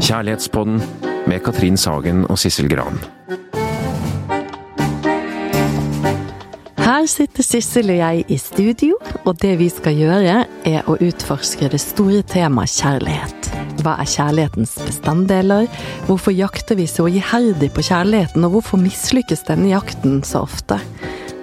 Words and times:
Kjærlighetspodden 0.00 0.80
med 1.26 1.40
Katrin 1.44 1.76
Sagen 1.76 2.24
og 2.30 2.38
Sissel 2.38 2.70
Gran. 2.72 2.96
Her 6.80 7.06
sitter 7.06 7.42
Sissel 7.42 7.90
og 7.90 7.96
jeg 7.96 8.24
i 8.28 8.36
studio, 8.36 8.96
og 9.24 9.42
det 9.42 9.58
vi 9.60 9.68
skal 9.68 10.00
gjøre 10.00 10.38
er 10.66 10.88
å 10.88 10.96
utforske 10.96 11.68
det 11.72 11.80
store 11.80 12.24
temaet 12.26 12.72
kjærlighet. 12.80 13.52
Hva 13.84 13.94
er 14.00 14.08
kjærlighetens 14.08 14.74
bestanddeler? 14.84 15.68
Hvorfor 16.08 16.32
jakter 16.32 16.80
vi 16.80 16.88
så 16.90 17.06
iherdig 17.08 17.70
på 17.76 17.84
kjærligheten, 17.86 18.44
og 18.44 18.56
hvorfor 18.56 18.80
mislykkes 18.82 19.46
denne 19.48 19.70
jakten 19.72 20.24
så 20.26 20.42
ofte? 20.48 20.80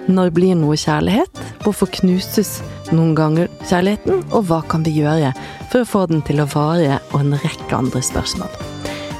Når 0.07 0.29
blir 0.32 0.56
noe 0.56 0.78
kjærlighet? 0.79 1.39
Hvorfor 1.66 1.89
knuses 1.97 2.61
noen 2.96 3.11
ganger 3.18 3.50
kjærligheten? 3.68 4.21
Og 4.32 4.46
hva 4.47 4.61
kan 4.71 4.86
vi 4.86 4.93
gjøre 5.02 5.33
for 5.68 5.83
å 5.83 5.89
få 5.89 6.04
den 6.07 6.21
til 6.24 6.39
å 6.39 6.47
vare, 6.54 7.02
og 7.11 7.25
en 7.25 7.36
rekke 7.42 7.75
andre 7.75 8.00
spørsmål. 8.00 8.54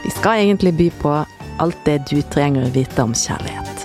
Vi 0.06 0.14
skal 0.16 0.46
egentlig 0.46 0.72
by 0.80 0.88
på 1.02 1.16
alt 1.60 1.82
det 1.84 1.98
du 2.08 2.22
trenger 2.32 2.70
å 2.70 2.72
vite 2.72 3.04
om 3.04 3.12
kjærlighet. 3.12 3.84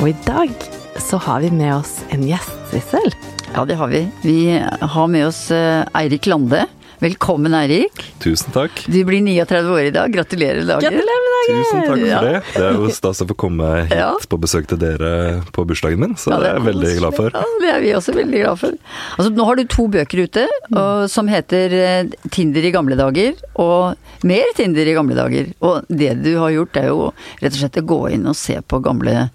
Og 0.00 0.10
i 0.10 0.16
dag 0.26 0.50
så 0.98 1.20
har 1.22 1.44
vi 1.44 1.52
med 1.54 1.76
oss 1.76 2.00
en 2.10 2.26
gjest, 2.26 2.58
Sissel. 2.72 3.14
Ja, 3.54 3.62
det 3.62 3.78
har 3.78 3.92
vi. 3.92 4.02
Vi 4.24 4.38
har 4.58 5.06
med 5.06 5.28
oss 5.28 5.46
eh, 5.54 5.86
Eirik 5.94 6.26
Lande. 6.26 6.64
Velkommen, 7.04 7.52
Eirik. 7.52 7.98
Tusen 8.22 8.48
takk. 8.54 8.78
Du 8.88 8.96
blir 9.04 9.20
39 9.20 9.68
år 9.74 9.88
i 9.90 9.92
dag. 9.92 10.12
Gratulerer 10.14 10.62
med 10.62 10.70
dagen. 10.70 10.86
Gratulerer 10.86 11.24
med 11.24 11.32
dagen! 11.34 11.58
Tusen 11.58 11.80
takk 11.82 11.90
for 11.90 12.06
Ja. 12.08 12.20
det. 12.24 12.38
Det 12.54 12.62
er 12.64 12.78
jo 12.78 12.86
stas 12.96 13.20
å 13.20 13.26
få 13.28 13.36
komme 13.36 13.68
hit 13.82 13.92
Ja. 13.92 14.14
på 14.16 14.38
besøk 14.40 14.66
til 14.70 14.78
dere 14.80 15.42
på 15.52 15.66
bursdagen 15.68 15.98
min, 16.00 16.14
så 16.16 16.30
Ja, 16.32 16.38
det 16.40 16.46
er 16.48 16.54
jeg 16.54 16.64
veldig 16.70 16.92
glad 17.00 17.14
for. 17.14 17.30
Ja, 17.34 17.44
det 17.60 17.68
er 17.74 17.80
vi 17.84 17.92
også 17.92 18.14
veldig 18.16 18.40
glad 18.40 18.58
for. 18.58 18.72
Altså, 19.18 19.34
nå 19.36 19.44
har 19.44 19.56
du 19.56 19.64
to 19.64 19.86
bøker 19.88 20.22
ute 20.24 20.48
og, 20.72 21.10
som 21.10 21.28
heter 21.28 21.72
eh, 21.74 22.04
'Tinder 22.30 22.64
i 22.64 22.72
gamle 22.72 22.96
dager' 22.96 23.36
og 23.56 23.96
'Mer 24.24 24.54
Tinder 24.56 24.88
i 24.88 24.94
gamle 24.96 25.14
dager'. 25.14 25.52
Og 25.60 25.84
det 25.90 26.22
du 26.22 26.38
har 26.38 26.48
gjort, 26.56 26.74
er 26.76 26.86
jo 26.88 27.12
rett 27.42 27.52
og 27.52 27.60
slett 27.60 27.82
å 27.84 27.86
gå 27.86 28.12
inn 28.12 28.26
og 28.26 28.34
se 28.34 28.56
på 28.66 28.80
gamle 28.80 29.28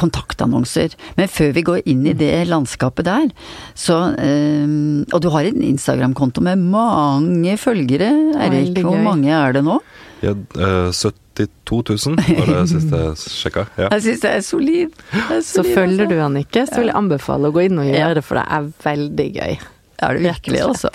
kontaktannonser. 0.00 0.94
Men 1.16 1.28
før 1.28 1.52
vi 1.56 1.62
går 1.66 1.82
inn 1.90 2.04
i 2.06 2.14
det 2.18 2.32
landskapet 2.50 3.06
der, 3.08 3.28
så 3.74 3.98
øh, 4.18 5.04
Og 5.12 5.20
du 5.22 5.28
har 5.30 5.44
en 5.48 5.62
Instagram-konto 5.62 6.40
med 6.44 6.58
mange 6.58 7.56
følgere, 7.60 8.10
Eirik. 8.38 8.74
Veldig 8.74 8.82
Hvor 8.86 8.96
gøy. 8.98 9.04
mange 9.04 9.30
er 9.34 9.52
det 9.52 9.64
nå? 9.64 9.78
Ja, 10.24 10.32
eh, 10.32 10.90
72 10.94 12.06
000 12.06 12.16
var 12.38 12.46
det 12.46 12.68
siste 12.70 13.00
jeg 13.02 13.16
sjekka. 13.18 13.64
Ja. 13.76 13.88
Jeg 13.96 14.02
syns 14.06 14.20
det 14.22 14.30
er 14.30 14.40
solid. 14.46 14.92
Det 15.12 15.22
er 15.38 15.40
Så 15.42 15.64
følger 15.66 16.04
altså. 16.06 16.14
du 16.14 16.20
han 16.22 16.36
ikke, 16.40 16.66
så 16.70 16.78
vil 16.80 16.90
jeg 16.92 16.96
anbefale 17.00 17.50
å 17.50 17.54
gå 17.56 17.64
inn 17.66 17.78
og 17.82 17.88
gjøre 17.90 18.14
det, 18.20 18.24
for 18.24 18.38
det 18.38 18.44
er 18.56 18.68
veldig 18.86 19.28
gøy. 19.34 19.56
Er 20.02 20.16
det 20.16 20.24
virkelig, 20.24 20.60
altså. 20.64 20.90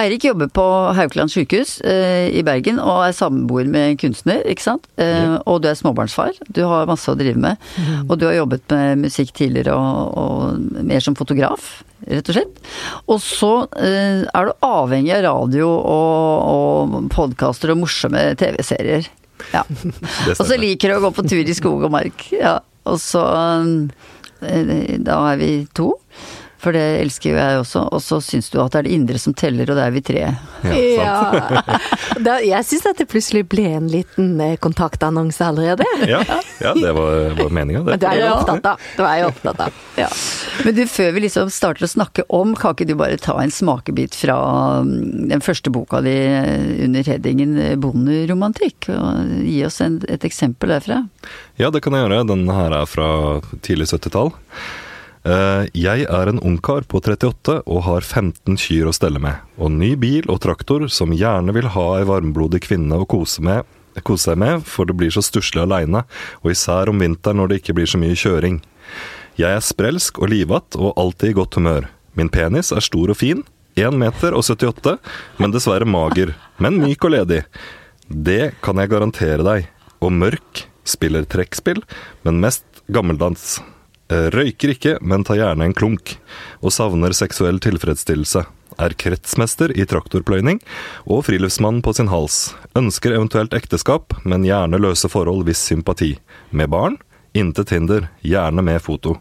Eirik 0.00 0.24
jobber 0.26 0.48
på 0.52 0.64
Haukeland 0.96 1.32
sykehus 1.32 1.76
eh, 1.86 2.28
i 2.34 2.42
Bergen 2.46 2.80
og 2.82 3.04
er 3.06 3.14
samboer 3.16 3.68
med 3.70 3.92
en 3.92 3.98
kunstner, 4.00 4.42
ikke 4.50 4.64
sant. 4.64 4.86
Eh, 5.00 5.36
og 5.44 5.62
du 5.62 5.68
er 5.70 5.78
småbarnsfar. 5.78 6.36
Du 6.48 6.62
har 6.68 6.88
masse 6.90 7.10
å 7.10 7.16
drive 7.18 7.40
med. 7.40 7.60
Og 8.08 8.16
du 8.20 8.26
har 8.28 8.36
jobbet 8.38 8.64
med 8.74 9.04
musikk 9.06 9.34
tidligere 9.36 9.76
og, 9.76 10.16
og 10.20 10.84
mer 10.84 11.04
som 11.04 11.16
fotograf, 11.18 11.82
rett 12.08 12.30
og 12.32 12.38
slett. 12.38 12.62
Og 13.08 13.20
så 13.24 13.52
eh, 13.80 14.24
er 14.24 14.48
du 14.50 14.66
avhengig 14.68 15.14
av 15.18 15.26
radio 15.28 15.68
og, 15.70 16.48
og 16.54 17.12
podkaster 17.14 17.74
og 17.74 17.84
morsomme 17.84 18.30
TV-serier. 18.40 19.08
Ja. 19.52 19.64
Og 20.38 20.46
så 20.46 20.56
liker 20.56 20.88
du 20.88 20.96
å 20.96 21.02
gå 21.04 21.10
på 21.16 21.24
tur 21.26 21.42
i 21.42 21.56
skog 21.56 21.82
og 21.84 21.92
mark. 21.92 22.22
Ja. 22.32 22.60
Og 22.88 23.00
så 23.02 23.20
eh, 24.44 24.94
Da 25.04 25.18
er 25.32 25.40
vi 25.40 25.50
to. 25.76 25.90
For 26.64 26.72
det 26.72 26.84
elsker 27.02 27.34
jo 27.34 27.36
jeg 27.36 27.60
også. 27.60 27.82
Og 27.92 28.00
så 28.00 28.20
syns 28.24 28.48
du 28.52 28.58
at 28.62 28.72
det 28.72 28.80
er 28.80 28.88
det 28.88 28.94
indre 28.96 29.20
som 29.20 29.34
teller, 29.36 29.68
og 29.68 29.76
det 29.76 29.84
er 29.84 29.94
vi 29.94 30.04
tre. 30.04 30.24
Ja. 30.64 31.16
Da, 32.24 32.38
jeg 32.44 32.64
syns 32.64 32.84
at 32.88 33.00
det 33.00 33.08
plutselig 33.10 33.42
ble 33.50 33.64
en 33.74 33.88
liten 33.90 34.38
eh, 34.40 34.56
kontaktannonse 34.62 35.44
allerede. 35.44 35.86
Ja, 36.14 36.20
ja, 36.60 36.72
det 36.76 36.92
var, 36.94 37.32
var 37.34 37.50
meninga, 37.52 37.80
det. 37.84 37.96
Men 37.96 38.00
du 38.00 38.06
er 38.06 38.18
jo 38.20 38.28
opptatt 38.36 38.66
av. 38.70 38.84
Du 38.96 39.02
er 39.04 39.16
jo 39.22 39.30
opptatt 39.32 39.62
av. 39.66 39.80
Ja. 39.98 40.08
Men 40.64 40.76
du, 40.76 40.82
før 40.90 41.10
vi 41.16 41.24
liksom 41.24 41.50
starter 41.52 41.86
å 41.86 41.90
snakke 41.90 42.24
om, 42.32 42.54
kan 42.58 42.76
ikke 42.76 42.86
du 42.88 42.94
bare 42.98 43.18
ta 43.20 43.34
en 43.42 43.52
smakebit 43.52 44.16
fra 44.18 44.36
mm, 44.86 45.26
den 45.32 45.42
første 45.44 45.72
boka 45.74 46.00
di 46.04 46.14
eh, 46.14 46.84
under 46.86 47.10
headingen 47.10 47.58
eh, 47.58 47.74
Bonderomantikk? 47.80 48.88
Og 48.94 49.34
gi 49.48 49.58
oss 49.66 49.80
en, 49.84 49.98
et 50.08 50.24
eksempel 50.28 50.76
derfra. 50.76 51.02
Ja, 51.60 51.72
det 51.74 51.82
kan 51.84 51.96
jeg 51.96 52.06
gjøre. 52.06 52.24
Den 52.30 52.46
her 52.52 52.78
er 52.78 52.88
fra 52.90 53.10
tidlig 53.66 53.90
70-tall. 53.90 54.34
Eh, 55.24 55.64
Jeg 55.72 56.04
er 56.04 56.28
en 56.28 56.40
ungkar 56.44 56.84
på 56.84 57.00
38 57.00 57.62
og 57.64 57.82
har 57.86 58.04
15 58.04 58.58
kyr 58.60 58.90
å 58.90 58.92
stelle 58.92 59.20
med, 59.22 59.40
og 59.56 59.72
ny 59.72 59.94
bil 59.96 60.28
og 60.28 60.42
traktor 60.44 60.84
som 60.92 61.14
gjerne 61.16 61.54
vil 61.56 61.70
ha 61.72 61.86
ei 61.98 62.04
varmblodig 62.04 62.60
kvinne 62.66 62.98
å 63.00 63.08
kose 63.08 63.40
med, 63.40 63.64
kose 64.04 64.30
seg 64.30 64.38
med, 64.42 64.66
for 64.68 64.84
det 64.84 64.96
blir 64.98 65.14
så 65.14 65.22
stusslig 65.24 65.62
aleine, 65.64 66.04
og 66.42 66.52
især 66.52 66.90
om 66.92 67.00
vinteren 67.00 67.40
når 67.40 67.48
det 67.48 67.60
ikke 67.62 67.76
blir 67.78 67.88
så 67.88 68.00
mye 68.02 68.18
kjøring. 68.18 68.60
Jeg 69.40 69.56
er 69.56 69.64
sprelsk 69.64 70.20
og 70.20 70.28
livatt 70.34 70.76
og 70.76 70.92
alltid 71.00 71.32
i 71.32 71.38
godt 71.40 71.56
humør. 71.56 71.88
Min 72.14 72.28
penis 72.28 72.70
er 72.74 72.84
stor 72.84 73.10
og 73.14 73.18
fin, 73.18 73.40
1 73.80 73.96
meter 73.98 74.36
og 74.36 74.44
78, 74.44 74.98
men 75.40 75.54
dessverre 75.54 75.88
mager, 75.88 76.34
men 76.62 76.78
myk 76.82 77.08
og 77.08 77.16
ledig. 77.16 77.40
Det 78.06 78.52
kan 78.62 78.78
jeg 78.78 78.92
garantere 78.92 79.42
deg. 79.46 79.70
Og 80.04 80.12
mørk, 80.12 80.66
spiller 80.84 81.24
trekkspill, 81.24 81.80
men 82.26 82.42
mest 82.44 82.66
gammeldans. 82.92 83.56
Røyker 84.34 84.74
ikke, 84.74 84.98
men 85.00 85.24
tar 85.26 85.40
gjerne 85.40 85.68
en 85.68 85.76
klunk. 85.76 86.16
Og 86.62 86.74
savner 86.74 87.14
seksuell 87.16 87.60
tilfredsstillelse. 87.62 88.44
Er 88.82 88.94
kretsmester 88.98 89.70
i 89.78 89.84
traktorpløyning 89.86 90.58
og 91.06 91.24
friluftsmann 91.28 91.78
på 91.84 91.92
sin 91.94 92.10
hals. 92.10 92.54
Ønsker 92.78 93.14
eventuelt 93.14 93.54
ekteskap, 93.54 94.16
men 94.26 94.46
gjerne 94.46 94.80
løse 94.82 95.10
forhold 95.12 95.44
hvis 95.46 95.62
sympati. 95.70 96.16
Med 96.50 96.72
barn, 96.74 96.98
intet 97.38 97.70
hinder, 97.74 98.08
gjerne 98.26 98.64
med 98.66 98.82
foto. 98.82 99.18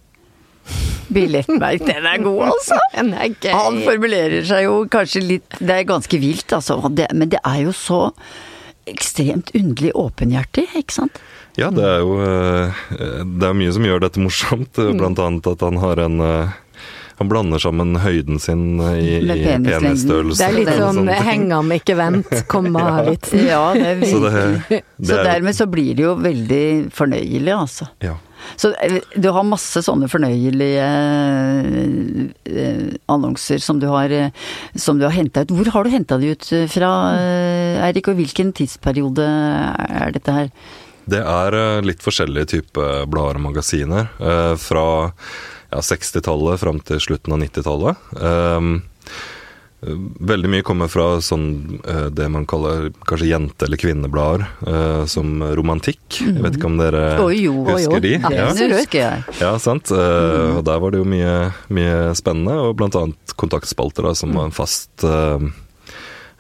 Billettmerk, 1.14 1.84
den 1.86 2.08
er 2.08 2.24
god, 2.24 2.42
altså! 2.48 2.80
Den 2.96 3.12
er 3.14 3.34
gøy. 3.36 3.52
Han 3.52 3.82
formulerer 3.84 4.46
seg 4.48 4.64
jo 4.64 4.76
kanskje 4.90 5.22
litt 5.26 5.58
Det 5.60 5.76
er 5.76 5.88
ganske 5.90 6.20
vilt, 6.22 6.54
altså. 6.56 6.78
Men 6.88 7.30
det 7.34 7.42
er 7.44 7.60
jo 7.66 7.74
så 7.76 8.00
ekstremt 8.90 9.52
underlig 9.58 9.92
åpenhjertig, 10.00 10.70
ikke 10.80 10.96
sant? 10.96 11.20
Ja, 11.60 11.70
det 11.70 11.84
er 11.86 12.00
jo 12.02 12.16
eh, 12.24 12.82
Det 13.30 13.46
er 13.46 13.54
mye 13.58 13.74
som 13.76 13.86
gjør 13.86 14.02
dette 14.08 14.22
morsomt. 14.24 14.74
Mm. 14.80 14.98
Blant 14.98 15.22
annet 15.22 15.50
at 15.54 15.62
han 15.62 15.78
har 15.84 16.02
en 16.02 16.20
eh, 16.26 16.56
Han 17.20 17.30
blander 17.30 17.62
sammen 17.62 17.94
høyden 18.02 18.42
sin 18.42 18.82
i, 18.82 19.20
i 19.22 19.38
penisstørrelse. 19.46 20.40
Det 20.42 20.48
er 20.50 20.58
litt 20.58 20.74
sånn 20.82 21.08
heng 21.14 21.48
ham, 21.54 21.70
ikke 21.78 21.98
vent, 22.00 22.34
komma-vitsen. 22.50 23.46
Ja, 23.54 23.64
det 23.78 23.88
er 23.92 24.06
Så 24.10 24.22
det, 24.26 24.84
Så 24.98 25.20
er, 25.20 25.26
dermed 25.30 25.58
så 25.58 25.70
blir 25.70 25.94
det 25.98 26.08
jo 26.08 26.16
veldig 26.20 26.64
fornøyelig, 26.96 27.54
altså. 27.54 27.90
ja. 28.04 28.18
Så 28.60 28.74
eh, 28.84 28.98
du 29.16 29.30
har 29.32 29.46
masse 29.48 29.80
sånne 29.86 30.10
fornøyelige 30.12 30.88
eh, 32.50 32.94
annonser 33.14 33.62
som 33.64 33.80
du 33.80 33.88
har, 33.92 34.12
eh, 34.12 34.32
som 34.76 35.00
du 35.00 35.06
har 35.08 35.16
henta 35.16 35.46
ut. 35.46 35.54
Hvor 35.56 35.70
har 35.78 35.86
du 35.88 35.94
henta 35.94 36.18
de 36.20 36.34
ut 36.34 36.50
eh, 36.52 36.66
fra, 36.72 36.92
eh, 37.20 37.84
Eirik, 37.88 38.10
og 38.12 38.20
hvilken 38.20 38.52
tidsperiode 38.58 39.24
er 39.24 40.12
dette 40.18 40.36
her? 40.36 40.52
Det 41.10 41.20
er 41.20 41.58
eh, 41.60 41.82
litt 41.86 42.04
forskjellige 42.06 42.46
typer 42.58 43.06
blader 43.12 43.40
og 43.42 43.48
magasiner. 43.50 44.10
eh, 44.20 44.56
fra 44.62 44.86
ja, 45.74 45.80
60-tallet 45.82 46.60
fram 46.62 46.80
til 46.86 47.00
slutten 47.02 47.34
av 47.34 47.42
90-tallet. 47.44 47.96
Um, 48.22 48.76
Veldig 49.84 50.48
mye 50.48 50.64
kommer 50.64 50.88
fra 50.88 51.18
sånn 51.20 51.82
eh, 51.84 52.06
det 52.16 52.30
man 52.32 52.46
kaller 52.48 52.86
kanskje 53.04 53.28
jente- 53.34 53.66
eller 53.68 53.76
kvinneblader, 53.82 54.46
eh, 54.64 55.02
som 55.12 55.42
romantikk. 55.60 56.22
Jeg 56.24 56.40
vet 56.40 56.56
ikke 56.56 56.70
om 56.70 56.78
dere 56.80 57.02
Oi, 57.20 57.42
jo, 57.50 57.66
husker 57.68 57.98
jo. 57.98 58.00
de? 58.06 58.14
Ja, 58.22 58.46
det 58.56 58.70
husker 58.72 59.02
jeg. 59.02 59.26
Ja, 59.42 59.50
sant. 59.60 59.92
Eh, 59.92 60.56
Og 60.56 60.64
der 60.64 60.80
var 60.80 60.96
det 60.96 61.02
jo 61.04 61.10
mye, 61.12 61.34
mye 61.76 61.98
spennende, 62.16 62.56
og 62.64 62.78
blant 62.80 62.96
annet 62.96 63.36
kontaktspalter, 63.36 64.08
da, 64.08 64.14
som 64.16 64.32
var 64.40 64.48
en 64.48 64.56
fast 64.56 65.04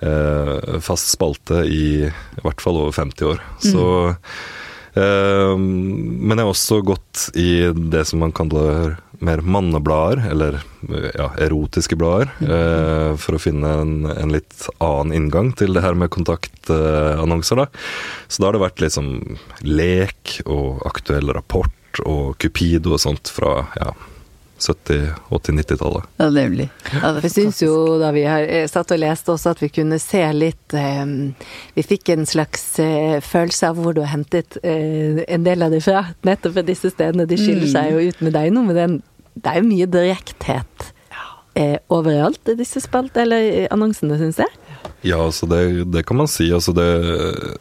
eh, 0.04 0.80
fast 0.84 1.14
spalte 1.14 1.64
i 1.68 1.86
i 2.08 2.44
hvert 2.44 2.62
fall 2.64 2.82
over 2.82 2.92
50 2.96 3.30
år. 3.32 3.42
Så 3.64 3.88
eh, 5.00 5.56
Men 5.58 6.38
jeg 6.38 6.44
har 6.44 6.52
også 6.52 6.82
gått 6.86 7.30
i 7.40 7.72
det 7.74 8.06
som 8.10 8.24
man 8.24 8.36
kaller 8.36 8.98
mer 9.24 9.42
manneblader, 9.42 10.24
eller 10.32 10.60
eh, 10.90 11.10
ja, 11.16 11.30
erotiske 11.46 11.98
blader, 12.00 12.32
eh, 12.44 13.14
for 13.20 13.38
å 13.38 13.42
finne 13.42 13.76
en, 13.84 13.94
en 14.12 14.34
litt 14.34 14.68
annen 14.84 15.16
inngang 15.16 15.54
til 15.58 15.76
det 15.76 15.86
her 15.86 15.96
med 15.98 16.12
kontaktannonser, 16.14 17.64
da. 17.64 17.70
Så 18.28 18.44
da 18.44 18.50
har 18.50 18.58
det 18.58 18.66
vært 18.66 18.88
sånn 18.94 19.14
lek 19.64 20.42
og 20.44 20.84
aktuell 20.90 21.32
rapport 21.36 22.04
og 22.10 22.36
Cupido 22.42 22.96
og 22.96 23.04
sånt 23.04 23.30
fra 23.30 23.62
ja, 23.78 23.94
70-, 24.64 25.14
80-, 25.30 25.58
90-tallet. 25.60 26.10
Ja, 26.22 26.30
nemlig. 26.34 26.70
Ja, 26.94 27.14
det 27.16 27.26
Jeg 27.28 27.36
syns 27.36 27.62
jo 27.64 27.74
da 28.02 28.12
vi 28.16 28.26
har 28.28 28.48
satt 28.72 28.94
og 28.96 29.02
leste 29.02 29.36
også 29.36 29.54
at 29.54 29.64
vi 29.64 29.72
kunne 29.74 30.00
se 30.02 30.24
litt 30.36 30.76
eh, 30.78 31.06
Vi 31.76 31.86
fikk 31.86 32.14
en 32.16 32.28
slags 32.30 32.66
eh, 32.84 33.18
følelse 33.24 33.72
av 33.72 33.82
hvor 33.82 33.96
du 33.96 34.04
har 34.04 34.14
hentet 34.14 34.60
eh, 34.64 35.24
en 35.28 35.48
del 35.48 35.66
av 35.66 35.74
det 35.74 35.84
fra. 35.86 36.06
Nettopp 36.28 36.60
ved 36.60 36.72
disse 36.72 36.94
stedene. 36.94 37.28
De 37.30 37.40
skiller 37.40 37.70
seg 37.72 37.94
jo 37.94 38.08
ut 38.10 38.24
med 38.24 38.36
deg 38.38 38.54
nå 38.54 38.64
men 38.64 38.78
den 38.78 39.02
det 39.34 39.50
er 39.50 39.62
jo 39.62 39.70
mye 39.70 39.88
direkthet 39.90 40.90
eh, 41.58 41.78
overalt 41.94 42.52
i 42.52 42.58
disse 42.60 42.82
spalt, 42.84 43.18
eller 43.18 43.46
i 43.46 43.64
annonsene, 43.74 44.18
syns 44.20 44.42
jeg. 44.44 44.60
Ja, 45.04 45.20
altså 45.20 45.48
det, 45.52 45.62
det 45.92 46.06
kan 46.08 46.20
man 46.22 46.30
si. 46.32 46.48
Altså 46.56 46.74
det, 46.76 46.88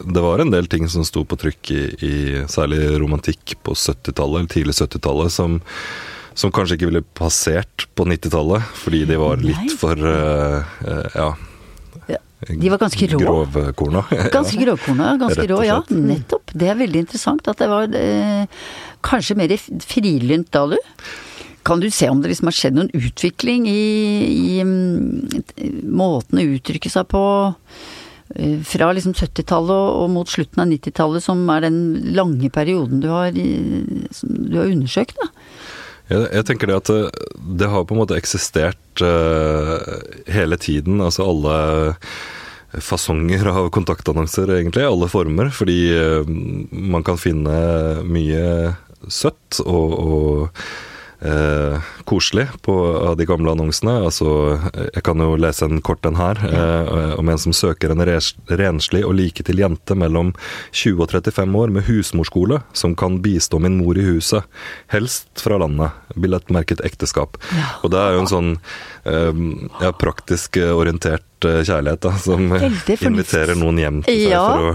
det 0.05 0.23
var 0.23 0.39
en 0.39 0.53
del 0.53 0.69
ting 0.71 0.87
som 0.91 1.05
sto 1.07 1.25
på 1.27 1.39
trykk 1.39 1.73
i, 1.75 1.83
i 2.05 2.15
særlig 2.51 2.81
romantikk 3.01 3.57
på 3.65 3.75
70-tallet, 3.75 4.43
eller 4.43 4.53
tidlig 4.53 4.77
70-tallet, 4.79 5.33
som, 5.33 5.59
som 6.39 6.51
kanskje 6.53 6.77
ikke 6.77 6.89
ville 6.89 7.03
passert 7.17 7.87
på 7.97 8.05
90-tallet, 8.09 8.69
fordi 8.83 9.03
de 9.09 9.17
var 9.21 9.41
litt 9.41 9.59
Nei. 9.59 9.79
for 9.79 9.99
uh, 9.99 10.63
ja. 11.13 11.33
De 12.47 12.69
var 12.69 12.77
ganske 12.77 13.07
rå. 13.07 13.19
Grovkorna. 13.19 14.03
Ganske 14.33 14.57
grovkorna, 14.59 15.13
ganske 15.17 15.45
rå, 15.47 15.61
ja. 15.63 15.77
Nettopp. 15.89 16.51
Det 16.53 16.69
er 16.69 16.79
veldig 16.79 17.03
interessant 17.05 17.47
at 17.47 17.61
det 17.61 17.69
var 17.71 17.93
eh, 17.95 18.63
kanskje 19.05 19.37
mer 19.39 19.53
frilynt 19.83 20.49
da, 20.51 20.65
du. 20.73 20.77
Kan 21.63 21.79
du 21.79 21.87
se 21.91 22.09
om 22.11 22.19
det 22.21 22.33
liksom 22.33 22.49
har 22.49 22.57
skjedd 22.57 22.75
noen 22.75 22.91
utvikling 22.91 23.67
i, 23.71 23.83
i 24.27 24.57
mm, 24.67 25.85
måten 25.95 26.41
å 26.41 26.47
uttrykke 26.57 26.91
seg 26.91 27.07
på 27.13 27.23
eh, 28.35 28.59
fra 28.67 28.91
liksom 28.91 29.15
70-tallet 29.15 29.95
og, 30.01 30.09
mot 30.11 30.29
slutten 30.29 30.65
av 30.65 30.71
90-tallet, 30.73 31.23
som 31.23 31.45
er 31.53 31.63
den 31.69 31.79
lange 32.17 32.51
perioden 32.51 32.99
du 33.03 33.07
har, 33.13 33.31
du 33.31 34.57
har 34.59 34.67
undersøkt, 34.67 35.15
da? 35.21 35.31
Jeg, 36.11 36.27
jeg 36.27 36.45
tenker 36.47 36.69
det 36.69 36.79
at 36.81 36.91
det, 36.91 37.27
det 37.63 37.69
har 37.71 37.85
på 37.87 37.95
en 37.95 38.01
måte 38.03 38.17
eksistert 38.19 39.03
uh, 39.03 39.77
hele 40.31 40.59
tiden. 40.59 41.01
Altså 41.03 41.27
alle 41.29 41.57
fasonger 42.83 43.47
av 43.51 43.69
kontaktannonser, 43.73 44.51
egentlig. 44.57 44.85
Alle 44.87 45.09
former. 45.11 45.51
Fordi 45.55 45.79
uh, 45.95 46.27
man 46.71 47.05
kan 47.07 47.19
finne 47.21 47.55
mye 48.03 48.73
søtt 49.11 49.61
og, 49.63 49.93
og 49.99 50.63
eh, 51.23 51.81
koselig 52.09 52.47
på 52.65 52.73
av 53.09 53.17
de 53.17 53.25
gamle 53.29 53.51
annonsene. 53.53 53.95
Altså, 54.07 54.29
jeg 54.93 55.03
kan 55.07 55.21
jo 55.23 55.35
lese 55.39 55.65
en 55.67 55.81
kort 55.85 56.05
en 56.05 56.17
her, 56.19 56.39
eh, 56.49 57.13
om 57.19 57.29
en 57.29 57.37
som 57.41 57.53
søker 57.55 57.91
en 57.93 58.03
res- 58.05 58.33
renslig 58.49 59.03
og 59.07 59.15
like 59.17 59.43
til 59.47 59.61
jente 59.63 59.95
mellom 59.95 60.33
20 60.71 61.01
og 61.03 61.09
35 61.15 61.55
år 61.63 61.71
med 61.71 61.87
husmorskole, 61.87 62.61
som 62.73 62.95
kan 62.95 63.19
bistå 63.23 63.59
min 63.63 63.77
mor 63.81 63.97
i 63.97 64.05
huset, 64.05 64.43
helst 64.93 65.27
fra 65.41 65.57
landet. 65.57 65.91
Billettmerket 66.15 66.83
ekteskap. 66.85 67.37
Og 67.83 67.91
det 67.91 67.99
er 67.99 68.13
jo 68.17 68.23
en 68.25 68.31
sånn 68.33 68.51
eh, 69.05 69.43
ja, 69.81 69.91
praktisk 69.91 70.57
eh, 70.61 70.71
orientert 70.75 71.23
eh, 71.49 71.61
kjærlighet, 71.67 71.99
da, 72.05 72.11
som 72.21 72.45
inviterer 72.53 73.55
noen 73.59 73.77
hjem 73.81 73.99
til 74.05 74.21
seg 74.23 74.31
Ja. 74.31 74.43
for 74.47 74.67
å 74.69 74.73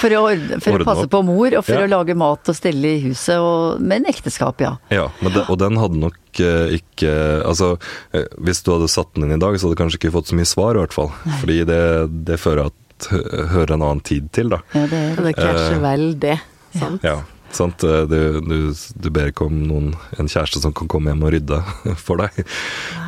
For 0.00 0.16
å, 0.18 0.24
for 0.62 0.78
å 0.84 0.86
passe 0.88 1.04
opp. 1.06 1.10
på 1.14 1.22
mor, 1.26 1.56
og 1.58 1.64
for 1.64 1.74
Ja. 1.80 1.86
å 1.86 1.90
lage 1.90 2.14
mat 2.18 2.48
og 2.52 2.56
stelle 2.58 2.94
i 2.96 3.00
huset, 3.06 3.36
og, 3.38 3.80
men 3.80 4.04
ekteskap, 4.10 4.60
ja. 4.64 4.76
Ja, 4.94 5.08
men 5.22 5.32
det, 5.36 5.44
og 5.48 5.58
den 5.62 5.76
hadde 5.80 6.00
nok 6.02 6.16
eh, 6.40 6.78
ikke 6.80 7.12
Altså, 7.44 7.74
eh, 8.12 8.24
hvis 8.40 8.62
du 8.64 8.72
hadde 8.74 8.88
satt 8.90 9.12
den 9.14 9.24
inn 9.28 9.36
i 9.36 9.42
dag, 9.42 9.54
så 9.58 9.66
hadde 9.68 9.76
du 9.76 9.82
kanskje 9.84 9.98
ikke 10.02 10.14
fått 10.16 10.30
så 10.32 10.38
mye 10.38 10.48
svar, 10.48 10.74
i 10.76 10.82
hvert 10.84 10.94
fall. 10.96 11.10
Fordi 11.42 11.60
det, 11.68 11.82
det 12.28 12.38
fører 12.40 12.66
at 12.70 13.08
hører 13.10 13.74
en 13.74 13.82
annen 13.82 14.00
tid 14.06 14.30
til, 14.32 14.48
da. 14.54 14.60
ja 14.72 14.86
det, 14.86 15.00
er 15.18 15.22
det 15.26 15.34
krasjer 15.36 15.82
Eh, 15.84 16.14
det. 16.22 16.36
Sant? 16.78 17.02
Ja, 17.06 17.18
sant. 17.56 17.84
Eh, 17.86 18.04
Du, 18.10 18.40
du, 18.44 18.56
du 18.74 19.08
ber 19.14 19.30
ikke 19.30 19.46
om 19.48 19.56
noen, 19.68 19.92
en 20.18 20.28
kjæreste 20.30 20.60
som 20.62 20.72
kan 20.76 20.88
komme 20.90 21.12
hjem 21.12 21.22
og 21.26 21.32
rydde 21.36 21.60
for 22.06 22.20
deg. 22.24 22.42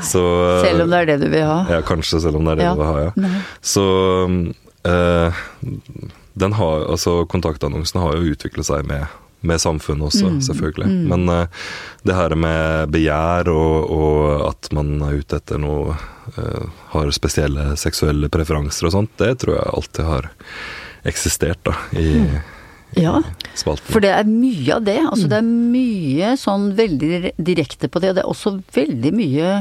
Så, 0.06 0.22
eh, 0.22 0.64
selv 0.68 0.86
om 0.86 0.94
det 0.94 1.02
er 1.04 1.10
det 1.12 1.18
du 1.24 1.28
vil 1.34 1.44
ha. 1.48 1.58
Ja, 1.70 1.82
kanskje, 1.86 2.20
selv 2.24 2.40
om 2.40 2.46
det 2.48 2.56
er 2.56 2.62
det 2.62 2.66
Ja. 2.70 2.74
du 2.74 2.82
vil 2.82 2.90
ha, 2.92 3.04
ja. 3.08 3.12
Nei. 3.26 3.44
Så 3.62 3.84
eh, 4.86 5.44
den 6.36 6.52
har, 6.52 6.86
altså 6.92 7.22
kontaktannonsen 7.32 8.00
har 8.02 8.16
jo 8.18 8.34
utviklet 8.34 8.66
seg 8.68 8.86
med, 8.88 9.06
med 9.46 9.60
samfunnet 9.62 10.08
også, 10.10 10.26
Mm, 10.32 10.40
selvfølgelig. 10.44 10.88
Men 11.12 11.28
eh, 11.32 11.46
det 12.06 12.14
her 12.16 12.34
med 12.36 12.90
begjær 12.92 13.48
og, 13.52 13.90
og 13.90 14.48
at 14.50 14.70
man 14.76 14.96
er 15.06 15.20
ute 15.22 15.38
etter 15.40 15.58
noe 15.62 15.94
eh, 16.36 16.66
Har 16.92 17.10
spesielle 17.14 17.72
seksuelle 17.80 18.28
preferanser 18.32 18.88
og 18.88 18.92
sånt, 18.96 19.14
det 19.20 19.36
tror 19.42 19.56
jeg 19.58 19.72
alltid 19.78 20.04
har 20.08 20.30
eksistert 21.06 21.60
da, 21.68 21.74
i, 21.94 22.24
Ja, 22.96 23.18
spalten. 23.58 23.90
for 23.90 24.04
det 24.04 24.12
er 24.14 24.28
mye 24.28 24.78
av 24.78 24.86
det. 24.86 24.98
Altså 25.04 25.28
det 25.28 25.40
er 25.40 25.46
mye 25.48 26.32
sånn 26.40 26.70
veldig 26.78 27.34
direkte 27.36 27.90
på 27.92 28.00
det, 28.00 28.12
og 28.12 28.18
det 28.18 28.24
er 28.24 28.30
også 28.30 28.52
veldig 28.76 29.12
mye 29.16 29.52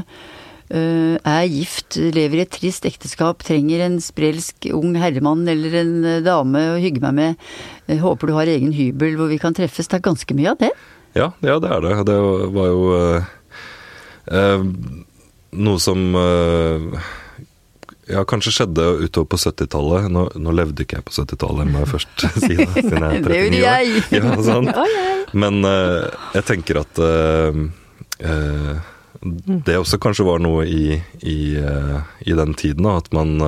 øh, 0.69 1.17
er 1.19 1.45
gift, 1.51 1.97
lever 1.97 2.39
i 2.39 2.45
et 2.45 2.53
trist 2.53 2.87
ekteskap, 2.87 3.43
trenger 3.45 3.85
en 3.85 3.99
sprelsk 4.03 4.69
ung 4.75 4.95
herremann 5.01 5.45
eller 5.51 5.79
en 5.81 5.95
øh, 6.03 6.21
dame 6.25 6.63
å 6.75 6.79
hygge 6.81 7.03
meg 7.03 7.17
med, 7.17 7.47
øh, 7.89 7.99
håper 8.05 8.31
du 8.31 8.35
har 8.37 8.51
egen 8.51 8.75
hybel 8.75 9.17
hvor 9.19 9.31
vi 9.31 9.41
kan 9.41 9.57
treffes. 9.57 9.89
Det 9.89 9.99
er 9.99 10.07
ganske 10.09 10.37
mye 10.37 10.53
av 10.53 10.61
det. 10.61 10.71
Ja, 11.15 11.31
ja, 11.45 11.59
det 11.63 11.71
er 11.71 11.83
det. 11.83 11.99
Det 12.09 12.17
var 12.55 12.71
jo 12.71 12.87
eh, 12.99 13.29
eh, 14.35 14.65
noe 15.55 15.79
som 15.79 16.09
eh, 16.19 17.05
ja, 18.07 18.21
kanskje 18.25 18.53
skjedde 18.53 18.85
utover 19.05 19.29
på 19.33 19.39
70-tallet. 19.41 20.09
Nå, 20.13 20.25
nå 20.37 20.53
levde 20.55 20.85
ikke 20.85 20.99
jeg 20.99 21.07
på 21.07 21.15
70-tallet, 21.15 21.69
må 21.71 21.81
jeg 21.81 21.91
først 21.95 22.25
si 22.43 22.51
det. 22.59 22.67
Siden 22.75 23.05
jeg 23.05 23.21
er 23.21 23.23
39 23.23 23.23
Det 23.31 23.39
gjorde 23.39 23.57
år. 23.57 23.65
jeg. 23.65 24.03
Ja, 24.13 24.35
sant? 24.45 24.81
Men 25.41 25.61
uh, 25.65 26.29
jeg 26.37 26.47
tenker 26.51 26.81
at 26.83 27.01
uh, 27.01 27.61
uh, 28.21 28.91
det 29.65 29.77
også 29.79 29.97
kanskje 30.01 30.27
var 30.27 30.41
noe 30.43 30.67
i, 30.69 30.99
i, 31.25 31.37
i 31.57 32.33
den 32.37 32.51
tiden, 32.53 32.85
da, 32.85 32.99
at 32.99 33.07
man 33.15 33.39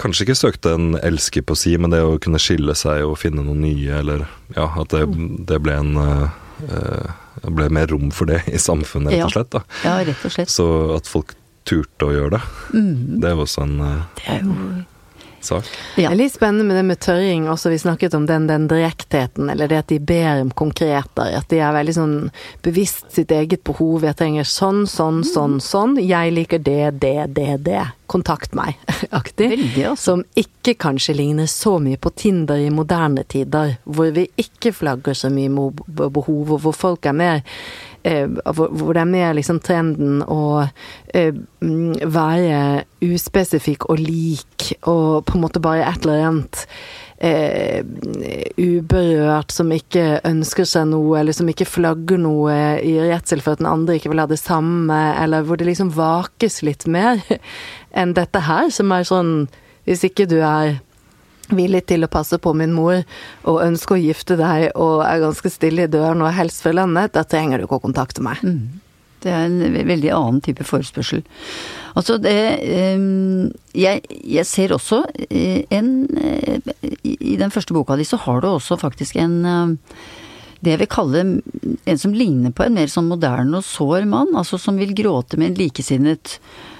kanskje 0.00 0.24
ikke 0.24 0.36
søkte 0.38 0.72
en 0.78 0.94
elsker 0.96 1.44
på 1.44 1.56
si, 1.58 1.74
men 1.76 1.92
det 1.92 2.00
å 2.00 2.14
kunne 2.22 2.40
skille 2.40 2.72
seg 2.78 3.02
og 3.04 3.18
finne 3.20 3.44
noe 3.44 3.58
nye, 3.58 3.98
eller 3.98 4.24
ja, 4.56 4.70
at 4.80 4.94
det, 4.94 5.02
det 5.50 5.60
ble 5.66 5.76
en 5.82 5.92
det 7.42 7.52
ble 7.52 7.68
mer 7.74 7.92
rom 7.92 8.08
for 8.14 8.32
det 8.32 8.40
i 8.48 8.56
samfunnet, 8.62 9.12
rett 9.12 9.26
og 9.26 9.34
slett. 9.34 9.52
da. 9.52 9.62
Ja, 9.84 9.98
rett 10.08 10.24
og 10.24 10.34
slett. 10.38 10.54
Så 10.54 10.66
at 10.96 11.10
folk 11.10 11.36
turte 11.68 12.08
å 12.08 12.14
gjøre 12.14 12.38
det, 12.38 12.42
Mm. 12.72 13.20
det 13.20 13.34
var 13.36 13.44
også 13.44 13.62
en 13.62 13.80
eh, 13.80 14.02
Det 14.16 14.32
er 14.32 14.42
jo 14.42 14.56
sak. 15.42 15.64
Det 15.96 16.04
er 16.06 16.14
litt 16.14 16.32
spennende 16.32 16.64
med 16.68 16.76
det 16.76 16.84
med 16.86 17.00
tørring 17.02 17.48
også. 17.50 17.70
Vi 17.72 17.78
snakket 17.82 18.14
om 18.14 18.26
den, 18.26 18.46
den 18.46 18.68
direktheten, 18.70 19.50
eller 19.50 19.66
det 19.68 19.78
at 19.82 19.88
de 19.90 19.98
ber 19.98 20.40
om 20.40 20.52
konkreter. 20.54 21.32
At 21.34 21.48
de 21.50 21.58
er 21.58 21.74
veldig 21.74 21.94
sånn 21.96 22.14
bevisst 22.62 23.10
sitt 23.10 23.32
eget 23.34 23.64
behov. 23.66 24.04
Jeg 24.06 24.14
trenger 24.20 24.46
sånn, 24.46 24.84
sånn, 24.86 25.24
sånn, 25.26 25.58
sånn. 25.60 25.96
Jeg 25.98 26.32
liker 26.36 26.62
det, 26.62 27.00
det, 27.02 27.16
det, 27.34 27.48
det. 27.66 27.82
Kontakt 28.06 28.54
meg. 28.54 28.78
Aktig. 29.20 29.50
Altså. 29.82 29.96
Som 30.12 30.24
ikke 30.38 30.76
kanskje 30.78 31.16
ligner 31.18 31.50
så 31.50 31.78
mye 31.82 31.98
på 31.98 32.14
Tinder 32.14 32.62
i 32.62 32.70
moderne 32.70 33.24
tider. 33.26 33.78
Hvor 33.84 34.12
vi 34.14 34.28
ikke 34.38 34.70
flagger 34.72 35.16
så 35.18 35.32
mye 35.32 35.50
behov, 35.50 36.54
og 36.54 36.60
hvor 36.68 36.76
folk 36.76 37.10
er 37.10 37.18
mer 37.18 37.42
hvor, 38.02 38.72
hvor 38.74 38.96
det 38.96 39.02
er 39.04 39.10
mer 39.10 39.36
liksom 39.36 39.60
trenden 39.62 40.22
å 40.26 40.64
eh, 41.14 41.30
mm, 41.62 42.02
være 42.10 42.84
uspesifikk 43.04 43.86
og 43.92 44.02
lik, 44.02 44.72
og 44.90 45.22
på 45.28 45.38
en 45.38 45.44
måte 45.44 45.62
bare 45.62 45.86
et 45.86 46.06
eller 46.06 46.26
annet 46.26 46.64
eh, 47.22 47.84
uberørt, 48.58 49.54
som 49.54 49.70
ikke 49.74 50.20
ønsker 50.28 50.66
seg 50.68 50.90
noe, 50.90 51.20
eller 51.20 51.36
som 51.36 51.48
ikke 51.50 51.68
flagger 51.68 52.20
noe 52.20 52.56
i 52.82 52.96
redsel 52.98 53.42
for 53.44 53.54
at 53.54 53.62
den 53.62 53.70
andre 53.70 53.98
ikke 53.98 54.12
vil 54.12 54.22
ha 54.24 54.28
det 54.30 54.40
samme, 54.42 55.00
eller 55.22 55.46
hvor 55.46 55.60
det 55.60 55.70
liksom 55.70 55.94
vakes 55.94 56.62
litt 56.66 56.88
mer 56.90 57.22
enn 57.98 58.16
dette 58.18 58.46
her, 58.48 58.70
som 58.74 58.92
er 58.94 59.08
sånn 59.08 59.34
Hvis 59.82 60.04
ikke 60.06 60.28
du 60.30 60.36
er 60.46 60.76
villig 61.58 61.84
til 61.90 62.06
å 62.06 62.10
passe 62.12 62.38
på 62.42 62.54
min 62.56 62.74
mor, 62.76 63.02
og 63.48 63.62
ønsker 63.64 63.96
å 63.96 64.02
gifte 64.02 64.38
deg, 64.40 64.70
og 64.76 65.04
er 65.06 65.22
ganske 65.24 65.52
stille 65.52 65.86
i 65.86 65.92
døren 65.92 66.24
og 66.24 66.34
helst 66.36 66.64
fra 66.64 66.74
landet, 66.76 67.14
da 67.16 67.24
trenger 67.24 67.58
du 67.58 67.66
ikke 67.66 67.80
å 67.80 67.86
kontakte 67.86 68.24
meg. 68.24 68.42
Det 69.22 69.30
er 69.30 69.46
en 69.46 69.86
veldig 69.86 70.10
annen 70.10 70.40
type 70.42 70.64
forespørsel. 70.66 71.22
Altså 71.94 72.16
det 72.18 72.34
jeg, 73.78 74.00
jeg 74.08 74.46
ser 74.48 74.72
også 74.74 75.02
en 75.70 75.90
I 77.04 77.36
den 77.38 77.52
første 77.54 77.76
boka 77.76 77.98
di 78.00 78.06
så 78.08 78.18
har 78.24 78.40
du 78.42 78.48
også 78.50 78.80
faktisk 78.80 79.20
en 79.22 79.38
det 80.62 80.76
jeg 80.76 80.80
vil 80.84 80.90
kalle 80.90 81.22
en 81.22 81.98
som 81.98 82.12
ligner 82.14 82.52
på 82.54 82.62
en 82.64 82.76
mer 82.78 82.90
sånn 82.90 83.08
moderne 83.10 83.58
og 83.58 83.66
sår 83.66 84.06
mann. 84.06 84.30
Altså 84.38 84.60
som 84.62 84.78
vil 84.78 84.94
gråte 84.94 85.38
med 85.38 85.50
en 85.50 85.58
likesinnet. 85.58 86.36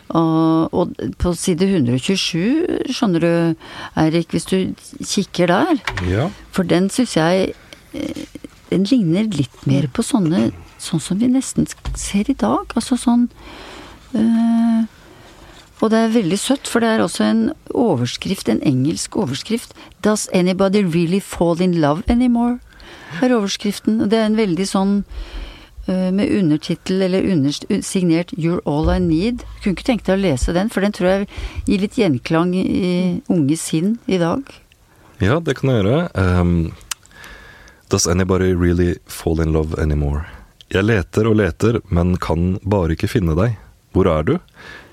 Og, 0.09 0.75
og 0.75 0.95
på 1.23 1.33
side 1.39 1.69
127, 1.69 2.89
skjønner 2.93 3.23
du, 3.23 3.67
Eirik, 3.97 4.33
hvis 4.35 4.49
du 4.51 4.57
kikker 5.01 5.53
der. 5.53 5.79
Ja. 6.09 6.29
For 6.53 6.69
den 6.69 6.91
syns 6.93 7.17
jeg 7.17 7.53
eh, 7.95 8.25
Den 8.73 8.87
ligner 8.89 9.29
litt 9.29 9.67
mer 9.69 9.85
på 9.93 10.05
sånne 10.05 10.51
Sånn 10.83 10.99
som 10.99 11.21
vi 11.21 11.29
nesten 11.31 11.69
ser 11.95 12.27
i 12.27 12.35
dag. 12.35 12.73
Altså 12.75 12.97
sånn 12.99 13.29
øh, 14.19 14.81
Og 15.79 15.93
det 15.93 16.01
er 16.01 16.17
veldig 16.17 16.39
søtt, 16.41 16.67
for 16.67 16.83
det 16.83 16.89
er 16.91 17.05
også 17.05 17.29
en 17.29 17.43
overskrift, 17.71 18.51
en 18.51 18.63
engelsk 18.67 19.15
overskrift. 19.15 19.77
Does 20.03 20.27
anybody 20.35 20.83
really 20.83 21.21
fall 21.21 21.63
in 21.63 21.79
love 21.79 22.03
anymore? 22.11 22.59
er 23.21 23.35
overskriften. 23.37 24.01
Og 24.01 24.11
Det 24.11 24.19
er 24.19 24.27
en 24.27 24.39
veldig 24.39 24.67
sånn 24.69 24.95
med 25.87 26.31
undertittel 26.31 27.03
eller 27.03 27.23
underst- 27.23 27.67
signert 27.83 28.31
'You're 28.33 28.61
all 28.65 28.89
I 28.91 28.99
need'. 29.01 29.43
Kunne 29.63 29.75
ikke 29.75 29.89
tenke 29.89 30.05
deg 30.07 30.19
å 30.19 30.23
lese 30.23 30.53
den, 30.55 30.69
for 30.71 30.81
den 30.81 30.93
tror 30.93 31.09
jeg 31.09 31.29
gir 31.67 31.79
litt 31.83 31.99
gjenklang 31.99 32.55
i 32.55 33.21
unge 33.29 33.57
sinn 33.59 33.99
i 34.07 34.19
dag. 34.19 34.43
Ja, 35.19 35.41
det 35.41 35.57
kan 35.59 35.71
jeg 35.71 35.85
gjøre. 35.85 36.11
Um, 36.15 36.73
does 37.89 38.07
anybody 38.07 38.55
really 38.55 38.97
fall 39.07 39.41
in 39.41 39.53
love 39.53 39.75
anymore? 39.79 40.25
Jeg 40.71 40.85
leter 40.85 41.27
og 41.29 41.37
leter, 41.37 41.81
men 41.91 42.17
kan 42.17 42.59
bare 42.65 42.95
ikke 42.97 43.11
finne 43.11 43.35
deg. 43.37 43.59
Hvor 43.93 44.09
er 44.09 44.23
du? 44.25 44.39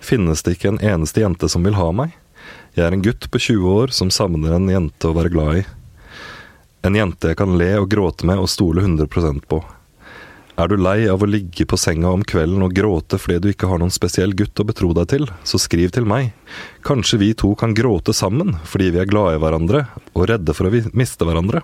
Finnes 0.02 0.44
det 0.44 0.58
ikke 0.58 0.74
en 0.74 0.82
eneste 0.84 1.22
jente 1.22 1.48
som 1.50 1.64
vil 1.64 1.78
ha 1.80 1.92
meg? 1.96 2.12
Jeg 2.76 2.86
er 2.86 2.94
en 2.94 3.02
gutt 3.04 3.30
på 3.32 3.40
20 3.40 3.70
år 3.72 3.94
som 3.96 4.12
savner 4.12 4.54
en 4.56 4.68
jente 4.70 5.08
å 5.08 5.16
være 5.16 5.32
glad 5.32 5.62
i. 5.62 5.66
En 6.84 6.96
jente 6.96 7.32
jeg 7.32 7.40
kan 7.40 7.58
le 7.58 7.72
og 7.80 7.90
gråte 7.92 8.28
med 8.28 8.40
og 8.40 8.52
stole 8.52 8.84
100% 8.84 9.48
på. 9.50 9.64
Er 10.60 10.68
du 10.68 10.76
lei 10.76 11.06
av 11.08 11.22
å 11.24 11.28
ligge 11.30 11.64
på 11.64 11.78
senga 11.80 12.10
om 12.12 12.24
kvelden 12.28 12.66
og 12.66 12.74
gråte 12.76 13.16
fordi 13.22 13.38
du 13.40 13.46
ikke 13.54 13.70
har 13.70 13.80
noen 13.80 13.94
spesiell 13.96 14.34
gutt 14.36 14.60
å 14.60 14.66
betro 14.68 14.90
deg 14.98 15.08
til, 15.14 15.30
så 15.48 15.56
skriv 15.62 15.94
til 15.96 16.04
meg. 16.10 16.34
Kanskje 16.84 17.20
vi 17.22 17.30
to 17.38 17.54
kan 17.56 17.72
gråte 17.78 18.12
sammen 18.18 18.58
fordi 18.68 18.90
vi 18.92 19.00
er 19.00 19.08
glade 19.08 19.38
i 19.38 19.40
hverandre 19.40 19.86
og 20.12 20.26
redde 20.34 20.56
for 20.58 20.68
å 20.68 20.82
miste 20.92 21.24
hverandre. 21.24 21.64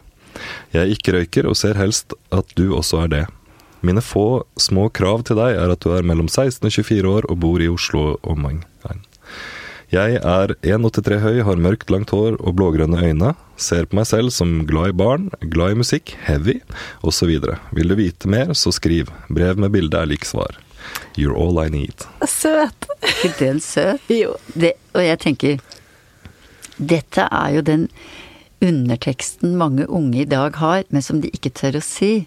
Jeg 0.72 0.96
ikke 0.96 1.18
røyker 1.18 1.50
og 1.50 1.58
ser 1.60 1.76
helst 1.76 2.16
at 2.32 2.56
du 2.56 2.70
også 2.78 3.02
er 3.04 3.12
det. 3.12 3.26
Mine 3.84 4.00
få 4.00 4.46
små 4.56 4.88
krav 4.96 5.28
til 5.28 5.42
deg 5.42 5.60
er 5.60 5.76
at 5.76 5.84
du 5.84 5.92
er 5.92 6.08
mellom 6.08 6.32
16 6.32 6.64
og 6.64 6.72
24 6.72 7.12
år 7.18 7.28
og 7.28 7.42
bor 7.44 7.60
i 7.60 7.68
Oslo 7.72 8.14
og 8.14 8.32
omegn. 8.32 8.64
Jeg 9.94 10.18
er 10.18 10.54
1,83 10.66 11.20
høy, 11.22 11.40
har 11.46 11.60
mørkt, 11.62 11.92
langt 11.94 12.10
hår 12.10 12.40
og 12.42 12.56
blågrønne 12.58 12.98
øyne. 13.06 13.34
Ser 13.62 13.86
på 13.86 14.00
meg 14.00 14.08
selv 14.10 14.34
som 14.34 14.64
glad 14.66 14.92
i 14.92 14.98
barn, 14.98 15.30
glad 15.54 15.76
i 15.76 15.80
musikk, 15.84 16.16
heavy 16.26 16.58
osv. 17.06 17.36
Vil 17.78 17.92
du 17.92 17.96
vite 18.00 18.30
mer, 18.32 18.56
så 18.58 18.74
skriv. 18.74 19.12
Brev 19.30 19.62
med 19.62 19.76
bilde 19.76 20.02
er 20.02 20.10
lik 20.10 20.26
svar. 20.26 20.58
You're 21.16 21.38
all 21.38 21.62
I 21.62 21.70
need. 21.70 22.06
Søt! 22.28 22.90
ikke 23.06 23.34
den 23.40 23.60
søt? 23.62 24.02
Jo. 24.22 24.36
Det, 24.54 24.74
og 24.94 25.06
jeg 25.06 25.20
tenker 25.22 25.62
Dette 26.76 27.28
er 27.32 27.56
jo 27.56 27.62
den 27.66 27.88
underteksten 28.66 29.56
mange 29.60 29.86
unge 29.90 30.24
i 30.24 30.30
dag 30.30 30.58
har, 30.60 30.84
men 30.90 31.04
som 31.06 31.22
de 31.22 31.32
ikke 31.32 31.54
tør 31.56 31.80
å 31.80 31.84
si. 31.86 32.26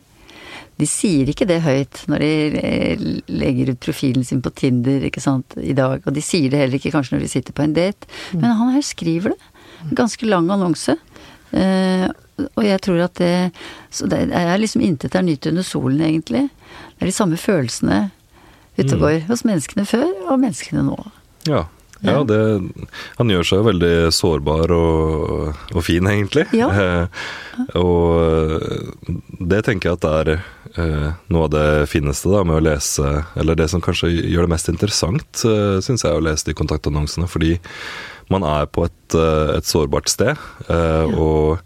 De 0.79 0.87
sier 0.87 1.29
ikke 1.31 1.47
det 1.49 1.59
høyt 1.65 2.05
når 2.11 2.23
de 2.23 2.61
eh, 2.61 3.07
legger 3.31 3.73
ut 3.73 3.81
profilen 3.83 4.27
sin 4.27 4.43
på 4.45 4.53
Tinder 4.55 5.05
ikke 5.09 5.23
sant, 5.23 5.57
i 5.59 5.75
dag. 5.77 6.05
Og 6.05 6.15
de 6.15 6.23
sier 6.25 6.53
det 6.53 6.63
heller 6.63 6.79
ikke 6.79 6.95
kanskje 6.95 7.17
når 7.17 7.27
de 7.27 7.33
sitter 7.33 7.57
på 7.57 7.65
en 7.67 7.75
date. 7.77 8.11
Men 8.37 8.55
han 8.61 8.75
her 8.77 8.85
skriver 8.87 9.35
det. 9.35 9.41
Ganske 9.99 10.27
lang 10.27 10.51
annonse. 10.55 10.95
Eh, 11.51 12.07
og 12.53 12.63
jeg 12.63 12.81
tror 12.85 13.01
at 13.07 13.15
det 13.19 13.51
Så 13.91 14.07
det 14.07 14.19
er 14.37 14.59
liksom 14.61 14.83
intet 14.85 15.15
er 15.17 15.25
nytt 15.27 15.47
under 15.51 15.65
solen, 15.67 16.01
egentlig. 16.05 16.47
Det 16.95 17.03
er 17.03 17.11
de 17.11 17.17
samme 17.17 17.41
følelsene 17.41 18.11
ute 18.79 18.95
og 18.95 19.01
går 19.03 19.25
hos 19.27 19.43
menneskene 19.49 19.87
før 19.89 20.07
og 20.29 20.39
menneskene 20.39 20.85
nå. 20.87 20.99
Ja. 21.49 21.65
Ja, 22.07 22.21
det, 22.23 22.39
han 23.19 23.31
gjør 23.33 23.47
seg 23.49 23.65
veldig 23.67 23.93
sårbar 24.15 24.73
og, 24.75 25.57
og 25.75 25.85
fin, 25.87 26.07
egentlig. 26.11 26.49
Ja. 26.57 26.71
Eh, 27.59 27.73
og 27.75 28.21
eh, 28.23 29.17
det 29.51 29.65
tenker 29.67 29.89
jeg 29.89 29.99
at 29.99 30.05
er 30.07 30.29
eh, 30.79 31.09
noe 31.33 31.49
av 31.49 31.51
det 31.51 31.89
fineste 31.91 32.31
da, 32.31 32.45
med 32.47 32.61
å 32.61 32.63
lese 32.69 33.09
Eller 33.35 33.59
det 33.59 33.67
som 33.73 33.83
kanskje 33.83 34.13
gjør 34.15 34.47
det 34.47 34.53
mest 34.53 34.71
interessant, 34.71 35.43
eh, 35.43 35.81
syns 35.83 36.07
jeg, 36.07 36.15
å 36.15 36.23
lese 36.23 36.47
de 36.47 36.55
kontaktannonsene. 36.55 37.27
Fordi 37.27 37.57
man 38.31 38.47
er 38.47 38.69
på 38.71 38.87
et, 38.87 39.17
eh, 39.19 39.57
et 39.57 39.67
sårbart 39.67 40.11
sted, 40.13 40.39
eh, 40.69 41.19
og 41.19 41.59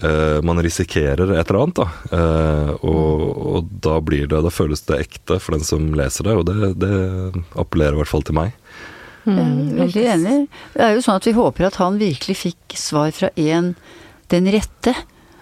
eh, 0.00 0.38
man 0.46 0.62
risikerer 0.62 1.34
et 1.34 1.50
eller 1.50 1.60
annet, 1.64 1.82
da. 1.82 2.16
Eh, 2.16 2.72
og, 2.80 3.24
og 3.54 3.70
da 3.84 3.98
blir 4.00 4.30
det 4.30 4.40
Da 4.46 4.52
føles 4.54 4.86
det 4.88 5.02
ekte 5.04 5.40
for 5.42 5.58
den 5.58 5.66
som 5.66 5.90
leser 5.98 6.30
det, 6.30 6.38
og 6.38 6.48
det, 6.48 6.72
det 6.80 7.44
appellerer 7.60 7.98
i 7.98 8.02
hvert 8.02 8.14
fall 8.14 8.24
til 8.26 8.38
meg. 8.40 8.56
Jeg 9.26 9.38
er 9.38 9.78
veldig 9.84 10.04
enig. 10.14 10.36
Det 10.74 10.84
er 10.86 10.94
jo 10.96 11.02
sånn 11.04 11.18
at 11.20 11.26
vi 11.28 11.32
håper 11.36 11.66
at 11.68 11.80
han 11.82 11.98
virkelig 12.00 12.36
fikk 12.46 12.76
svar 12.80 13.10
fra 13.16 13.30
en 13.36 13.74
den 14.30 14.46
rette. 14.54 14.94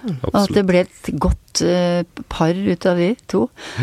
Og 0.09 0.35
at 0.39 0.53
det 0.55 0.63
ble 0.65 0.81
et 0.87 1.09
godt 1.21 1.61
uh, 1.67 2.01
par 2.31 2.55
ut 2.55 2.87
av 2.87 3.01
de 3.03 3.09
to. 3.29 3.41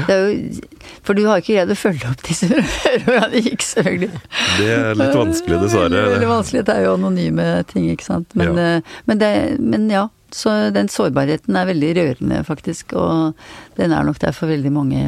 Det 0.07 0.15
er 0.15 0.21
jo, 0.23 0.67
for 1.05 1.13
du 1.17 1.25
har 1.27 1.41
ikke 1.43 1.57
greid 1.57 1.73
å 1.73 1.77
følge 1.77 2.07
opp 2.09 2.23
disse 2.25 2.47
hvordan 3.03 3.33
det 3.35 3.41
gikk, 3.49 3.65
selvfølgelig. 3.67 4.21
Det 4.57 4.69
er 4.71 4.95
litt 5.01 5.17
vanskelig, 5.19 5.59
dessverre. 5.65 5.91
Det 5.91 5.99
er 6.01 6.13
veldig 6.15 6.31
vanskelig. 6.31 6.63
Det 6.69 6.75
er 6.77 6.85
jo 6.87 6.93
anonyme 6.95 7.47
ting, 7.71 7.89
ikke 7.91 8.07
sant. 8.07 8.31
Men 8.39 8.55
Ja. 8.55 8.67
eh, 8.77 8.93
men, 9.11 9.21
det, 9.21 9.31
men 9.59 9.89
ja. 9.91 10.05
Så 10.35 10.51
den 10.75 10.89
sårbarheten 10.91 11.55
er 11.55 11.67
veldig 11.69 11.91
rørende, 11.99 12.41
faktisk. 12.47 12.95
Og 12.99 13.35
den 13.77 13.93
er 13.95 14.03
nok 14.07 14.17
der 14.23 14.33
for 14.35 14.51
veldig 14.51 14.71
mange 14.73 15.03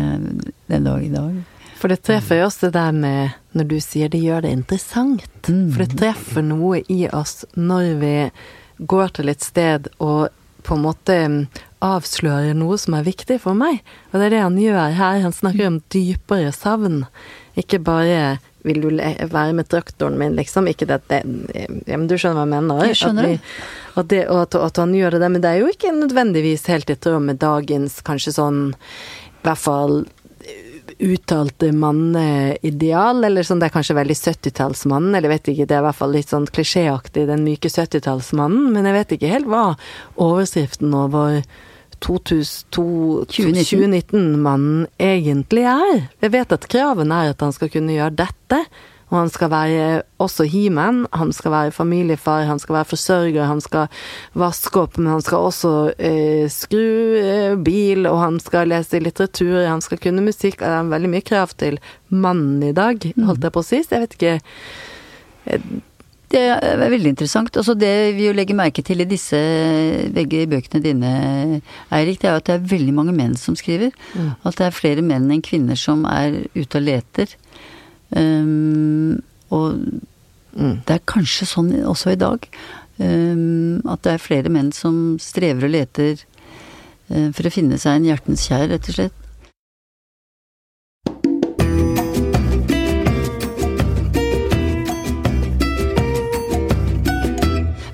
den 0.72 0.86
dag 0.88 1.04
i 1.04 1.10
dag. 1.12 1.34
For 1.78 1.94
det 1.94 2.02
treffer 2.08 2.42
jo 2.42 2.48
også 2.48 2.68
det 2.68 2.78
der 2.80 2.96
med 2.96 3.36
når 3.58 3.70
du 3.70 3.78
sier 3.84 4.10
det 4.10 4.22
gjør 4.24 4.46
det 4.46 4.54
interessant. 4.56 5.50
Mm. 5.50 5.70
For 5.74 5.84
det 5.84 6.00
treffer 6.00 6.46
noe 6.46 6.82
i 6.90 7.06
oss 7.14 7.44
når 7.54 7.94
vi 8.02 8.16
går 8.78 9.16
til 9.18 9.32
et 9.34 9.46
sted 9.46 9.90
og 9.98 10.28
på 10.68 10.76
en 10.76 10.84
måte 10.84 11.16
mm, 11.32 11.40
avslører 11.86 12.58
noe 12.58 12.78
som 12.82 12.98
er 12.98 13.08
viktig 13.08 13.40
for 13.44 13.58
meg. 13.58 13.80
Og 14.12 14.20
det 14.20 14.28
er 14.28 14.36
det 14.36 14.44
han 14.44 14.60
gjør 14.60 14.98
her. 14.98 15.24
Han 15.24 15.36
snakker 15.36 15.70
om 15.70 15.82
dypere 15.94 16.52
savn. 16.56 17.06
Ikke 17.58 17.80
bare 17.80 18.38
'vil 18.68 18.82
du 18.82 18.90
være 19.32 19.54
med 19.54 19.70
traktoren 19.70 20.18
min', 20.20 20.36
liksom. 20.36 20.68
Ikke 20.68 20.86
det, 20.86 21.02
det 21.08 21.22
ja, 21.88 21.98
men 21.98 22.08
Du 22.08 22.18
skjønner 22.18 22.44
hva 22.44 22.48
jeg 22.48 22.64
mener? 22.64 22.86
Jeg 22.86 23.00
skjønner 23.00 23.24
at 23.24 23.30
vi, 23.30 23.40
at 23.96 24.08
det, 24.12 24.28
og 24.28 24.42
at, 24.42 24.56
at 24.56 24.78
han 24.78 24.94
gjør 24.94 25.16
det 25.16 25.22
der. 25.22 25.30
Men 25.30 25.42
det 25.42 25.52
er 25.52 25.62
jo 25.62 25.72
ikke 25.72 25.94
nødvendigvis 25.96 26.68
helt 26.68 26.90
i 26.90 26.96
tråd 26.96 27.24
med 27.24 27.40
dagens 27.40 28.02
kanskje 28.02 28.36
sånn 28.36 28.60
I 28.74 29.48
hvert 29.48 29.64
fall 29.64 30.06
uttalte 31.04 31.72
manneideal, 31.76 33.24
eller 33.28 33.44
sånn 33.46 33.60
det 33.62 33.68
er 33.70 33.76
kanskje 33.76 34.00
veldig 34.00 34.18
70-tallsmannen, 34.18 35.14
eller 35.18 35.30
vet 35.36 35.46
ikke, 35.52 35.68
det 35.70 35.76
er 35.78 35.84
i 35.84 35.88
hvert 35.88 36.00
fall 36.00 36.14
litt 36.16 36.32
sånn 36.34 36.48
klisjéaktig, 36.50 37.24
den 37.30 37.46
myke 37.46 37.70
70-tallsmannen, 37.70 38.66
men 38.74 38.84
jeg 38.90 38.98
vet 38.98 39.10
ikke 39.18 39.34
helt 39.36 39.50
hva 39.52 39.66
overskriften 40.26 40.90
over 40.98 41.30
2019-mannen 42.04 44.88
egentlig 45.02 45.66
er. 45.70 46.02
Jeg 46.22 46.32
vet 46.34 46.52
at 46.54 46.68
kravene 46.70 47.16
er 47.24 47.30
at 47.34 47.42
han 47.46 47.54
skal 47.56 47.70
kunne 47.74 47.96
gjøre 47.96 48.20
dette, 48.26 48.60
og 49.08 49.16
han 49.22 49.30
skal 49.32 49.52
være 49.54 49.84
også 50.20 50.46
he-man, 50.52 51.06
han 51.16 51.32
skal 51.36 51.54
være 51.54 51.76
familiefar, 51.76 52.44
han 52.50 52.60
skal 52.60 52.76
være 52.76 52.90
forsørger, 52.92 53.48
han 53.48 53.62
skal 53.64 53.88
vaske 54.36 54.82
opp, 54.82 54.98
men 55.00 55.14
han 55.14 55.24
skal 55.24 55.48
også 55.48 55.74
eh, 55.96 56.48
skru 56.52 57.16
eh, 57.22 57.56
bil, 57.56 58.08
og 58.10 58.20
han 58.20 58.40
skal 58.44 58.74
lese 58.74 59.00
litteratur, 59.00 59.62
han 59.64 59.84
skal 59.84 60.02
kunne 60.04 60.26
musikk. 60.26 60.60
Det 60.60 60.68
er 60.68 60.92
veldig 60.92 61.12
mye 61.14 61.28
krav 61.28 61.56
til 61.56 61.80
mannen 62.12 62.66
i 62.68 62.74
dag, 62.76 63.00
holdt 63.30 63.48
jeg 63.48 63.56
på 63.56 63.64
å 63.64 63.70
si. 63.70 63.80
Jeg 63.88 64.04
vet 64.04 64.18
ikke 64.18 64.36
Det 66.28 66.42
er 66.44 66.82
veldig 66.92 67.14
interessant. 67.14 67.56
Altså 67.56 67.78
det 67.80 68.18
vi 68.18 68.26
jo 68.26 68.36
legger 68.36 68.58
merke 68.60 68.84
til 68.84 69.00
i 69.00 69.08
disse 69.08 69.40
begge 70.12 70.44
bøkene 70.52 70.84
dine, 70.84 71.12
Eirik, 71.96 72.20
det 72.20 72.28
er 72.28 72.36
jo 72.36 72.42
at 72.44 72.50
det 72.50 72.58
er 72.58 72.70
veldig 72.76 72.96
mange 72.98 73.16
menn 73.16 73.40
som 73.40 73.56
skriver. 73.56 73.96
At 74.44 74.60
det 74.60 74.68
er 74.68 74.76
flere 74.76 75.06
menn 75.06 75.32
enn 75.32 75.46
kvinner 75.46 75.80
som 75.80 76.04
er 76.12 76.42
ute 76.58 76.82
og 76.82 76.84
leter. 76.84 77.32
Um, 78.16 79.20
og 79.54 79.80
det 80.58 80.98
er 80.98 81.08
kanskje 81.10 81.48
sånn 81.50 81.72
også 81.86 82.16
i 82.16 82.20
dag. 82.20 82.48
Um, 82.98 83.84
at 83.86 84.02
det 84.06 84.16
er 84.16 84.24
flere 84.24 84.50
menn 84.50 84.72
som 84.74 85.18
strever 85.22 85.68
og 85.68 85.74
leter 85.76 86.18
uh, 87.12 87.30
for 87.36 87.46
å 87.46 87.54
finne 87.54 87.78
seg 87.82 88.00
en 88.00 88.08
hjertens 88.10 88.48
kjær, 88.50 88.70
rett 88.72 88.90
og 88.90 88.98
slett. 88.98 89.24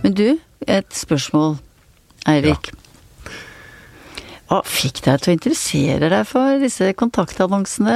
Men 0.03 0.15
du, 0.19 0.39
et 0.67 0.95
spørsmål, 0.95 1.57
Eirik. 2.27 2.73
Hva 4.53 4.59
fikk 4.69 4.99
deg 5.01 5.21
til 5.23 5.31
å 5.31 5.33
interessere 5.33 6.09
deg 6.13 6.27
for 6.29 6.59
disse 6.61 6.91
kontaktannonsene? 6.99 7.95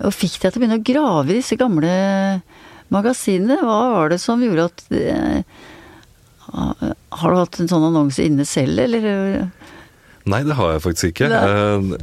Og 0.00 0.14
fikk 0.16 0.38
deg 0.40 0.54
til 0.54 0.56
å 0.56 0.62
begynne 0.62 0.78
å 0.80 0.86
grave 0.88 1.34
i 1.34 1.40
disse 1.42 1.58
gamle 1.60 1.90
magasinene? 2.94 3.58
Hva 3.60 3.80
var 3.92 4.14
det 4.14 4.20
som 4.22 4.40
gjorde 4.40 4.64
at 4.70 4.84
eh, 4.96 5.42
Har 6.48 7.34
du 7.34 7.40
hatt 7.42 7.58
en 7.60 7.68
sånn 7.68 7.84
annonse 7.90 8.24
inne 8.24 8.48
selv, 8.48 8.80
eller? 8.86 9.50
Nei, 10.28 10.40
det 10.48 10.56
har 10.56 10.72
jeg 10.72 10.86
faktisk 10.88 11.12
ikke. 11.12 11.28
Eh, 11.36 11.98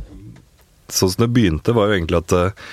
Sånn 0.86 1.10
som 1.10 1.24
det 1.24 1.31
begynte, 1.34 1.74
var 1.74 1.89
jo 1.89 1.95
egentlig 1.98 2.19
at 2.22 2.34
eh, 2.38 2.65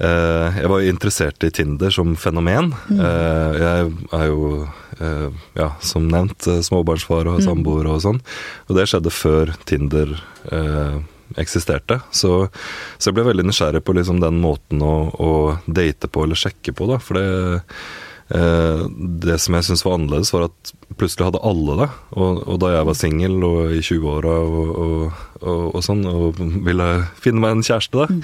jeg 0.00 0.70
var 0.72 0.80
jo 0.80 0.90
interessert 0.90 1.44
i 1.44 1.52
Tinder 1.54 1.92
som 1.92 2.14
fenomen. 2.16 2.72
Eh, 2.94 3.60
jeg 3.60 3.92
er 4.16 4.26
jo, 4.30 4.66
eh, 4.98 5.28
ja, 5.58 5.70
som 5.84 6.08
nevnt, 6.08 6.46
eh, 6.48 6.62
småbarnsfar 6.64 7.28
og 7.28 7.38
har 7.38 7.44
samboer 7.44 7.90
og 7.90 8.02
sånn. 8.04 8.20
Og 8.68 8.76
det 8.78 8.88
skjedde 8.88 9.12
før 9.12 9.54
Tinder 9.68 10.14
eh, 10.50 11.00
eksisterte. 11.40 12.00
Så, 12.10 12.48
så 12.98 13.10
jeg 13.10 13.18
ble 13.18 13.28
veldig 13.28 13.48
nysgjerrig 13.50 13.84
på 13.84 13.94
liksom 13.98 14.22
den 14.24 14.40
måten 14.42 14.80
å, 14.82 14.94
å 15.14 15.32
date 15.66 16.08
på 16.08 16.24
eller 16.24 16.38
sjekke 16.38 16.74
på, 16.74 16.88
da. 16.90 16.98
For 17.02 17.20
det 17.20 17.28
Eh, 17.30 17.60
det 18.30 19.36
som 19.42 19.56
jeg 19.56 19.66
syntes 19.66 19.82
var 19.82 19.96
annerledes, 19.96 20.30
var 20.30 20.44
at 20.46 20.72
plutselig 21.00 21.26
hadde 21.26 21.42
alle 21.46 21.76
det. 21.80 21.88
Og, 22.14 22.42
og 22.46 22.58
da 22.62 22.72
jeg 22.76 22.86
var 22.86 22.98
singel 22.98 23.36
og 23.46 23.74
i 23.74 23.80
20-åra 23.82 24.34
og, 24.46 24.70
og, 24.70 25.22
og, 25.50 25.78
sånn, 25.82 26.04
og 26.06 26.38
ville 26.38 26.88
finne 27.18 27.42
meg 27.42 27.56
en 27.56 27.64
kjæreste, 27.66 28.04
da, 28.04 28.20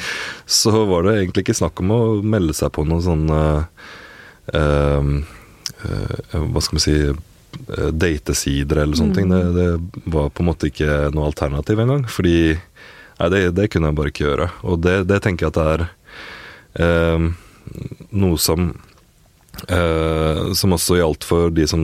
så 0.47 0.85
var 0.91 1.07
det 1.09 1.17
egentlig 1.21 1.47
ikke 1.47 1.59
snakk 1.59 1.83
om 1.83 1.95
å 1.97 2.01
melde 2.23 2.55
seg 2.57 2.71
på 2.77 2.87
noen 2.87 3.03
sånn 3.03 3.25
uh, 3.33 3.65
uh, 4.55 5.11
eh, 5.91 6.37
Hva 6.37 6.63
skal 6.63 6.79
vi 6.79 6.85
si 6.85 6.97
eh, 7.03 7.91
Datesider 7.91 8.85
eller 8.85 9.01
sånne 9.01 9.19
ting. 9.19 9.33
Det, 9.33 9.43
det 9.57 10.07
var 10.15 10.31
på 10.31 10.45
en 10.45 10.51
måte 10.53 10.71
ikke 10.71 11.11
noe 11.17 11.33
alternativ 11.33 11.83
engang. 11.83 12.07
Fordi 12.11 12.39
Nei, 13.17 13.31
det, 13.33 13.39
det 13.57 13.71
kunne 13.73 13.91
jeg 13.91 13.97
bare 13.97 14.13
ikke 14.13 14.27
gjøre. 14.27 14.49
Og 14.69 14.81
det, 14.85 14.97
det 15.09 15.23
tenker 15.25 15.47
jeg 15.47 15.55
at 15.55 15.57
det 15.57 15.69
er 15.73 15.85
eh, 16.85 17.29
noe 18.21 18.41
som 18.41 18.75
eh, 19.69 20.53
Som 20.55 20.75
også 20.77 20.99
gjaldt 20.99 21.25
for 21.27 21.51
de 21.55 21.67
som 21.71 21.83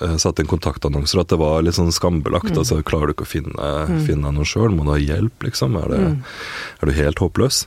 eh, 0.00 0.16
satte 0.20 0.42
inn 0.42 0.50
kontaktannonser, 0.50 1.20
at 1.22 1.28
det 1.32 1.38
var 1.40 1.62
litt 1.66 1.76
sånn 1.78 1.92
skambelagt. 1.94 2.50
Mm. 2.52 2.60
Altså, 2.62 2.80
klarer 2.86 3.10
du 3.10 3.14
ikke 3.16 3.26
å 3.28 3.32
finne, 3.32 3.70
finne 4.06 4.32
noe 4.34 4.46
sjøl? 4.48 4.72
Må 4.74 4.86
du 4.88 4.94
ha 4.94 5.00
hjelp, 5.00 5.46
liksom? 5.48 5.76
Er, 5.82 5.88
det, 5.94 6.00
Mm. 6.00 6.22
er 6.82 6.86
du 6.86 6.92
helt 6.96 7.18
håpløs? 7.22 7.66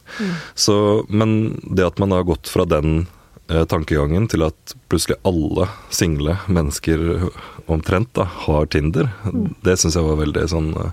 Så, 0.55 0.75
men 1.09 1.59
det 1.69 1.85
at 1.85 1.99
man 2.01 2.11
har 2.11 2.23
gått 2.27 2.49
fra 2.49 2.65
den 2.65 3.05
eh, 3.49 3.63
tankegangen 3.69 4.27
til 4.31 4.43
at 4.47 4.73
plutselig 4.89 5.17
alle 5.27 5.67
single 5.93 6.37
mennesker 6.47 7.29
omtrent 7.71 8.11
da, 8.17 8.25
har 8.47 8.65
Tinder, 8.67 9.11
det 9.63 9.77
syns 9.79 9.95
jeg 9.95 10.03
var 10.07 10.19
veldig 10.19 10.47
sånn 10.51 10.73
eh, 10.75 10.91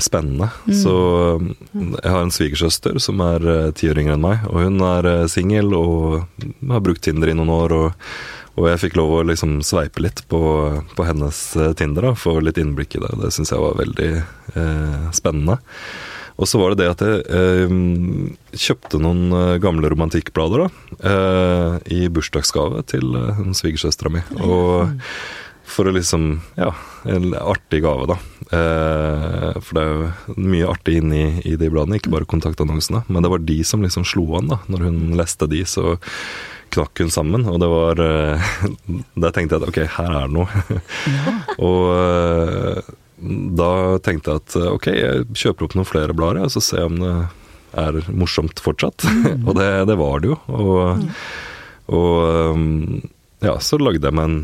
spennende. 0.00 0.48
Så 0.72 0.94
eh, 1.36 1.92
jeg 1.98 2.10
har 2.14 2.22
en 2.24 2.32
svigersøster 2.34 2.98
som 3.02 3.20
er 3.24 3.44
eh, 3.52 3.70
ti 3.76 3.90
år 3.92 4.00
yngre 4.00 4.16
enn 4.16 4.24
meg, 4.24 4.48
og 4.48 4.64
hun 4.64 4.80
er 4.88 5.08
eh, 5.12 5.26
singel 5.28 5.74
og 5.76 6.24
har 6.70 6.84
brukt 6.84 7.04
Tinder 7.04 7.28
i 7.32 7.38
noen 7.38 7.52
år. 7.52 7.76
og 7.82 8.12
og 8.58 8.64
jeg 8.66 8.80
fikk 8.82 8.96
lov 8.98 9.12
å 9.14 9.22
liksom 9.22 9.60
sveipe 9.62 10.02
litt 10.02 10.24
på, 10.26 10.38
på 10.98 11.04
hennes 11.06 11.36
eh, 11.54 11.72
Tinder, 11.78 12.08
da, 12.08 12.14
få 12.18 12.40
litt 12.42 12.58
innblikk 12.58 12.96
i 12.98 13.02
det. 13.04 13.12
Det 13.20 13.28
syns 13.30 13.52
jeg 13.54 13.62
var 13.62 13.76
veldig 13.78 14.08
eh, 14.18 15.04
spennende. 15.14 15.60
Og 16.38 16.46
så 16.46 16.58
var 16.58 16.74
det 16.74 16.82
det 16.82 16.88
at 16.90 17.04
jeg 17.06 17.22
eh, 17.38 17.76
kjøpte 18.58 18.98
noen 19.02 19.30
eh, 19.30 19.56
gamle 19.62 19.90
romantikkblader 19.94 20.64
da, 20.64 20.68
eh, 21.12 21.76
i 22.00 22.00
bursdagsgave 22.10 22.82
til 22.90 23.14
eh, 23.18 23.40
svigersøstera 23.58 24.10
mi. 24.16 24.24
Og 24.42 24.90
for 25.68 25.86
å 25.86 25.94
liksom 25.94 26.40
Ja, 26.58 26.72
en 27.04 27.34
artig 27.34 27.82
gave, 27.84 28.08
da. 28.10 28.18
Eh, 28.48 29.58
for 29.60 29.76
det 29.76 29.82
er 29.82 29.90
jo 29.92 30.36
mye 30.40 30.68
artig 30.70 30.98
inni 31.00 31.24
i 31.46 31.56
de 31.60 31.70
bladene, 31.70 31.98
ikke 32.00 32.12
bare 32.14 32.28
kontaktannonsene. 32.28 33.04
Men 33.08 33.24
det 33.24 33.32
var 33.32 33.44
de 33.44 33.58
som 33.66 33.84
liksom 33.84 34.06
slo 34.08 34.26
an, 34.38 34.52
da. 34.54 34.60
Når 34.72 34.86
hun 34.88 35.02
leste 35.18 35.48
de, 35.50 35.64
så 35.68 35.98
knakk 36.74 37.02
hun 37.02 37.12
sammen. 37.12 37.46
Og 37.48 37.58
det 37.62 37.68
var 37.72 38.02
eh, 38.04 38.54
Der 39.22 39.34
tenkte 39.34 39.56
jeg 39.58 39.62
at 39.62 39.68
ok, 39.68 39.82
her 39.98 40.14
er 40.22 40.30
det 40.30 40.36
noe. 40.36 40.62
og 41.68 41.82
eh, 41.96 42.94
da 43.58 43.72
tenkte 44.04 44.34
jeg 44.34 44.44
at 44.44 44.58
eh, 44.60 44.70
ok, 44.74 44.88
jeg 44.94 45.28
kjøper 45.42 45.68
opp 45.68 45.78
noen 45.78 45.88
flere 45.88 46.16
blader, 46.16 46.46
og 46.46 46.54
så 46.54 46.64
ser 46.64 46.84
jeg 46.84 46.92
om 46.92 47.02
det 47.02 47.14
er 47.78 48.00
morsomt 48.16 48.62
fortsatt. 48.64 49.04
og 49.46 49.52
det, 49.58 49.70
det 49.90 49.98
var 50.00 50.22
det 50.24 50.32
jo. 50.32 50.38
Og, 50.56 51.02
og 51.92 52.54
um, 52.54 53.02
ja, 53.44 53.58
så 53.62 53.78
lagde 53.80 54.08
jeg 54.08 54.16
meg 54.16 54.30
en 54.30 54.38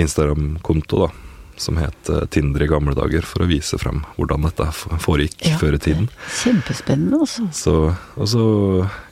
Instagram-konto, 0.00 1.04
da. 1.04 1.29
Som 1.60 1.76
het 1.76 2.08
eh, 2.08 2.22
Tinder 2.32 2.62
i 2.64 2.68
gamle 2.70 2.94
dager, 2.96 3.20
for 3.28 3.44
å 3.44 3.48
vise 3.50 3.76
frem 3.80 3.98
hvordan 4.16 4.46
dette 4.48 4.64
foregikk 5.04 5.36
Ja. 5.44 5.58
før 5.60 5.76
i 5.76 5.80
tiden. 5.84 6.06
Kjempespennende, 6.40 7.20
altså. 7.20 7.44
Så, 7.52 7.74
og 8.16 8.28
så 8.32 8.44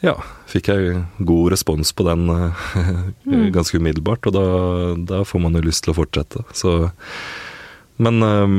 ja, 0.04 0.14
fikk 0.48 0.70
jeg 0.72 1.02
god 1.28 1.52
respons 1.52 1.92
på 1.92 2.06
den 2.08 2.24
eh, 2.32 3.52
ganske 3.56 3.76
umiddelbart, 3.76 4.30
og 4.30 4.36
da, 4.38 4.46
da 5.18 5.22
får 5.28 5.44
man 5.44 5.60
jo 5.60 5.66
lyst 5.68 5.84
til 5.84 5.92
å 5.92 5.98
fortsette. 6.00 6.44
Så 6.56 6.78
Men 7.98 8.22
um, 8.22 8.58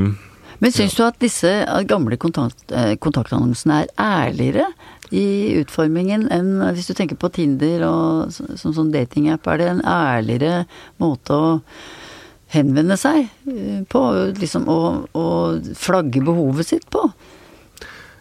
Men 0.59 0.73
syns 0.75 0.93
du 0.97 1.03
at 1.07 1.17
disse 1.23 1.49
eh, 1.63 1.83
gamle 1.89 2.17
kontakt, 2.19 2.69
kontaktannonsene 3.01 3.85
er 3.85 3.93
ærligere 3.97 4.67
i 5.15 5.55
utformingen 5.63 6.27
enn 6.29 6.59
hvis 6.75 6.91
du 6.91 6.93
tenker 6.93 7.17
på 7.17 7.31
Tinder 7.33 7.81
og 7.87 8.33
sånn 8.35 8.53
som 8.59 8.75
sånn 8.77 8.91
datingapp, 8.93 9.47
er 9.49 9.57
det 9.63 9.69
en 9.71 9.81
ærligere 9.89 10.67
måte 11.01 11.33
å 11.33 11.47
henvende 12.53 12.97
seg 12.99 13.27
eh, 13.27 13.81
på, 13.89 14.05
liksom 14.39 14.69
å, 14.69 14.79
og 15.17 15.69
flagge 15.77 16.23
behovet 16.25 16.71
sitt 16.73 16.87
på? 16.93 17.05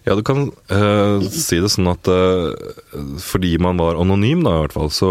Ja, 0.09 0.15
du 0.17 0.23
kan 0.25 0.47
eh, 0.73 1.25
si 1.29 1.59
det 1.61 1.69
sånn 1.73 1.91
at 1.91 2.09
eh, 2.09 2.53
fordi 3.21 3.57
man 3.61 3.81
var 3.81 3.99
anonym, 4.01 4.45
da 4.47 4.55
i 4.55 4.63
hvert 4.63 4.77
fall, 4.77 4.93
så 4.95 5.11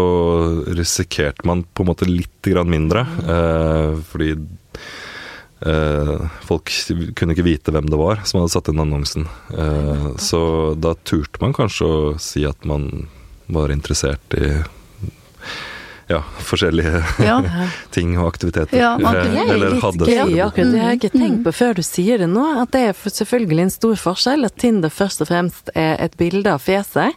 risikerte 0.74 1.46
man 1.46 1.62
på 1.70 1.84
en 1.84 1.90
måte 1.92 2.08
litt 2.08 2.48
grann 2.48 2.70
mindre. 2.72 3.04
eh, 3.22 3.92
fordi 4.10 4.32
eh, 5.66 6.26
folk 6.48 6.72
kunne 7.18 7.36
ikke 7.36 7.46
vite 7.46 7.74
hvem 7.74 7.90
det 7.90 8.00
var 8.00 8.24
som 8.26 8.40
hadde 8.40 8.54
satt 8.56 8.72
inn 8.72 8.82
annonsen. 8.82 9.28
Eh, 9.54 10.08
så 10.18 10.42
da 10.74 10.96
turte 11.06 11.42
man 11.44 11.54
kanskje 11.54 11.86
å 11.86 12.02
si 12.22 12.42
at 12.48 12.66
man 12.66 13.06
var 13.46 13.70
interessert 13.72 14.34
i 14.34 14.50
ja, 16.08 16.22
forskjellige 16.40 17.02
Ja. 17.24 17.38
ting 17.90 18.16
og 18.18 18.26
aktiviteter. 18.32 18.76
Ja, 18.78 18.96
man- 18.98 19.16
Eh, 19.16 19.22
Det 19.32 19.38
er 19.48 19.52
eller 19.54 19.70
litt 19.74 19.82
hadde 19.82 20.06
gøy, 20.06 20.38
akkurat 20.46 20.72
det 20.72 20.80
har 20.80 20.90
jeg 20.94 21.00
ikke 21.00 21.18
tenkt 21.18 21.42
på 21.44 21.52
før 21.54 21.74
du 21.74 21.82
sier 21.82 22.18
det 22.18 22.28
nå. 22.28 22.46
At 22.62 22.70
det 22.72 22.80
er 22.88 22.92
selvfølgelig 23.10 23.60
en 23.66 23.70
stor 23.70 23.94
forskjell 23.96 24.44
at 24.44 24.56
Tinder 24.56 24.88
først 24.90 25.20
og 25.20 25.28
fremst 25.28 25.70
er 25.74 25.96
et 26.00 26.16
bilde 26.16 26.46
av 26.50 26.60
fjeset, 26.64 27.12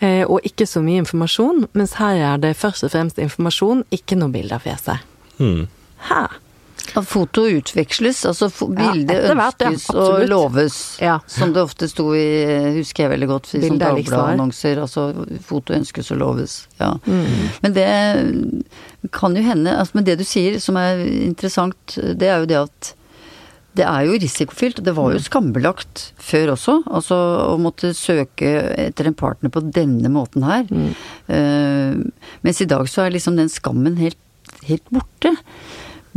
eh, 0.00 0.24
og 0.24 0.40
ikke 0.44 0.66
så 0.66 0.80
mye 0.82 1.02
informasjon. 1.04 1.66
Mens 1.74 1.94
her 2.00 2.16
er 2.34 2.36
det 2.38 2.56
først 2.56 2.84
og 2.84 2.90
fremst 2.92 3.18
informasjon, 3.18 3.84
ikke 3.92 4.16
noe 4.16 4.30
bilde 4.32 4.52
av 4.54 4.62
fjeset. 4.64 4.98
Mm. 5.38 5.66
At 6.96 7.06
foto 7.08 7.44
utveksles, 7.48 8.22
altså 8.28 8.48
bilde 8.66 9.14
Ja, 9.14 9.34
etter 9.48 9.68
ja, 9.68 9.72
ønskes 9.72 9.88
og 9.94 10.24
loves. 10.30 10.78
Ja. 11.02 11.18
Som 11.30 11.54
det 11.54 11.64
ofte 11.64 11.88
sto 11.90 12.10
i, 12.16 12.26
husker 12.78 13.06
jeg 13.06 13.14
veldig 13.14 13.30
godt, 13.30 13.50
i 13.54 13.62
sånne 13.62 13.78
svar. 13.78 13.98
Dagbladet-annonser. 13.98 14.80
Altså 14.84 15.08
foto 15.46 15.76
ønskes 15.76 16.12
og 16.14 16.22
loves. 16.22 16.56
Ja. 16.80 16.94
Mm. 17.06 17.50
Men 17.64 17.76
det 17.76 17.90
kan 19.16 19.36
jo 19.36 19.44
hende 19.44 19.76
altså, 19.78 19.96
Men 19.96 20.08
det 20.08 20.18
du 20.20 20.24
sier 20.28 20.58
som 20.62 20.78
er 20.80 21.04
interessant, 21.06 21.96
det 21.96 22.28
er 22.28 22.42
jo 22.42 22.50
det 22.50 22.64
at 22.64 22.94
det 23.78 23.86
er 23.86 24.06
jo 24.08 24.16
risikofylt. 24.18 24.80
Det 24.84 24.94
var 24.96 25.12
jo 25.14 25.22
skambelagt 25.22 26.08
før 26.20 26.54
også. 26.56 26.80
Altså 26.90 27.18
å 27.52 27.54
måtte 27.62 27.92
søke 27.96 28.50
etter 28.74 29.10
en 29.10 29.16
partner 29.18 29.52
på 29.54 29.62
denne 29.70 30.10
måten 30.12 30.46
her. 30.46 30.66
Eh, 31.30 32.00
mens 32.46 32.64
i 32.64 32.68
dag 32.70 32.90
så 32.90 33.04
er 33.04 33.14
liksom 33.14 33.38
den 33.38 33.52
skammen 33.52 34.00
helt, 34.00 34.18
helt 34.66 34.86
borte. 34.90 35.36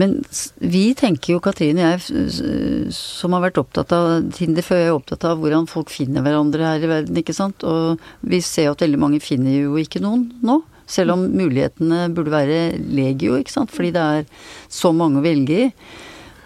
Men 0.01 0.15
vi 0.57 0.87
tenker 0.97 1.35
jo, 1.35 1.41
Katrine 1.43 1.83
og 1.85 2.07
jeg, 2.09 2.91
som 2.97 3.35
har 3.35 3.43
vært 3.43 3.59
opptatt 3.61 3.93
av 3.93 4.29
Tinder 4.33 4.65
før, 4.65 4.79
jeg 4.81 4.89
er 4.89 4.95
opptatt 4.97 5.25
av 5.29 5.41
hvordan 5.41 5.67
folk 5.69 5.91
finner 5.93 6.25
hverandre 6.25 6.65
her 6.65 6.85
i 6.85 6.89
verden, 6.89 7.19
ikke 7.21 7.35
sant. 7.37 7.61
Og 7.67 8.01
vi 8.25 8.41
ser 8.41 8.69
jo 8.69 8.77
at 8.77 8.81
veldig 8.81 9.01
mange 9.01 9.21
finner 9.21 9.53
jo 9.53 9.77
ikke 9.81 10.01
noen 10.03 10.31
nå. 10.41 10.63
Selv 10.89 11.13
om 11.15 11.27
mulighetene 11.31 12.07
burde 12.13 12.33
være 12.33 12.57
legio, 12.89 13.37
ikke 13.37 13.53
sant. 13.53 13.73
Fordi 13.73 13.93
det 13.93 14.07
er 14.17 14.25
så 14.71 14.91
mange 14.97 15.21
å 15.21 15.25
velge 15.25 15.67
i. 15.67 15.69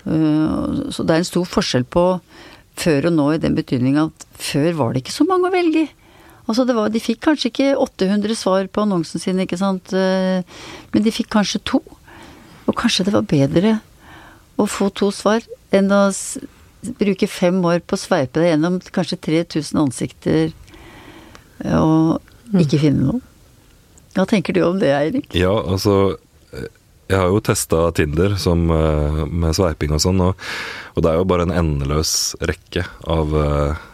Uh, 0.08 0.88
Så 0.92 1.04
det 1.08 1.16
er 1.16 1.24
en 1.24 1.32
stor 1.32 1.48
forskjell 1.48 1.88
på 1.88 2.06
før 2.78 3.10
og 3.10 3.16
nå 3.16 3.32
i 3.34 3.42
den 3.42 3.56
betydning 3.58 3.98
at 4.00 4.28
før 4.38 4.70
var 4.78 4.94
det 4.94 5.02
ikke 5.02 5.16
så 5.16 5.26
mange 5.28 5.50
å 5.50 5.56
velge 5.56 5.88
i. 5.88 5.94
Altså 6.48 6.64
var, 6.68 6.92
de 6.94 7.02
fikk 7.04 7.26
kanskje 7.26 7.50
ikke 7.50 7.72
800 7.76 8.38
svar 8.40 8.70
på 8.72 8.86
annonsen 8.86 9.20
sin, 9.20 9.40
ikke 9.44 9.60
sant. 9.60 9.92
Uh, 9.96 10.44
Men 10.92 11.08
de 11.08 11.16
fikk 11.16 11.32
kanskje 11.34 11.64
to. 11.64 11.82
Og 12.68 12.76
kanskje 12.78 13.08
det 13.08 13.16
var 13.16 13.28
bedre 13.28 13.78
å 14.58 14.68
få 14.70 14.90
to 14.96 15.10
svar 15.16 15.44
enn 15.76 15.92
å 15.94 16.04
bruke 17.00 17.28
fem 17.30 17.58
år 17.66 17.82
på 17.86 17.98
å 17.98 18.02
sveipe 18.02 18.42
deg 18.42 18.54
gjennom 18.54 18.80
kanskje 18.94 19.20
3000 19.28 19.82
ansikter 19.82 20.54
og 21.74 22.22
ikke 22.62 22.80
finne 22.82 23.08
noen. 23.08 23.24
Hva 24.18 24.26
tenker 24.30 24.56
du 24.56 24.64
om 24.66 24.80
det, 24.82 24.92
Eirik? 24.96 25.30
Ja, 25.38 25.52
altså 25.54 26.18
eh, 26.56 26.70
Jeg 27.08 27.20
har 27.22 27.30
jo 27.30 27.42
testa 27.44 27.84
Tinder 27.96 28.34
som, 28.42 28.66
eh, 28.74 29.20
med 29.30 29.56
sveiping 29.58 29.94
og 29.96 30.02
sånn, 30.04 30.24
og, 30.26 30.48
og 30.96 31.06
det 31.06 31.12
er 31.12 31.20
jo 31.20 31.28
bare 31.30 31.46
en 31.48 31.54
endeløs 31.56 32.12
rekke 32.42 32.84
av 33.06 33.36
eh, 33.42 33.86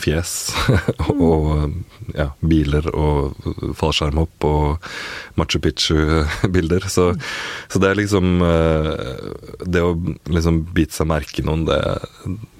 fjes 0.00 0.30
og 1.12 1.72
ja, 2.14 2.28
biler 2.40 2.86
og 2.94 3.34
fallskjermhopp 3.76 4.46
og 4.48 4.86
Machu 5.40 5.58
Picchu-bilder. 5.62 6.86
Så, 6.92 7.08
så 7.72 7.82
det 7.82 7.90
er 7.90 8.00
liksom 8.00 8.44
eh, 8.44 8.92
Det 9.66 9.82
å 9.82 9.94
liksom 10.32 10.62
bite 10.76 10.96
seg 10.96 11.10
merke 11.10 11.44
noen, 11.46 11.66
det 11.68 11.80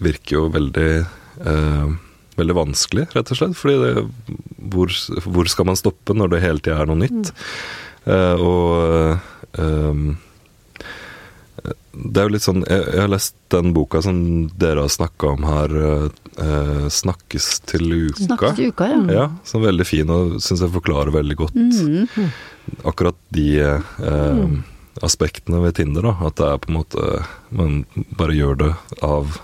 virker 0.05 0.41
jo 0.41 0.49
veldig 0.57 0.91
eh, 0.97 1.95
Veldig 2.37 2.53
vanskelig, 2.53 3.07
rett 3.17 3.31
og 3.33 3.39
slett. 3.39 3.57
Fordi 3.57 3.77
det, 3.81 3.93
hvor, 4.75 4.93
hvor 5.25 5.49
skal 5.49 5.71
man 5.71 5.79
stoppe 5.81 6.13
når 6.13 6.35
det 6.35 6.43
hele 6.43 6.61
tida 6.61 6.83
er 6.83 6.91
noe 6.91 7.01
nytt? 7.01 7.31
Eh, 8.05 8.43
og 8.45 9.57
ehm, 9.57 10.11
det 11.97 12.21
er 12.21 12.27
jo 12.29 12.33
litt 12.35 12.45
sånn 12.45 12.63
jeg, 12.69 12.83
jeg 12.93 13.01
har 13.01 13.09
lest 13.09 13.35
den 13.55 13.73
boka 13.77 14.03
som 14.05 14.19
dere 14.61 14.83
har 14.85 14.93
snakka 14.93 15.31
om 15.33 15.47
her, 15.49 15.77
eh, 16.37 16.89
'Snakkes 16.93 17.47
til 17.67 17.85
uka'. 18.11 18.27
Snakkes 18.27 18.57
til 18.57 18.69
uka, 18.73 18.85
ja. 18.93 19.01
Ja, 19.13 19.27
som 19.45 19.63
er 19.63 19.71
veldig 19.73 19.87
fin 19.87 20.11
og 20.11 20.37
syns 20.45 20.61
jeg 20.61 20.71
forklarer 20.75 21.13
veldig 21.13 21.37
godt 21.37 21.55
Mhm. 21.55 22.31
akkurat 22.85 23.15
de 23.33 23.59
eh, 23.61 24.47
aspektene 25.03 25.61
ved 25.63 25.75
Tinder. 25.77 26.03
da, 26.03 26.17
At 26.27 26.37
det 26.37 26.47
er 26.47 26.59
på 26.59 26.69
en 26.69 26.77
måte 26.83 27.27
Man 27.51 27.85
bare 28.17 28.33
gjør 28.35 28.57
det 28.59 28.75
av 29.03 29.39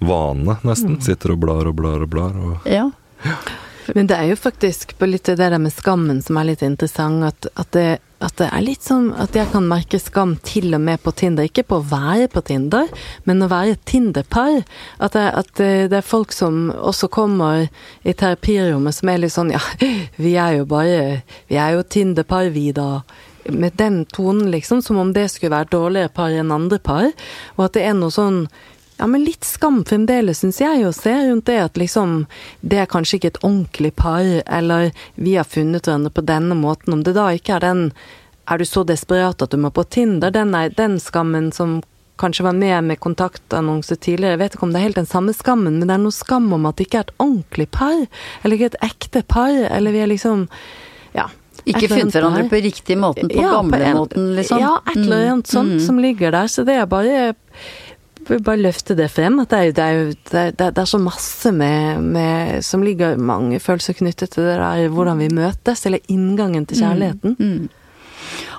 vane, 0.00 0.56
nesten. 0.64 1.00
Sitter 1.02 1.32
og 1.32 1.40
blar 1.40 1.66
og 1.66 1.76
blar 1.76 2.02
og 2.02 2.10
blar. 2.10 2.32
Og, 2.36 2.58
Ja. 2.66 2.90
Men 3.94 4.08
det 4.08 4.16
er 4.16 4.30
jo 4.30 4.38
faktisk 4.40 4.94
på 4.98 5.08
litt 5.08 5.28
det 5.28 5.38
der 5.40 5.58
med 5.60 5.74
skammen 5.74 6.22
som 6.24 6.38
er 6.40 6.48
litt 6.52 6.64
interessant, 6.64 7.24
at, 7.28 7.48
at, 7.60 7.70
det, 7.76 7.86
at 8.24 8.36
det 8.40 8.48
er 8.48 8.64
litt 8.64 8.86
sånn 8.86 9.10
at 9.20 9.36
jeg 9.36 9.50
kan 9.52 9.66
merke 9.68 10.00
skam 10.00 10.36
til 10.46 10.72
og 10.76 10.80
med 10.84 11.02
på 11.04 11.12
Tinder. 11.22 11.48
Ikke 11.48 11.66
på 11.68 11.80
å 11.80 11.86
være 11.90 12.30
på 12.32 12.44
Tinder, 12.48 12.88
men 13.28 13.44
å 13.44 13.50
være 13.52 13.76
et 13.76 13.84
Tinder-par. 13.88 14.62
At, 15.02 15.18
at 15.18 15.52
det 15.60 15.98
er 15.98 16.06
folk 16.06 16.32
som 16.36 16.70
også 16.72 17.10
kommer 17.12 17.66
i 18.02 18.16
terapirommet 18.16 18.96
som 18.96 19.12
er 19.12 19.20
litt 19.24 19.34
sånn 19.34 19.52
ja, 19.52 19.62
vi 20.24 20.36
er 20.40 20.60
jo 20.60 20.70
bare 20.70 21.22
Vi 21.50 21.58
er 21.60 21.76
jo 21.76 21.84
Tinder-par, 21.84 22.48
vi 22.54 22.70
da 22.76 23.02
med 23.50 23.72
den 23.74 24.04
tonen, 24.04 24.50
liksom, 24.50 24.82
som 24.82 24.98
om 25.02 25.12
det 25.12 25.28
skulle 25.28 25.56
være 25.56 25.72
dårligere 25.72 26.12
par 26.14 26.30
enn 26.30 26.52
andre 26.54 26.78
par. 26.78 27.08
Og 27.56 27.64
at 27.66 27.74
det 27.74 27.82
er 27.88 27.96
noe 27.98 28.14
sånn 28.14 28.44
ja, 28.98 29.06
men 29.06 29.24
litt 29.24 29.44
skam 29.44 29.84
fremdeles, 29.88 30.42
syns 30.42 30.60
jeg, 30.60 30.84
å 30.86 30.92
se 30.94 31.12
rundt 31.12 31.48
det 31.48 31.58
at 31.62 31.78
liksom 31.80 32.26
Det 32.60 32.82
er 32.82 32.90
kanskje 32.90 33.18
ikke 33.18 33.30
et 33.32 33.40
ordentlig 33.42 33.94
par, 33.96 34.26
eller 34.46 34.92
vi 35.14 35.36
har 35.36 35.48
funnet 35.48 35.86
hverandre 35.86 36.12
på 36.12 36.24
denne 36.28 36.54
måten. 36.58 36.92
Om 36.92 37.02
det 37.06 37.16
da 37.16 37.30
ikke 37.32 37.56
er 37.56 37.64
den 37.64 37.92
Er 38.46 38.58
du 38.58 38.64
så 38.66 38.84
desperat 38.84 39.42
at 39.42 39.50
du 39.50 39.56
må 39.56 39.70
på 39.70 39.84
Tinder? 39.84 40.30
Den, 40.30 40.54
er, 40.54 40.70
den 40.70 40.98
skammen 41.00 41.52
som 41.52 41.80
kanskje 42.18 42.44
var 42.44 42.52
med 42.52 42.84
med 42.84 43.00
kontaktannonse 43.00 43.96
tidligere. 43.96 44.36
Jeg 44.36 44.40
vet 44.42 44.56
ikke 44.56 44.66
om 44.66 44.72
det 44.72 44.80
er 44.80 44.88
helt 44.88 44.98
den 45.00 45.10
samme 45.10 45.32
skammen, 45.34 45.78
men 45.78 45.88
det 45.88 45.94
er 45.94 46.02
noe 46.02 46.14
skam 46.14 46.50
om 46.54 46.66
at 46.68 46.78
det 46.78 46.86
ikke 46.86 46.98
er 47.00 47.06
et 47.06 47.14
ordentlig 47.22 47.68
par, 47.74 48.02
eller 48.42 48.58
ikke 48.58 48.72
et 48.72 48.82
ekte 48.86 49.22
par, 49.26 49.54
eller 49.70 49.94
vi 49.94 50.02
er 50.04 50.12
liksom 50.12 50.48
Ja. 51.16 51.30
Ikke 51.68 51.86
funnet 51.86 52.14
hverandre 52.16 52.48
på 52.50 52.58
riktig 52.64 52.96
måten, 52.98 53.28
på 53.30 53.38
ja, 53.38 53.52
gamlemåten, 53.54 54.32
liksom? 54.34 54.58
Ja, 54.58 54.80
et 54.88 54.96
eller 54.96 55.28
annet 55.30 55.46
mm. 55.46 55.52
sånt 55.52 55.76
mm. 55.76 55.82
som 55.86 55.98
ligger 56.02 56.32
der. 56.34 56.48
Så 56.50 56.64
det 56.66 56.74
er 56.74 56.88
bare 56.90 57.34
bare 58.40 58.62
løfte 58.62 58.94
det 58.98 59.10
frem. 59.12 59.38
At 59.42 59.50
det 59.52 59.58
er, 59.58 59.62
det 59.76 59.84
er, 59.84 59.96
det 60.30 60.40
er, 60.40 60.52
det 60.72 60.82
er 60.82 60.88
så 60.88 60.98
masse 61.02 61.52
med, 61.52 62.00
med, 62.14 62.64
som 62.64 62.82
ligger 62.84 63.16
mange 63.20 63.60
følelser 63.60 63.92
knyttet 63.98 64.30
til 64.34 64.42
det 64.48 64.56
der 64.60 64.88
hvordan 64.92 65.18
vi 65.20 65.34
møtes, 65.34 65.86
eller 65.86 66.00
inngangen 66.12 66.66
til 66.66 66.76
kjærligheten. 66.82 67.30
Mm, 67.38 67.48
mm. 67.48 67.68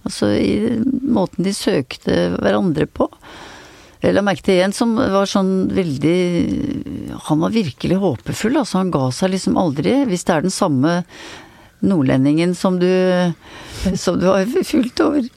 Altså 0.08 0.26
i 0.34 0.82
måten 1.04 1.44
de 1.46 1.52
søkte 1.54 2.14
hverandre 2.38 2.86
på. 2.90 3.04
Jeg 4.02 4.14
la 4.14 4.22
merke 4.22 4.44
til 4.46 4.62
en 4.62 4.74
som 4.74 4.94
var 4.94 5.26
sånn 5.26 5.68
veldig 5.74 6.18
Han 7.26 7.42
var 7.42 7.54
virkelig 7.54 7.98
håpefull, 7.98 8.60
altså. 8.60 8.78
Han 8.82 8.92
ga 8.94 9.08
seg 9.14 9.32
liksom 9.34 9.58
aldri. 9.58 9.96
Hvis 10.06 10.26
det 10.28 10.36
er 10.36 10.46
den 10.46 10.54
samme 10.54 11.02
nordlendingen 11.82 12.54
som 12.58 12.78
du 12.78 12.88
som 13.94 14.18
du 14.18 14.26
har 14.26 14.46
fulgt 14.66 15.00
over 15.02 15.28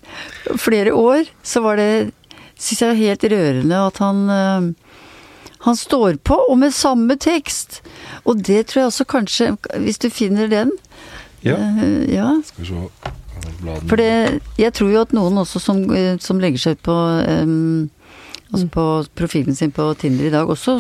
flere 0.58 0.94
år, 0.98 1.30
så 1.44 1.62
var 1.66 1.82
det 1.82 1.92
Syns 2.62 2.82
jeg 2.84 2.98
helt 3.00 3.24
rørende 3.26 3.78
at 3.88 3.98
han 4.04 4.18
eh, 4.30 4.66
han 5.62 5.78
står 5.78 6.18
på, 6.26 6.36
og 6.50 6.58
med 6.58 6.74
samme 6.74 7.16
tekst! 7.22 7.82
Og 8.26 8.42
det 8.46 8.68
tror 8.70 8.82
jeg 8.82 8.90
også 8.90 9.06
kanskje 9.10 9.50
Hvis 9.82 10.02
du 10.02 10.10
finner 10.10 10.50
den 10.50 10.72
Ja. 11.46 11.58
Uh, 11.58 12.06
ja. 12.10 12.28
Skal 12.46 12.64
vi 12.64 12.70
se 12.70 13.86
For 13.90 13.98
det, 13.98 14.42
jeg 14.58 14.74
tror 14.78 14.92
jo 14.94 15.02
at 15.02 15.14
noen 15.14 15.42
også 15.42 15.62
som, 15.62 15.84
eh, 15.94 16.18
som 16.22 16.42
legger 16.42 16.62
seg 16.62 16.78
ut 16.78 16.84
på 16.86 16.94
um, 16.94 17.90
altså 18.52 18.68
på 18.72 18.86
profilen 19.18 19.58
sin 19.58 19.74
på 19.76 19.88
Tinder 20.00 20.28
i 20.30 20.34
dag, 20.34 20.50
også 20.50 20.80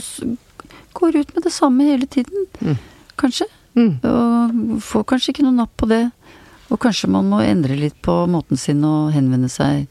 går 0.97 1.21
ut 1.21 1.35
med 1.35 1.43
det 1.47 1.53
samme 1.55 1.87
hele 1.87 2.05
tiden. 2.05 2.47
Mm. 2.59 2.77
Kanskje. 3.19 3.47
Mm. 3.75 3.93
Og 4.03 4.81
får 4.83 5.07
kanskje 5.13 5.31
ikke 5.33 5.45
noe 5.47 5.55
napp 5.55 5.73
på 5.79 5.87
det. 5.91 6.03
Og 6.71 6.79
kanskje 6.79 7.09
man 7.11 7.27
må 7.31 7.41
endre 7.43 7.75
litt 7.79 7.97
på 8.03 8.13
måten 8.31 8.59
sin 8.59 8.83
å 8.87 9.09
henvende 9.11 9.49
seg 9.51 9.87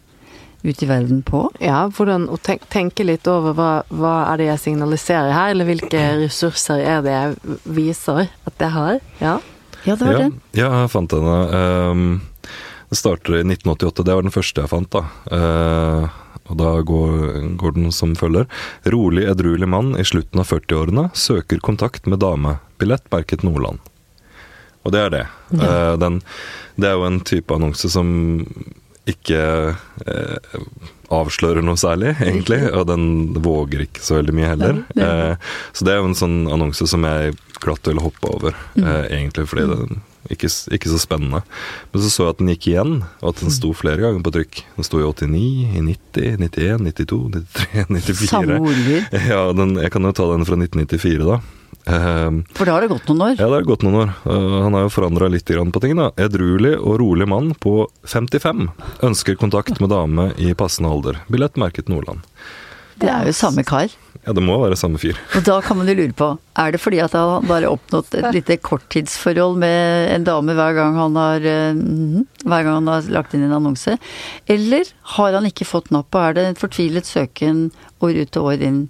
ut 0.62 0.83
i 0.83 0.88
verden 0.88 1.23
på? 1.25 1.47
Ja, 1.62 1.85
hvordan, 1.88 2.27
å 2.33 2.37
tenk, 2.40 2.66
tenke 2.73 3.05
litt 3.07 3.29
over 3.31 3.57
hva, 3.57 3.71
hva, 3.88 4.14
er 4.31 4.40
det 4.40 4.49
jeg 4.51 4.62
signaliserer 4.66 5.33
her, 5.33 5.55
eller 5.55 5.69
hvilke 5.69 6.03
ressurser 6.21 6.83
er 6.85 7.05
det 7.05 7.14
jeg 7.14 7.59
viser 7.81 8.27
at 8.29 8.64
jeg 8.64 8.75
har? 8.77 8.99
Ja, 9.23 9.38
ja 9.87 9.97
det 9.97 10.05
var 10.05 10.12
ja, 10.16 10.25
den. 10.27 10.35
Ja, 10.57 10.73
jeg 10.83 10.93
fant 10.93 11.16
henne. 11.16 11.38
Um, 11.55 12.11
det 12.90 12.99
starter 12.99 13.38
i 13.38 13.45
1988, 13.47 14.05
det 14.05 14.19
var 14.19 14.27
den 14.27 14.35
første 14.35 14.64
jeg 14.64 14.73
fant, 14.73 14.93
da. 14.93 15.05
Uh, 15.31 16.21
og 16.50 16.58
da 16.58 16.72
går, 16.86 17.54
går, 17.60 17.76
den 17.78 17.92
som 17.94 18.16
følger. 18.18 18.48
Rolig, 18.90 19.26
edruelig 19.30 19.68
mann 19.70 19.94
i 19.98 20.06
slutten 20.06 20.42
av 20.42 20.50
40-årene 20.50 21.08
søker 21.14 21.62
kontakt 21.62 22.10
med 22.10 22.22
dame. 22.24 22.58
Billett 22.82 23.06
merket 23.14 23.44
Nordland. 23.46 23.78
Og 24.82 24.94
det 24.94 25.04
er 25.04 25.14
det. 25.14 25.24
Ja. 25.54 25.70
Uh, 25.70 25.94
den, 26.00 26.20
det 26.80 26.90
er 26.90 26.98
jo 26.98 27.08
en 27.08 27.20
type 27.26 27.54
annonse 27.54 27.90
som 27.92 28.10
ikke 29.08 29.40
uh, 29.74 30.60
avslører 31.10 31.64
noe 31.66 31.78
særlig, 31.80 32.14
egentlig. 32.28 32.62
Og 32.74 32.86
den 32.90 33.06
våger 33.44 33.86
ikke 33.86 34.02
så 34.04 34.18
veldig 34.20 34.36
mye 34.36 34.52
heller. 34.54 34.82
Uh, 34.98 35.34
så 35.76 35.86
det 35.86 35.94
er 35.94 36.02
jo 36.02 36.10
en 36.10 36.18
sånn 36.18 36.40
annonse 36.50 36.88
som 36.90 37.06
jeg 37.06 37.36
glatt 37.60 37.90
vil 37.90 38.00
hoppe 38.00 38.30
over, 38.30 38.56
mm. 38.72 38.86
egentlig 39.12 39.44
fordi 39.50 39.66
den 39.68 39.98
ikke, 40.28 40.50
ikke, 40.76 40.90
så 40.90 40.98
spennende. 41.00 41.40
Men 41.92 42.02
så 42.04 42.11
så 42.12 42.26
jeg 42.26 42.35
at 42.35 42.42
den 42.42 42.50
gikk 42.52 42.66
igjen, 42.72 42.96
og 43.22 43.30
at 43.33 43.40
den 43.40 43.54
sto 43.54 43.70
flere 43.76 44.02
ganger 44.02 44.24
på 44.26 44.35
trykk. 44.35 44.61
Den 44.76 44.87
sto 44.87 45.00
i 45.00 45.06
89, 45.06 45.40
i 45.80 45.85
90, 45.87 46.37
91, 46.44 46.85
92, 46.90 47.22
93, 47.38 47.87
94. 47.88 48.28
Samme 48.28 48.61
ordlyd? 48.61 49.16
Ja, 49.30 49.40
den, 49.56 49.78
jeg 49.80 49.94
kan 49.94 50.04
jo 50.04 50.12
ta 50.16 50.28
den 50.35 50.46
fra 50.48 50.61
1994, 50.61 51.24
da. 51.24 51.40
Uh, 51.88 52.42
For 52.54 52.68
da 52.68 52.74
har 52.76 52.85
det 52.85 52.90
gått 52.92 53.09
noen 53.09 53.22
år? 53.24 53.37
Ja, 53.38 53.48
det 53.48 53.56
har 53.56 53.68
gått 53.68 53.85
noen 53.87 54.00
år. 54.02 54.11
Uh, 54.26 54.59
han 54.66 54.76
har 54.76 54.85
jo 54.85 54.92
forandra 54.92 55.30
litt 55.33 55.48
på 55.48 55.83
ting. 55.83 55.96
da. 55.96 56.11
Edruelig 56.20 56.76
og 56.78 57.00
rolig 57.00 57.28
mann 57.28 57.54
på 57.54 57.88
55 58.04 58.68
ønsker 59.06 59.40
kontakt 59.40 59.80
med 59.80 59.90
dame 59.90 60.30
i 60.37 60.52
passende 60.54 60.92
alder. 60.92 61.22
Billett 61.33 61.56
merket 61.56 61.88
Nordland. 61.88 62.26
Det 63.00 63.10
er 63.10 63.28
jo 63.28 63.34
samme 63.36 63.64
kar. 63.66 63.92
Ja, 64.26 64.34
det 64.36 64.42
må 64.44 64.58
være 64.60 64.76
samme 64.76 65.00
fyr. 65.00 65.16
Og 65.38 65.44
da 65.46 65.56
kan 65.64 65.78
man 65.78 65.88
jo 65.88 65.96
lure 65.96 66.12
på, 66.16 66.28
er 66.60 66.74
det 66.74 66.80
fordi 66.82 67.00
at 67.00 67.14
han 67.16 67.46
bare 67.48 67.70
oppnådd 67.72 68.18
et 68.18 68.28
lite 68.36 68.58
korttidsforhold 68.60 69.56
med 69.62 70.10
en 70.12 70.26
dame 70.28 70.56
hver 70.58 70.76
gang 70.76 70.98
han 70.98 71.16
har 71.16 71.46
uh, 71.46 71.80
hver 72.44 72.66
gang 72.66 72.76
han 72.82 72.92
har 72.92 73.08
lagt 73.16 73.36
inn 73.36 73.46
en 73.48 73.56
annonse? 73.56 73.96
Eller 74.50 74.92
har 75.16 75.38
han 75.38 75.48
ikke 75.48 75.68
fått 75.68 75.88
napp, 75.94 76.12
og 76.12 76.26
er 76.26 76.36
det 76.36 76.46
en 76.50 76.60
fortvilet 76.60 77.08
søken 77.08 77.68
år 78.04 78.22
ut 78.26 78.40
og 78.40 78.52
år 78.52 78.68
inn? 78.68 78.84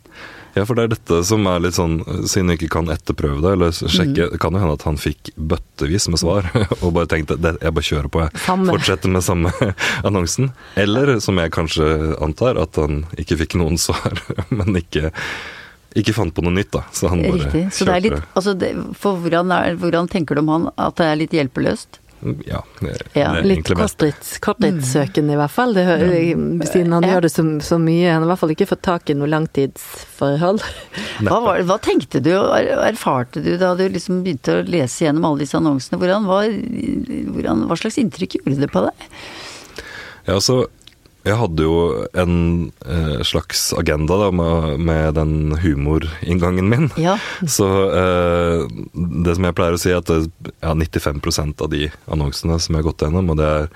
Ja, 0.57 0.65
for 0.67 0.75
det 0.75 0.85
er 0.85 0.93
dette 0.97 1.21
som 1.27 1.47
er 1.47 1.61
litt 1.63 1.77
sånn 1.77 2.01
Siden 2.29 2.51
du 2.51 2.57
ikke 2.57 2.71
kan 2.75 2.91
etterprøve 2.91 3.39
det, 3.45 3.53
eller 3.55 3.75
sjekke 3.77 4.27
mm. 4.27 4.33
Det 4.35 4.41
kan 4.43 4.57
jo 4.57 4.63
hende 4.63 4.75
at 4.79 4.87
han 4.89 4.99
fikk 5.01 5.31
bøttevis 5.37 6.09
med 6.11 6.23
svar, 6.23 6.49
og 6.83 6.91
bare 6.97 7.11
tenkte 7.11 7.39
jeg 7.39 7.75
bare 7.77 7.87
kjører 7.87 8.11
på, 8.11 8.25
jeg. 8.25 8.43
Samme. 8.47 8.75
Fortsetter 8.75 9.15
med 9.15 9.25
samme 9.27 9.53
annonsen. 10.09 10.51
Eller, 10.81 11.17
som 11.23 11.39
jeg 11.41 11.55
kanskje 11.55 11.87
antar, 12.23 12.61
at 12.61 12.79
han 12.81 13.05
ikke 13.21 13.39
fikk 13.45 13.57
noen 13.61 13.79
svar, 13.87 14.21
men 14.51 14.77
ikke 14.81 15.11
ikke 15.99 16.15
fant 16.15 16.31
på 16.31 16.43
noe 16.47 16.55
nytt, 16.55 16.71
da. 16.71 16.85
Så 16.95 17.09
han 17.11 17.23
bare 17.25 17.49
Riktig. 17.49 17.65
Så 17.75 17.87
det 17.89 17.95
er 17.97 18.05
litt, 18.05 18.29
altså 18.39 18.55
det, 18.55 18.69
for 18.99 19.19
hvordan, 19.19 19.51
er, 19.51 19.75
hvordan 19.81 20.07
tenker 20.11 20.39
du 20.39 20.45
om 20.45 20.53
han 20.53 20.69
at 20.79 21.01
det 21.01 21.09
er 21.09 21.19
litt 21.19 21.35
hjelpeløst? 21.35 21.99
Ja, 22.45 22.61
ja 23.17 23.29
litt 23.41 23.69
korttidssøkende 23.71 25.35
i 25.35 25.39
hvert 25.41 25.53
fall. 25.55 25.73
Det, 25.77 25.85
siden 26.69 26.93
han 26.93 27.07
ja. 27.07 27.15
gjør 27.15 27.25
det 27.25 27.31
så, 27.33 27.45
så, 27.65 27.79
mye. 27.81 28.11
Han 28.11 28.21
har 28.23 28.27
i 28.27 28.31
hvert 28.33 28.43
fall 28.43 28.55
ikke 28.55 28.69
fått 28.75 28.83
tak 28.85 29.13
i 29.13 29.17
noe 29.17 29.31
langtidsforhold. 29.33 30.61
Hva, 31.25 31.39
var, 31.47 31.63
hva, 31.69 31.79
tenkte 31.83 32.21
du 32.25 32.33
og 32.37 32.53
erfarte 32.85 33.43
du 33.45 33.55
da 33.61 33.73
du 33.79 33.87
liksom 33.89 34.21
begynte 34.27 34.59
å 34.59 34.67
lese 34.69 35.07
gjennom 35.07 35.31
alle 35.31 35.47
disse 35.47 35.57
annonsene? 35.61 36.01
Hvordan, 36.01 36.29
var, 36.29 36.51
hvordan, 37.37 37.65
hva 37.71 37.81
slags 37.81 38.01
inntrykk 38.03 38.41
gjorde 38.41 38.61
det 38.67 38.71
på 38.75 38.85
deg? 38.89 39.09
Ja, 40.27 40.37
altså 40.37 40.63
jeg 41.27 41.37
hadde 41.37 41.65
jo 41.67 41.75
en 42.17 42.37
eh, 42.89 43.19
slags 43.29 43.71
agenda 43.77 44.17
da, 44.23 44.31
med, 44.33 44.79
med 44.81 45.19
den 45.19 45.35
humorinngangen 45.61 46.71
min. 46.71 46.89
Ja. 47.01 47.19
Så 47.57 47.67
eh, 47.93 48.65
det 49.27 49.37
som 49.37 49.49
jeg 49.49 49.57
pleier 49.59 49.77
å 49.77 49.81
si, 49.81 49.93
er 49.93 50.01
at 50.01 50.09
det, 50.09 50.55
ja, 50.63 50.73
95% 50.73 51.61
av 51.61 51.73
de 51.75 51.91
annonsene 52.09 52.57
som 52.61 52.75
jeg 52.75 52.83
har 52.83 52.89
gått 52.89 53.05
gjennom, 53.05 53.35
og 53.35 53.41
det 53.41 53.51
er 53.51 53.69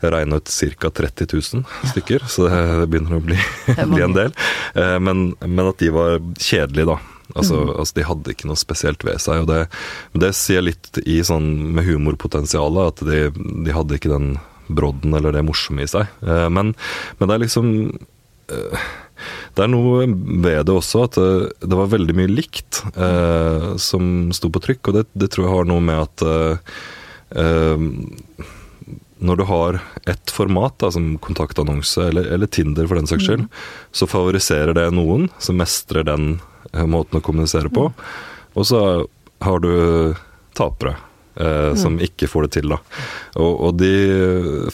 jeg 0.00 0.12
regna 0.14 0.40
ut 0.40 0.48
ca. 0.80 0.90
30 0.96 1.26
000 1.28 1.90
stykker, 1.92 2.22
så 2.24 2.46
det, 2.48 2.58
det 2.80 2.88
begynner 2.88 3.18
å 3.18 3.24
bli, 3.24 3.36
bli 3.92 4.04
en 4.06 4.16
del. 4.16 4.32
Eh, 4.72 4.96
men, 5.02 5.34
men, 5.44 5.66
at 5.66 5.80
de 5.82 5.90
var 5.92 6.16
kjedelige, 6.40 6.94
da. 6.94 6.96
Altså, 7.36 7.60
mm. 7.60 7.74
altså, 7.76 7.96
De 7.98 8.06
hadde 8.08 8.32
ikke 8.32 8.48
noe 8.48 8.58
spesielt 8.58 9.04
ved 9.06 9.20
seg. 9.22 9.44
og 9.44 9.50
Det, 9.52 9.60
det 10.24 10.32
sier 10.38 10.64
litt 10.64 11.02
i 11.04 11.20
sånn 11.26 11.50
med 11.76 11.86
humorpotensialet, 11.86 12.94
at 12.94 13.04
de, 13.06 13.20
de 13.68 13.76
hadde 13.76 14.00
ikke 14.00 14.14
den 14.14 14.32
brodden 14.76 15.14
eller 15.16 15.34
det 15.34 15.44
morsomme 15.46 15.84
i 15.84 15.90
seg. 15.90 16.10
Eh, 16.24 16.48
men, 16.52 16.74
men 17.18 17.30
det 17.30 17.36
er 17.36 17.44
liksom 17.44 17.70
eh, 18.50 18.88
det 19.54 19.64
er 19.64 19.72
noe 19.72 20.06
ved 20.06 20.64
det 20.68 20.74
også 20.74 21.04
at 21.06 21.18
det, 21.18 21.66
eh, 21.66 21.76
var 21.76 21.92
veldig 21.92 22.16
mye 22.16 22.30
likt 22.30 22.82
eh, 22.94 23.74
som 23.80 24.30
sto 24.36 24.50
på 24.52 24.62
trykk, 24.64 24.88
og 24.88 24.98
det, 24.98 25.04
det, 25.12 25.30
tror 25.32 25.46
jeg 25.46 25.56
har 25.56 25.68
noe 25.68 25.84
med 25.84 26.00
at 26.06 26.24
eh, 26.30 26.78
når 29.20 29.36
du 29.36 29.44
har 29.50 29.80
ett 30.08 30.32
format, 30.32 30.78
da, 30.80 30.88
som 30.94 31.12
kontaktannonse 31.20 32.06
eller, 32.08 32.30
eller, 32.32 32.48
Tinder 32.48 32.88
for 32.88 32.96
den 32.96 33.10
saks 33.10 33.26
skyld, 33.28 33.44
mm. 33.44 33.52
så 33.92 34.08
favoriserer 34.08 34.72
det 34.78 34.88
noen 34.96 35.28
som 35.38 35.60
mestrer 35.60 36.06
den 36.08 36.38
måten 36.72 37.18
å 37.18 37.24
kommunisere 37.24 37.68
på. 37.72 37.90
Mm. 37.90 38.00
Og 38.56 38.66
så 38.70 38.80
har 39.44 39.60
du 39.60 39.72
tapere 40.56 40.96
eh, 41.36 41.72
som 41.78 41.98
ikke 42.02 42.28
får 42.30 42.46
det 42.46 42.52
til, 42.58 42.72
da. 42.74 42.80
Og, 43.40 43.52
og 43.68 43.76
de 43.80 43.92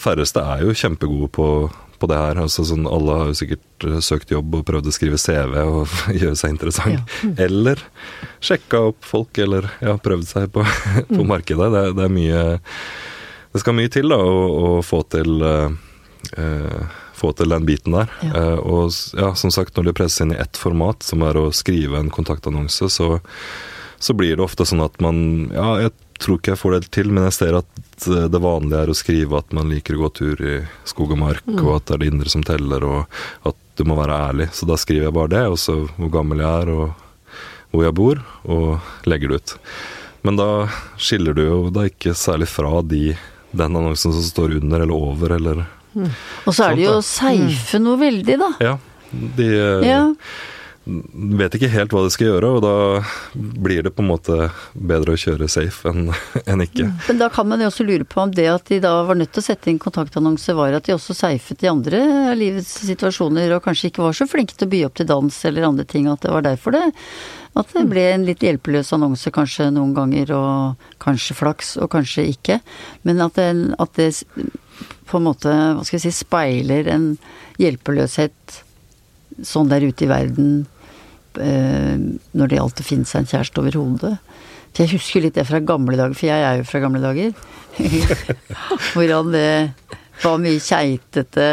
færreste 0.01 0.43
er 0.43 0.65
jo 0.65 0.75
kjempegode 0.77 1.29
på, 1.35 1.47
på 1.99 2.09
det 2.11 2.19
her. 2.19 2.41
Altså, 2.43 2.65
sånn, 2.67 2.87
alle 2.89 3.17
har 3.19 3.31
jo 3.31 3.39
sikkert 3.39 3.87
eh, 3.87 3.97
søkt 4.03 4.33
jobb 4.33 4.59
og 4.59 4.67
prøvd 4.67 4.89
å 4.89 4.95
skrive 4.95 5.21
CV 5.21 5.57
og 5.63 5.97
gjøre 6.19 6.35
seg 6.39 6.55
interessant. 6.55 7.17
Eller 7.37 7.81
sjekka 8.43 8.87
opp 8.91 9.01
folk, 9.07 9.37
eller 9.43 9.69
ja, 9.83 9.97
prøvd 10.01 10.29
seg 10.29 10.51
på, 10.53 10.65
på 11.15 11.27
markedet. 11.27 11.71
Det, 11.73 11.83
det, 11.97 12.07
er 12.07 12.15
mye 12.19 12.45
Det 13.53 13.63
skal 13.63 13.77
mye 13.77 13.91
til 13.93 14.13
da, 14.13 14.21
å, 14.21 14.47
å 14.61 14.71
få 14.85 15.03
til 15.13 15.43
eh, 15.45 15.75
eh, 16.37 17.03
få 17.17 17.33
til 17.33 17.49
den 17.49 17.65
biten 17.65 17.95
der. 17.97 18.11
Ja. 18.21 18.31
Uh, 18.53 18.59
og 18.61 18.91
ja, 19.17 19.31
som 19.35 19.53
sagt, 19.53 19.75
når 19.77 19.89
det 19.89 19.95
presses 19.97 20.21
inn 20.23 20.35
i 20.35 20.41
ett 20.41 20.59
format, 20.59 21.01
som 21.05 21.25
er 21.25 21.39
å 21.39 21.49
skrive 21.55 21.99
en 21.99 22.13
kontaktannonse, 22.13 22.89
så, 22.93 23.17
så 23.97 24.17
blir 24.17 24.37
det 24.37 24.45
ofte 24.45 24.67
sånn 24.67 24.85
at 24.85 24.99
man 25.03 25.49
Ja, 25.49 25.71
jeg 25.81 25.95
tror 26.19 26.39
ikke 26.39 26.53
jeg 26.53 26.61
får 26.61 26.75
det 26.77 26.91
til, 26.95 27.11
men 27.13 27.27
jeg 27.27 27.35
ser 27.37 27.57
at 27.59 28.07
eh, 28.07 28.27
det 28.33 28.41
vanlige 28.43 28.81
er 28.85 28.91
å 28.93 28.97
skrive 28.97 29.39
at 29.41 29.53
man 29.57 29.69
liker 29.71 29.97
å 29.97 30.05
gå 30.05 30.09
tur 30.21 30.41
i 30.41 30.55
skog 30.87 31.13
og 31.15 31.21
mark, 31.21 31.43
og 31.57 31.75
at 31.75 31.85
det 31.89 31.95
er 31.97 32.03
det 32.03 32.09
indre 32.13 32.33
som 32.33 32.45
teller, 32.47 32.83
og 32.87 33.49
at 33.51 33.57
du 33.77 33.85
må 33.85 33.97
være 33.99 34.17
ærlig. 34.31 34.49
Så 34.57 34.65
da 34.69 34.77
skriver 34.79 35.09
jeg 35.09 35.17
bare 35.17 35.33
det, 35.35 35.43
og 35.53 35.59
så 35.61 35.77
hvor 35.97 36.11
gammel 36.13 36.41
jeg 36.41 36.63
er, 36.65 36.73
og 36.73 37.37
hvor 37.71 37.83
jeg 37.85 37.97
bor, 37.99 38.21
og 38.47 39.07
legger 39.09 39.33
det 39.33 39.41
ut. 39.41 39.55
Men 40.25 40.39
da 40.39 40.49
skiller 40.97 41.35
du 41.37 41.43
jo 41.45 41.57
da 41.71 41.85
ikke 41.87 42.15
særlig 42.17 42.49
fra 42.49 42.81
de, 42.83 43.13
den 43.53 43.77
annonsen 43.77 44.15
som 44.15 44.25
står 44.25 44.57
under 44.61 44.83
eller 44.83 44.95
over, 44.97 45.35
eller 45.37 45.65
Og 46.45 46.53
så 46.53 46.67
er 46.67 46.75
det 46.77 46.83
jo 46.87 46.97
å 46.99 47.05
safe 47.05 47.79
noe 47.81 47.97
veldig, 48.01 48.37
da. 48.41 48.49
Ja. 48.61 48.75
De 49.11 49.47
eh, 49.47 49.85
Ja. 49.87 50.01
Vet 51.37 51.55
ikke 51.57 51.69
helt 51.71 51.93
hva 51.93 52.03
de 52.05 52.11
skal 52.13 52.29
gjøre, 52.29 52.49
og 52.57 52.61
da 52.63 52.75
blir 53.35 53.83
det 53.83 53.91
på 53.95 54.03
en 54.03 54.09
måte 54.11 54.49
bedre 54.73 55.15
å 55.15 55.19
kjøre 55.19 55.49
safe 55.51 55.91
enn 55.91 56.11
en 56.51 56.63
ikke. 56.63 56.87
Men 57.09 57.19
da 57.21 57.29
kan 57.33 57.49
man 57.49 57.63
jo 57.63 57.69
også 57.71 57.85
lure 57.87 58.07
på 58.07 58.21
om 58.23 58.33
det 58.33 58.47
at 58.51 58.69
de 58.71 58.79
da 58.83 58.93
var 59.07 59.19
nødt 59.19 59.33
til 59.35 59.43
å 59.43 59.47
sette 59.49 59.71
inn 59.71 59.81
kontaktannonse, 59.83 60.55
var 60.57 60.77
at 60.77 60.87
de 60.87 60.95
også 60.95 61.15
seifet 61.17 61.65
i 61.65 61.71
andre 61.71 62.01
livets 62.39 62.77
situasjoner, 62.87 63.57
og 63.57 63.65
kanskje 63.65 63.91
ikke 63.91 64.05
var 64.05 64.15
så 64.17 64.29
flinke 64.29 64.55
til 64.55 64.69
å 64.69 64.73
by 64.75 64.85
opp 64.87 64.95
til 64.99 65.09
dans 65.09 65.41
eller 65.49 65.67
andre 65.67 65.87
ting, 65.87 66.07
at 66.11 66.23
det 66.23 66.33
var 66.33 66.47
derfor 66.47 66.77
det 66.77 66.85
at 67.57 67.71
det 67.73 67.87
ble 67.89 68.03
en 68.11 68.25
litt 68.27 68.43
hjelpeløs 68.45 68.91
annonse 68.93 69.31
kanskje 69.33 69.71
noen 69.73 69.95
ganger, 69.97 70.29
og 70.37 70.87
kanskje 71.01 71.37
flaks, 71.39 71.73
og 71.81 71.89
kanskje 71.95 72.27
ikke. 72.35 72.59
Men 73.07 73.23
at 73.25 73.39
det, 73.39 73.47
at 73.81 73.97
det 73.97 74.11
på 75.09 75.17
en 75.17 75.25
måte, 75.25 75.49
hva 75.49 75.81
skal 75.81 75.97
vi 75.97 76.03
si, 76.05 76.13
speiler 76.13 76.89
en 76.93 77.07
hjelpeløshet 77.57 78.59
sånn 79.45 79.71
der 79.71 79.85
ute 79.85 80.05
i 80.05 80.11
verden 80.11 80.65
når 81.37 82.49
det 82.49 82.59
gjaldt 82.59 82.81
å 82.81 82.87
finne 82.87 83.09
seg 83.09 83.23
en 83.23 83.29
kjæreste 83.31 83.61
over 83.61 83.77
hodet. 83.79 84.15
For 84.71 84.83
jeg 84.83 84.97
husker 84.97 85.23
litt 85.23 85.37
det 85.37 85.47
fra 85.49 85.61
gamle 85.63 85.97
dager, 85.97 86.17
for 86.17 86.29
jeg 86.29 86.43
er 86.47 86.59
jo 86.59 86.65
fra 86.67 86.81
gamle 86.83 87.01
dager. 87.01 87.31
Hvordan 88.93 89.31
det 89.33 89.51
var 90.23 90.41
mye 90.41 90.63
keitete 90.63 91.47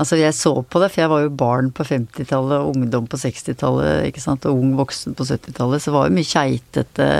Altså, 0.00 0.16
jeg 0.18 0.34
så 0.34 0.50
på 0.66 0.80
det, 0.82 0.88
for 0.90 1.02
jeg 1.02 1.10
var 1.12 1.20
jo 1.22 1.34
barn 1.38 1.68
på 1.70 1.84
50-tallet 1.86 2.64
og 2.64 2.72
ungdom 2.72 3.04
på 3.06 3.18
60-tallet, 3.20 4.08
ikke 4.08 4.22
sant, 4.24 4.46
og 4.48 4.58
ung 4.58 4.72
voksen 4.74 5.14
på 5.14 5.26
70-tallet, 5.28 5.84
så 5.84 5.92
var 5.94 6.08
det 6.08 6.16
mye 6.16 6.26
keitete 6.26 7.10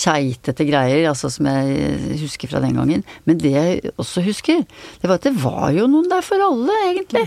keitete 0.00 0.64
greier, 0.68 1.08
altså 1.10 1.28
som 1.34 1.48
jeg 1.50 2.20
husker 2.22 2.48
fra 2.48 2.62
den 2.62 2.78
gangen. 2.78 3.02
Men 3.28 3.40
det 3.42 3.52
jeg 3.52 3.92
også 4.00 4.22
husker, 4.24 4.62
det 5.02 5.10
var 5.10 5.18
at 5.18 5.26
det 5.26 5.34
var 5.42 5.74
jo 5.76 5.88
noen 5.90 6.08
der 6.08 6.24
for 6.24 6.40
alle, 6.40 6.76
egentlig. 6.88 7.26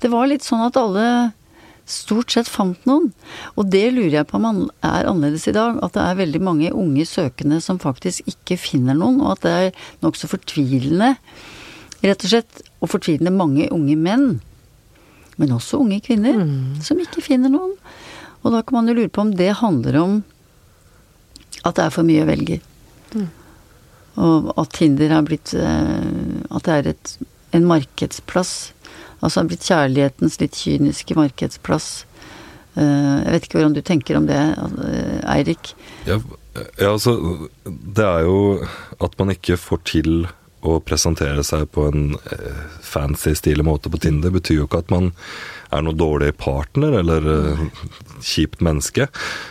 Det 0.00 0.10
var 0.12 0.30
litt 0.30 0.46
sånn 0.46 0.62
at 0.64 0.78
alle 0.80 1.06
stort 1.90 2.32
sett 2.32 2.48
fant 2.48 2.86
noen. 2.88 3.10
Og 3.58 3.68
det 3.72 3.86
lurer 3.92 4.20
jeg 4.20 4.28
på 4.30 4.40
om 4.40 4.64
er 4.84 5.08
annerledes 5.10 5.48
i 5.50 5.56
dag. 5.56 5.78
At 5.84 5.96
det 5.96 6.04
er 6.04 6.20
veldig 6.22 6.42
mange 6.44 6.72
unge 6.72 7.04
søkende 7.08 7.60
som 7.64 7.80
faktisk 7.82 8.26
ikke 8.30 8.58
finner 8.60 8.96
noen, 8.98 9.20
og 9.22 9.36
at 9.36 9.44
det 9.44 9.54
er 9.54 9.86
nokså 10.04 10.30
fortvilende, 10.32 11.14
rett 12.04 12.26
og 12.26 12.32
slett, 12.34 12.64
og 12.80 12.92
fortvilende 12.92 13.32
mange 13.34 13.70
unge 13.72 13.96
menn, 13.96 14.28
men 15.40 15.54
også 15.54 15.80
unge 15.82 16.00
kvinner, 16.04 16.42
som 16.84 17.00
ikke 17.02 17.24
finner 17.24 17.52
noen. 17.52 17.74
Og 18.44 18.52
da 18.52 18.60
kan 18.62 18.78
man 18.78 18.90
jo 18.90 18.98
lure 18.98 19.12
på 19.12 19.24
om 19.24 19.32
det 19.36 19.54
handler 19.60 19.96
om 20.02 20.18
at 21.64 21.78
det 21.78 21.86
er 21.86 21.94
for 21.94 22.06
mye 22.06 22.24
å 22.24 22.28
velge. 22.28 22.60
Og 24.20 24.50
at 24.60 24.74
Tinder 24.76 25.10
har 25.10 25.24
blitt 25.26 25.54
eh, 25.58 26.44
At 26.54 26.66
det 26.68 26.74
er 26.74 26.88
et, 26.92 27.14
en 27.56 27.64
markedsplass. 27.66 28.73
Altså 29.24 29.40
har 29.40 29.48
blitt 29.48 29.64
kjærlighetens 29.64 30.38
litt 30.42 30.58
kyniske 30.58 31.16
markedsplass. 31.16 32.04
Eh, 32.76 33.16
Jeg 33.24 33.32
vet 33.34 33.46
ikke 33.46 33.58
hvordan 33.60 33.76
du 33.76 33.82
tenker 33.82 34.18
om 34.18 34.26
det, 34.28 34.36
eh, 34.36 35.20
Eirik. 35.36 35.74
Ja, 36.06 36.20
ja, 36.78 36.92
altså 36.92 37.48
Det 37.66 38.04
er 38.04 38.24
jo 38.26 38.66
at 39.00 39.18
man 39.18 39.30
ikke 39.30 39.56
får 39.58 39.80
til 39.84 40.26
å 40.64 40.78
presentere 40.80 41.42
seg 41.44 41.66
på 41.72 41.88
en 41.90 42.14
eh, 42.32 42.62
fancy, 42.80 43.34
stilig 43.34 43.64
måte 43.64 43.90
på 43.90 44.00
Tinder, 44.00 44.30
betyr 44.30 44.62
jo 44.62 44.66
ikke 44.68 44.78
at 44.84 44.90
man 44.90 45.12
er 45.72 45.82
noe 45.82 45.96
dårlig 45.96 46.36
partner 46.38 47.00
eller 47.00 47.26
kjipt 48.22 48.60
menneske. 48.62 49.08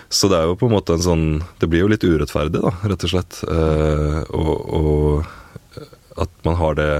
Så 0.09 0.29
det 0.31 0.39
er 0.39 0.47
jo 0.47 0.55
på 0.55 0.69
en 0.69 0.75
måte 0.77 0.95
en 0.95 1.03
sånn 1.03 1.25
Det 1.59 1.67
blir 1.69 1.83
jo 1.83 1.91
litt 1.91 2.03
urettferdig, 2.03 2.61
da, 2.63 2.71
rett 2.87 3.03
og 3.03 3.11
slett. 3.11 3.41
Og, 4.31 4.53
og 4.79 5.25
at 6.23 6.31
man 6.47 6.55
har 6.55 6.75
det 6.79 6.91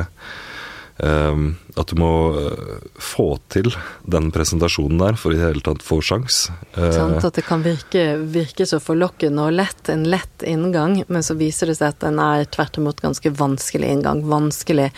At 1.03 1.89
du 1.89 1.97
må 1.97 2.09
eh, 2.37 2.81
få 3.01 3.39
til 3.49 3.71
den 4.05 4.29
presentasjonen 4.33 4.99
der 5.01 5.15
for 5.17 5.33
i 5.33 5.39
det 5.39 5.47
hele 5.47 5.63
tatt 5.65 5.81
få 5.81 5.97
sjans. 6.05 6.45
Eh, 6.77 6.99
at 7.17 7.33
det 7.33 7.45
kan 7.47 7.63
virke, 7.65 8.03
virke 8.33 8.67
så 8.69 8.77
forlokkende 8.83 9.47
og 9.47 9.55
lett, 9.57 9.89
en 9.89 10.05
lett 10.05 10.45
inngang, 10.45 10.99
men 11.07 11.25
så 11.25 11.33
viser 11.39 11.71
det 11.71 11.79
seg 11.79 11.95
at 11.95 12.03
den 12.05 12.21
er 12.21 12.45
tvert 12.53 12.77
imot 12.77 13.01
ganske 13.01 13.33
vanskelig 13.39 13.89
inngang. 13.89 14.21
Vanskelig 14.29 14.91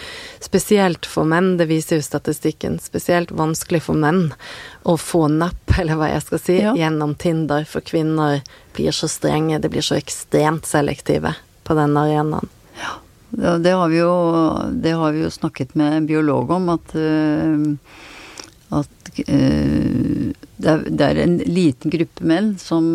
spesielt 0.43 1.07
for 1.07 1.27
menn, 1.31 1.55
det 1.61 1.69
viser 1.71 2.01
jo 2.01 2.07
statistikken. 2.09 2.75
Spesielt 2.83 3.31
vanskelig 3.31 3.85
for 3.87 3.95
menn 3.95 4.33
å 4.83 4.97
få 4.99 5.29
napp, 5.31 5.77
eller 5.79 5.95
hva 5.99 6.11
jeg 6.11 6.27
skal 6.27 6.43
si, 6.43 6.59
Ja. 6.59 6.75
gjennom 6.75 7.15
Tinder. 7.15 7.63
For 7.63 7.81
kvinner 7.81 8.43
blir 8.75 8.91
så 8.91 9.07
strenge, 9.07 9.61
de 9.61 9.71
blir 9.71 9.85
så 9.85 9.95
ekstremt 9.95 10.67
selektive 10.67 11.37
på 11.63 11.79
den 11.79 11.95
arenaen. 11.97 12.51
Ja, 12.75 12.99
det 13.31 13.73
har 13.73 13.89
vi 13.89 13.99
jo, 13.99 14.13
har 14.99 15.15
vi 15.15 15.23
jo 15.23 15.31
snakket 15.33 15.75
med 15.75 15.93
en 15.97 16.09
biolog 16.09 16.51
om, 16.55 16.69
at, 16.75 16.95
eh, 16.95 17.65
at 18.77 19.21
eh, 19.25 20.31
det, 20.57 21.01
er, 21.07 21.21
en 21.23 21.39
liten 21.43 21.93
gruppe 21.93 22.27
menn 22.27 22.53
som 22.61 22.85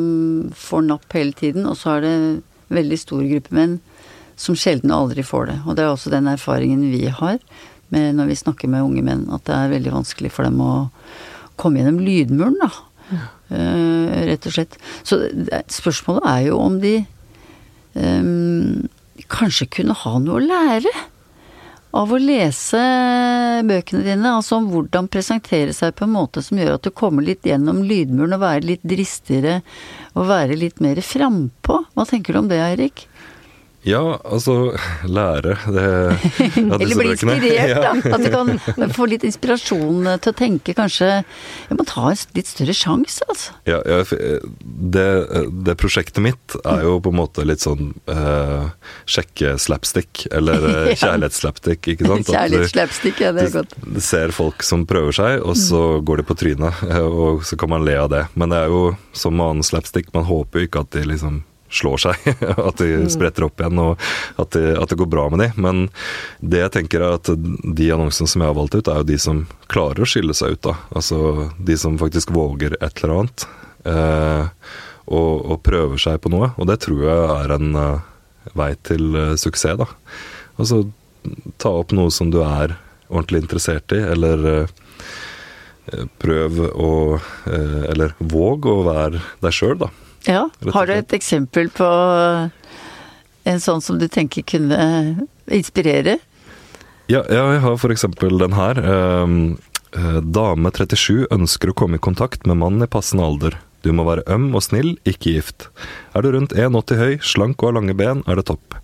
får 0.56 0.86
napp 0.86 1.18
hele 1.18 1.36
tiden, 1.36 1.66
og 1.66 1.76
så 1.80 1.96
er 1.96 2.06
det 2.06 2.12
en 2.14 2.30
veldig 2.70 3.00
stor 3.00 3.26
gruppe 3.26 3.56
menn 3.56 3.80
som 4.40 4.56
sjelden 4.56 4.94
og 4.94 5.10
aldri 5.10 5.26
får 5.26 5.50
det. 5.50 5.58
Og 5.66 5.76
det 5.76 5.84
er 5.84 5.92
også 5.92 6.14
den 6.14 6.30
erfaringen 6.30 6.86
vi 6.92 7.06
har 7.10 7.42
når 7.90 8.28
vi 8.28 8.36
snakker 8.38 8.70
med 8.70 8.86
unge 8.86 9.02
menn, 9.02 9.24
at 9.34 9.42
det 9.48 9.54
er 9.56 9.72
veldig 9.72 9.92
vanskelig 9.96 10.30
for 10.30 10.46
dem 10.46 10.60
å 10.62 10.74
komme 11.58 11.80
gjennom 11.80 11.98
lydmuren, 12.04 12.54
da. 12.60 12.70
Eh, 13.50 14.26
rett 14.28 14.46
og 14.46 14.54
slett. 14.54 14.76
Så 15.02 15.18
spørsmålet 15.74 16.28
er 16.30 16.44
jo 16.46 16.60
om 16.62 16.78
de 16.82 16.92
ehm, 17.98 18.86
kanskje 19.28 19.68
kunne 19.78 19.96
ha 19.96 20.18
noe 20.22 20.38
å 20.38 20.44
lære 20.44 20.92
av 21.90 22.12
å 22.14 22.18
lese 22.22 22.80
bøkene 23.66 24.04
dine, 24.06 24.30
altså 24.30 24.60
om 24.60 24.68
hvordan 24.70 25.08
presentere 25.10 25.74
seg 25.74 25.96
på 25.98 26.06
en 26.06 26.14
måte 26.14 26.42
som 26.46 26.60
gjør 26.60 26.76
at 26.76 26.86
du 26.86 26.92
kommer 26.94 27.26
litt 27.26 27.46
gjennom 27.46 27.82
lydmuren 27.86 28.36
og 28.36 28.44
være 28.44 28.68
litt 28.68 28.84
dristigere 28.86 29.58
og 30.14 30.28
være 30.30 30.58
litt 30.58 30.78
mer 30.84 31.02
frampå. 31.02 31.82
Hva 31.94 32.06
tenker 32.06 32.36
du 32.36 32.44
om 32.44 32.50
det, 32.50 32.60
Eirik? 32.62 33.09
Ja, 33.88 34.18
altså 34.28 34.74
lære 35.08 35.54
det, 35.72 35.84
ja, 36.52 36.76
Eller 36.76 36.98
bli 36.98 37.12
inspirert, 37.14 37.70
Ja. 37.70 37.78
da. 37.80 37.92
At 38.12 38.24
du 38.26 38.28
kan 38.34 38.90
få 38.92 39.06
litt 39.08 39.24
inspirasjon 39.24 40.04
til 40.20 40.32
å 40.32 40.36
tenke 40.36 40.74
kanskje 40.76 41.08
Jeg 41.70 41.78
må 41.78 41.86
ta 41.88 42.10
en 42.10 42.20
litt 42.36 42.50
større 42.50 42.74
sjanse, 42.76 43.24
altså. 43.28 43.54
Ja, 43.70 43.78
ja, 43.88 44.02
eh, 44.04 44.44
det, 44.96 45.06
det 45.64 45.76
prosjektet 45.80 46.20
mitt 46.24 46.56
er 46.60 46.84
jo 46.84 46.98
på 47.00 47.08
en 47.14 47.18
måte 47.22 47.46
litt 47.48 47.64
sånn 47.64 47.94
eh, 48.10 48.68
sjekke-slapstick, 49.08 50.26
eller 50.30 50.68
eh, 50.68 50.90
Ja. 50.90 50.96
kjærlighetsslapstick, 51.06 51.88
ikke 51.94 52.08
sant? 52.08 52.28
Kjærlighets 52.28 52.74
slapstick, 52.74 53.16
Kjærlighetsslapstick, 53.20 53.20
ja, 53.24 53.32
det 53.36 53.46
er 53.48 53.54
godt. 53.60 53.74
Du 53.96 54.00
ser 54.04 54.32
folk 54.36 54.64
som 54.66 54.84
prøver 54.88 55.14
seg, 55.16 55.40
og 55.46 55.56
så 55.56 55.82
går 56.04 56.20
de 56.20 56.28
på 56.28 56.36
trynet, 56.40 56.82
eh, 56.90 57.00
og 57.06 57.44
så 57.48 57.56
kan 57.60 57.72
man 57.72 57.84
le 57.86 57.96
av 58.02 58.10
det. 58.12 58.26
Men 58.36 58.52
det 58.52 58.60
er 58.64 58.72
jo 58.74 58.82
som 59.16 59.36
med 59.36 59.46
annen 59.54 59.66
slapstick, 59.66 60.12
man 60.16 60.28
håper 60.28 60.60
jo 60.64 60.68
ikke 60.68 60.84
at 60.84 60.92
de 60.98 61.06
liksom 61.14 61.40
slår 61.70 62.02
seg, 62.02 62.28
at 62.68 62.82
de 62.82 63.06
spretter 63.12 63.46
opp 63.46 63.62
igjen, 63.62 63.78
og 63.78 64.02
at, 64.40 64.52
de, 64.56 64.74
at 64.74 64.90
det 64.90 64.98
går 65.00 65.10
bra 65.10 65.28
med 65.32 65.44
de. 65.44 65.48
Men 65.60 65.86
det 66.42 66.64
jeg 66.64 66.74
tenker 66.76 67.04
er 67.06 67.16
at 67.18 67.30
de 67.36 67.88
annonsene 67.94 68.30
som 68.30 68.42
jeg 68.42 68.50
har 68.50 68.58
valgt 68.58 68.76
ut, 68.76 68.90
er 68.90 69.02
jo 69.02 69.10
de 69.12 69.18
som 69.22 69.44
klarer 69.70 70.04
å 70.04 70.10
skille 70.10 70.36
seg 70.36 70.56
ut, 70.56 70.62
da. 70.66 70.76
Altså 70.90 71.50
de 71.58 71.78
som 71.80 71.98
faktisk 72.00 72.34
våger 72.34 72.76
et 72.80 73.02
eller 73.02 73.16
annet, 73.20 73.46
eh, 73.86 74.70
og, 75.10 75.32
og 75.50 75.62
prøver 75.66 76.00
seg 76.00 76.20
på 76.22 76.32
noe. 76.32 76.52
Og 76.58 76.68
det 76.70 76.80
tror 76.84 77.02
jeg 77.06 77.24
er 77.36 77.54
en 77.56 77.72
uh, 77.74 78.04
vei 78.58 78.72
til 78.86 79.10
uh, 79.16 79.34
suksess, 79.38 79.78
da. 79.80 79.88
Altså 80.60 80.84
ta 81.60 81.72
opp 81.82 81.92
noe 81.96 82.12
som 82.14 82.30
du 82.32 82.40
er 82.44 82.78
ordentlig 83.10 83.42
interessert 83.44 83.92
i, 83.96 83.98
eller 84.14 84.46
uh, 84.46 84.76
prøv 86.22 86.60
å 86.70 86.90
Eller 87.50 88.12
våg 88.18 88.68
å 88.70 88.76
være 88.86 89.18
deg 89.42 89.54
sjøl, 89.56 89.74
da. 89.80 89.88
Ja. 90.26 90.48
Har 90.74 90.86
du 90.86 90.92
et 90.92 91.12
eksempel 91.16 91.70
på 91.72 91.86
en 93.44 93.60
sånn 93.60 93.80
som 93.80 93.98
du 93.98 94.06
tenker 94.08 94.44
kunne 94.44 94.80
inspirere? 95.48 96.18
Ja, 97.10 97.24
ja 97.26 97.46
jeg 97.54 97.62
har 97.64 97.90
eksempel 97.94 98.38
den 98.38 98.54
her. 98.54 98.78
ehm, 98.78 99.58
eh, 99.96 100.20
dame 100.20 100.70
37 100.70 101.26
ønsker 101.30 101.70
å 101.70 101.74
komme 101.74 101.96
i 101.96 102.04
kontakt 102.06 102.46
med 102.46 102.60
mann 102.60 102.82
i 102.82 102.86
passende 102.86 103.24
alder. 103.24 103.58
Du 103.82 103.92
må 103.92 104.04
være 104.04 104.26
øm 104.28 104.54
og 104.54 104.62
snill, 104.62 104.98
ikke 105.08 105.34
gift. 105.38 105.68
Er 106.14 106.22
du 106.22 106.32
rundt 106.32 106.52
1,80 106.52 107.00
høy, 107.00 107.18
slank 107.24 107.62
og 107.62 107.70
har 107.70 107.80
lange 107.80 107.96
ben, 107.96 108.22
er 108.28 108.36
det 108.36 108.46
topp. 108.46 108.76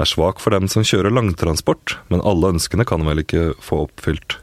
Er 0.00 0.08
svak 0.08 0.40
for 0.40 0.50
dem 0.50 0.66
som 0.66 0.82
kjører 0.82 1.12
langtransport, 1.12 1.98
men 2.08 2.24
alle 2.24 2.54
ønskene 2.54 2.86
kan 2.88 3.04
vel 3.04 3.20
ikke 3.20 3.52
få 3.60 3.84
oppfylt. 3.84 4.38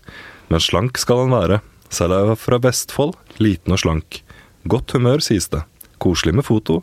Men 0.49 0.61
slank 0.61 1.01
skal 1.01 1.25
han 1.25 1.33
være. 1.33 1.61
Selv 1.89 2.13
er 2.13 2.29
jeg 2.29 2.39
fra 2.43 2.59
Vestfold, 2.61 3.15
liten 3.41 3.73
og 3.73 3.81
slank. 3.81 4.21
Godt 4.69 4.93
humør, 4.93 5.23
sies 5.23 5.49
det. 5.49 5.63
Koselig 6.03 6.35
med 6.37 6.45
foto. 6.47 6.81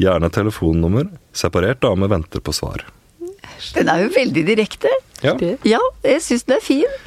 Gjerne 0.00 0.30
telefonnummer. 0.32 1.10
Separert 1.36 1.82
dame 1.84 2.08
venter 2.10 2.40
på 2.40 2.54
svar. 2.56 2.86
Den 3.74 3.90
er 3.92 4.06
jo 4.06 4.12
veldig 4.14 4.44
direkte. 4.48 4.92
Ja, 5.20 5.34
Ja, 5.68 5.80
jeg 6.04 6.22
syns 6.24 6.46
den 6.48 6.56
er 6.56 6.64
fin. 6.64 7.00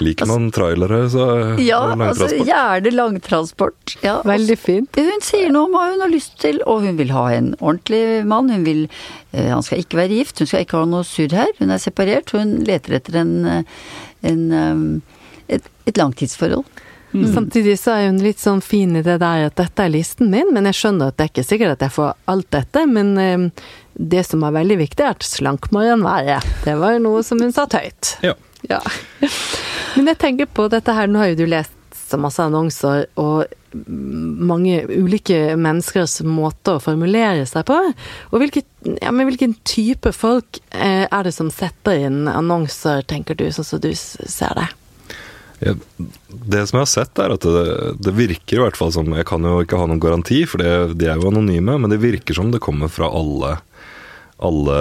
Liker 0.00 0.28
man 0.28 0.48
trailere, 0.54 1.02
så 1.10 1.24
Ja, 1.60 1.80
altså 1.92 2.28
gjerne 2.38 2.92
langtransport. 2.94 3.96
Ja, 4.02 4.20
Veldig 4.24 4.56
fint. 4.58 4.96
Hun 4.96 5.24
sier 5.24 5.50
noe 5.52 5.68
om 5.68 5.76
hva 5.76 5.90
hun 5.90 6.00
har 6.04 6.12
lyst 6.12 6.38
til, 6.40 6.60
og 6.64 6.86
hun 6.86 6.96
vil 7.00 7.12
ha 7.12 7.26
en 7.34 7.52
ordentlig 7.60 8.24
mann. 8.26 8.50
Hun 8.50 8.64
vil, 8.64 8.86
uh, 9.34 9.50
han 9.52 9.62
skal 9.66 9.82
ikke 9.82 10.00
være 10.00 10.16
gift, 10.22 10.38
hun 10.38 10.50
skal 10.50 10.64
ikke 10.64 10.80
ha 10.80 10.88
noe 10.88 11.04
surr 11.06 11.34
her. 11.36 11.52
Hun 11.60 11.74
er 11.74 11.82
separert, 11.82 12.32
hun 12.36 12.58
leter 12.66 12.98
etter 13.00 13.20
en, 13.20 13.34
eh, 13.44 13.62
en, 14.30 14.42
um, 14.52 15.02
et, 15.48 15.66
et 15.86 15.98
langtidsforhold. 16.00 16.64
Samtidig 17.34 17.78
så 17.80 17.94
er 17.96 18.08
hun 18.10 18.20
litt 18.24 18.42
sånn 18.42 18.62
fin 18.64 18.96
i 18.98 19.04
det 19.04 19.18
der 19.22 19.46
at 19.48 19.56
dette 19.58 19.84
er 19.84 19.92
listen 19.92 20.30
min, 20.32 20.52
men 20.54 20.68
jeg 20.70 20.78
skjønner 20.80 21.12
at 21.12 21.18
det 21.18 21.26
er 21.26 21.32
ikke 21.32 21.46
sikkert 21.46 21.76
at 21.76 21.86
jeg 21.86 21.94
får 21.96 22.14
alt 22.32 22.50
dette. 22.54 22.84
Men 22.90 23.14
eh, 23.22 23.46
det 23.94 24.26
som 24.28 24.44
er 24.46 24.56
veldig 24.56 24.80
viktig, 24.82 25.04
er 25.04 25.16
at 25.16 25.26
slank 25.26 25.70
må 25.74 25.84
den 25.86 26.04
være. 26.06 26.40
Det 26.66 26.76
var 26.80 26.96
jo 26.96 27.04
noe 27.08 27.24
som 27.26 27.40
hun 27.42 27.54
satte 27.56 27.80
høyt. 27.82 28.16
Ja. 28.26 28.36
Ja. 28.66 28.80
Men 29.96 30.10
jeg 30.10 30.18
tenker 30.20 30.48
på 30.50 30.66
dette 30.72 30.94
her, 30.96 31.08
nå 31.08 31.22
har 31.22 31.32
jo 31.32 31.40
du 31.44 31.46
lest 31.50 31.72
så 32.06 32.18
masse 32.22 32.42
annonser, 32.42 33.06
og 33.18 33.46
mange 33.76 34.78
ulike 34.88 35.56
menneskers 35.58 36.20
måte 36.24 36.76
å 36.76 36.82
formulere 36.82 37.46
seg 37.48 37.66
på. 37.68 37.76
Og 38.30 38.40
hvilke, 38.40 38.62
ja, 39.00 39.10
men 39.10 39.28
hvilken 39.28 39.56
type 39.66 40.12
folk 40.14 40.60
eh, 40.70 41.04
er 41.06 41.26
det 41.26 41.34
som 41.34 41.50
setter 41.52 42.06
inn 42.06 42.24
annonser, 42.30 43.02
tenker 43.10 43.38
du, 43.38 43.48
sånn 43.52 43.66
som 43.66 43.82
du 43.82 43.90
ser 43.96 44.54
det? 44.56 44.68
Det 45.58 46.62
som 46.68 46.76
jeg 46.76 46.82
har 46.82 46.90
sett, 46.90 47.18
er 47.22 47.32
at 47.32 47.44
det, 47.44 47.64
det 48.04 48.12
virker 48.16 48.58
i 48.58 48.60
hvert 48.60 48.76
fall 48.76 48.92
som 48.92 49.08
Jeg 49.16 49.24
kan 49.28 49.44
jo 49.46 49.62
ikke 49.64 49.78
ha 49.80 49.88
noen 49.88 50.02
garanti, 50.02 50.42
for 50.48 50.60
det, 50.60 50.98
de 51.00 51.08
er 51.08 51.16
jo 51.16 51.30
anonyme, 51.30 51.78
men 51.80 51.92
det 51.92 52.02
virker 52.02 52.36
som 52.36 52.52
det 52.52 52.60
kommer 52.64 52.92
fra 52.92 53.08
alle, 53.08 53.56
alle 54.36 54.78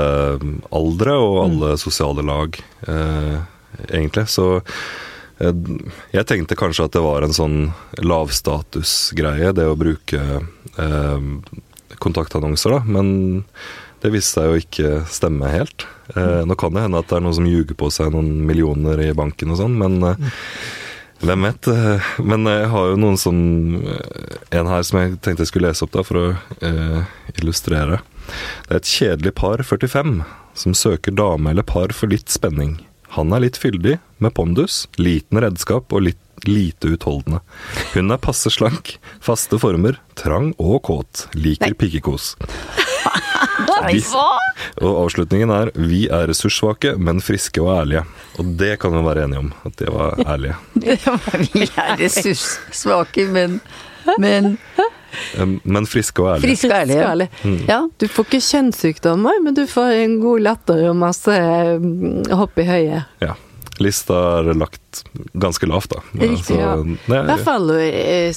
aldre 0.76 1.18
og 1.22 1.42
alle 1.46 1.74
sosiale 1.80 2.26
lag, 2.28 2.60
eh, 2.92 3.38
egentlig. 3.88 4.28
Så 4.32 4.50
jeg, 5.40 5.80
jeg 6.16 6.28
tenkte 6.28 6.60
kanskje 6.60 6.90
at 6.90 6.96
det 6.96 7.06
var 7.06 7.24
en 7.24 7.36
sånn 7.36 7.58
lavstatusgreie, 8.04 9.56
det 9.56 9.68
å 9.72 9.80
bruke 9.80 10.22
eh, 10.44 11.32
kontaktannonser, 12.04 12.76
da. 12.76 12.84
Men 13.00 13.54
det 14.06 14.14
viste 14.14 14.38
seg 14.38 14.48
jo 14.52 14.62
ikke 14.62 14.90
stemme 15.10 15.50
helt. 15.50 15.88
Eh, 16.14 16.44
nå 16.46 16.56
kan 16.62 16.74
det 16.76 16.86
hende 16.86 17.02
at 17.02 17.10
det 17.10 17.18
er 17.18 17.26
noen 17.26 17.38
som 17.40 17.50
ljuger 17.50 17.78
på 17.80 17.90
seg 17.94 18.14
noen 18.14 18.32
millioner 18.46 19.02
i 19.02 19.14
banken 19.18 19.54
og 19.56 19.58
sånn, 19.64 19.78
men 19.82 19.98
eh, 20.06 20.36
hvem 21.26 21.46
vet? 21.48 21.68
Eh, 21.72 22.08
Men 22.28 22.44
jeg 22.50 22.68
har 22.74 22.90
jo 22.92 22.98
noen 23.00 23.16
sånn 23.18 23.44
eh, 23.88 24.58
En 24.60 24.68
her 24.68 24.84
som 24.84 25.00
jeg 25.00 25.14
tenkte 25.24 25.46
jeg 25.46 25.52
skulle 25.54 25.70
lese 25.72 25.86
opp 25.88 25.94
da, 25.96 26.04
for 26.06 26.20
å 26.20 26.26
eh, 26.60 27.06
illustrere. 27.40 28.02
Det 28.68 28.74
er 28.76 28.82
et 28.82 28.92
kjedelig 28.92 29.34
par 29.40 29.64
45 29.64 30.20
som 30.60 30.76
søker 30.78 31.16
dame 31.16 31.52
eller 31.56 31.66
par 31.68 31.96
for 31.96 32.12
litt 32.12 32.30
spenning. 32.34 32.78
Han 33.16 33.32
er 33.34 33.46
litt 33.46 33.58
fyldig, 33.60 33.98
med 34.20 34.36
pondus, 34.36 34.86
liten 35.00 35.40
redskap 35.44 35.94
og 35.96 36.04
litt 36.10 36.22
lite 36.46 36.92
utholdende. 36.94 37.40
Hun 37.96 38.12
er 38.12 38.20
passe 38.22 38.52
slank, 38.52 38.98
faste 39.24 39.58
former, 39.62 39.98
trang 40.20 40.52
og 40.60 40.82
kåt, 40.86 41.26
liker 41.34 41.74
pikkekos. 41.80 42.34
Hva? 43.66 44.26
Og 44.82 44.98
avslutningen 45.06 45.52
er 45.52 45.72
'Vi 45.76 46.08
er 46.10 46.28
ressurssvake, 46.28 46.96
men 46.98 47.22
friske 47.22 47.62
og 47.62 47.72
ærlige'. 47.86 48.06
Og 48.40 48.46
det 48.60 48.80
kan 48.80 48.92
vi 48.92 49.04
være 49.06 49.24
enige 49.24 49.40
om, 49.40 49.54
at 49.66 49.76
det 49.80 49.90
var 49.94 50.16
ærlige. 50.28 50.56
Vi 51.54 51.70
er 51.78 51.96
ressurssvake, 52.00 53.28
men, 53.32 53.62
men 54.20 54.58
Men 55.64 55.86
friske 55.88 56.20
og 56.24 56.36
ærlige. 56.36 56.50
friske 56.50 56.68
og 56.74 56.82
ærlige. 56.82 57.04
Ærlig. 57.08 57.30
Ja. 57.68 57.80
Du 58.02 58.08
får 58.08 58.24
ikke 58.28 58.42
kjønnssykdommer, 58.44 59.42
men 59.44 59.56
du 59.56 59.66
får 59.68 59.94
en 60.04 60.20
god 60.22 60.40
latter 60.40 60.90
og 60.90 60.96
masse 60.96 61.32
mm, 61.80 62.26
hopp 62.36 62.58
i 62.60 62.66
høyet. 62.68 63.04
Ja. 63.22 63.32
Lista 63.84 64.18
er 64.40 64.54
lagt 64.56 65.04
ganske 65.34 65.68
lavt, 65.68 65.92
da. 65.92 66.02
Riktig, 66.22 66.58
ja. 66.60 66.76
Nei, 66.80 66.98
I 67.12 67.18
er- 67.18 67.30
hvert 67.30 67.46
fall 67.48 67.72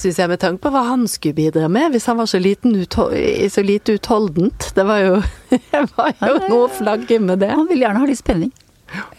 syns 0.01 0.19
jeg 0.19 0.31
med 0.31 0.41
tanke 0.41 0.63
på 0.65 0.71
hva 0.73 0.85
han 0.89 1.07
skulle 1.07 1.37
bidra 1.37 1.69
med, 1.71 1.93
hvis 1.93 2.09
han 2.11 2.19
var 2.19 2.27
så, 2.27 2.41
liten 2.43 2.75
så 2.83 3.63
lite 3.63 3.95
utholdent. 3.99 4.71
Det 4.75 4.83
var 4.87 5.03
jo, 5.03 5.21
det 5.55 5.85
var 5.95 6.15
jo 6.19 6.33
noe 6.47 6.65
å 6.65 6.73
flagge 6.79 7.21
med 7.23 7.39
det. 7.43 7.53
Han 7.55 7.69
vil 7.71 7.85
gjerne 7.85 8.03
ha 8.03 8.09
litt 8.09 8.21
spenning. 8.21 8.51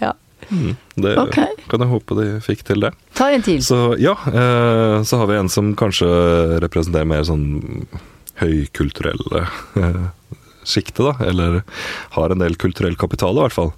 Ja. 0.02 0.14
Mm, 0.50 0.76
det 0.94 1.18
okay. 1.18 1.52
kan 1.70 1.82
jeg 1.84 1.90
håpe 1.92 2.16
de 2.18 2.28
fikk 2.42 2.64
til 2.66 2.82
det. 2.82 2.92
Ta 3.18 3.30
en 3.30 3.44
til. 3.44 3.60
Så 3.64 3.94
ja, 4.00 4.16
eh, 4.26 5.02
så 5.06 5.20
har 5.20 5.28
vi 5.30 5.38
en 5.38 5.50
som 5.52 5.74
kanskje 5.78 6.08
representerer 6.64 7.08
mer 7.08 7.26
sånn 7.28 7.86
høykulturelle 8.40 9.44
eh, 9.78 10.00
sjiktet, 10.70 11.04
da. 11.04 11.14
Eller 11.26 11.60
har 12.16 12.34
en 12.34 12.42
del 12.42 12.58
kulturell 12.60 12.98
kapital, 12.98 13.38
i 13.38 13.46
hvert 13.46 13.56
fall. 13.56 13.74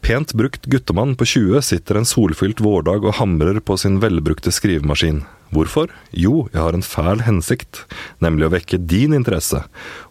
Pent 0.00 0.32
brukt 0.32 0.66
guttemann 0.66 1.16
på 1.18 1.26
20 1.26 1.62
sitter 1.62 1.98
en 1.98 2.06
solfylt 2.08 2.60
vårdag 2.64 3.04
og 3.04 3.18
hamrer 3.18 3.58
på 3.60 3.76
sin 3.80 3.98
velbrukte 4.00 4.52
skrivemaskin. 4.54 5.24
Hvorfor? 5.52 5.88
Jo, 6.12 6.46
jeg 6.52 6.60
har 6.60 6.76
en 6.76 6.84
fæl 6.84 7.22
hensikt, 7.24 7.82
nemlig 8.24 8.48
å 8.48 8.52
vekke 8.52 8.80
din 8.88 9.16
interesse. 9.16 9.62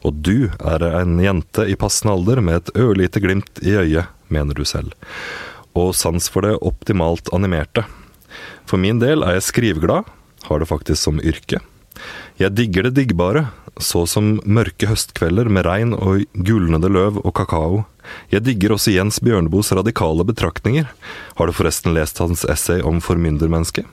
Og 0.06 0.21
du 0.26 0.50
er 0.58 0.86
en 0.89 1.17
jente 1.21 1.67
i 1.69 1.78
passende 1.78 2.15
alder 2.17 2.41
med 2.41 2.62
et 2.62 2.73
ørlite 2.82 3.21
glimt 3.21 3.62
i 3.62 3.78
øyet, 3.78 4.10
mener 4.34 4.58
du 4.58 4.65
selv. 4.65 4.93
Og 5.78 5.93
sans 5.97 6.30
for 6.34 6.45
det 6.45 6.58
optimalt 6.65 7.30
animerte. 7.34 7.86
For 8.67 8.82
min 8.82 9.00
del 9.02 9.23
er 9.23 9.38
jeg 9.38 9.50
skriveglad, 9.52 10.10
har 10.47 10.62
det 10.62 10.69
faktisk 10.69 11.02
som 11.04 11.21
yrke. 11.21 11.62
Jeg 12.38 12.54
digger 12.58 12.88
det 12.88 12.97
diggbare, 12.97 13.47
så 13.84 14.06
som 14.10 14.38
mørke 14.46 14.90
høstkvelder 14.90 15.50
med 15.54 15.66
regn 15.68 15.94
og 15.98 16.26
gulnede 16.34 16.90
løv 16.92 17.22
og 17.24 17.34
kakao. 17.38 17.86
Jeg 18.32 18.46
digger 18.46 18.76
også 18.76 18.94
Jens 18.96 19.20
Bjørneboes 19.24 19.72
radikale 19.76 20.26
betraktninger. 20.28 20.88
Har 21.38 21.48
du 21.48 21.56
forresten 21.56 21.96
lest 21.98 22.22
hans 22.24 22.46
essay 22.48 22.82
om 22.82 23.02
formyndermennesket? 23.04 23.88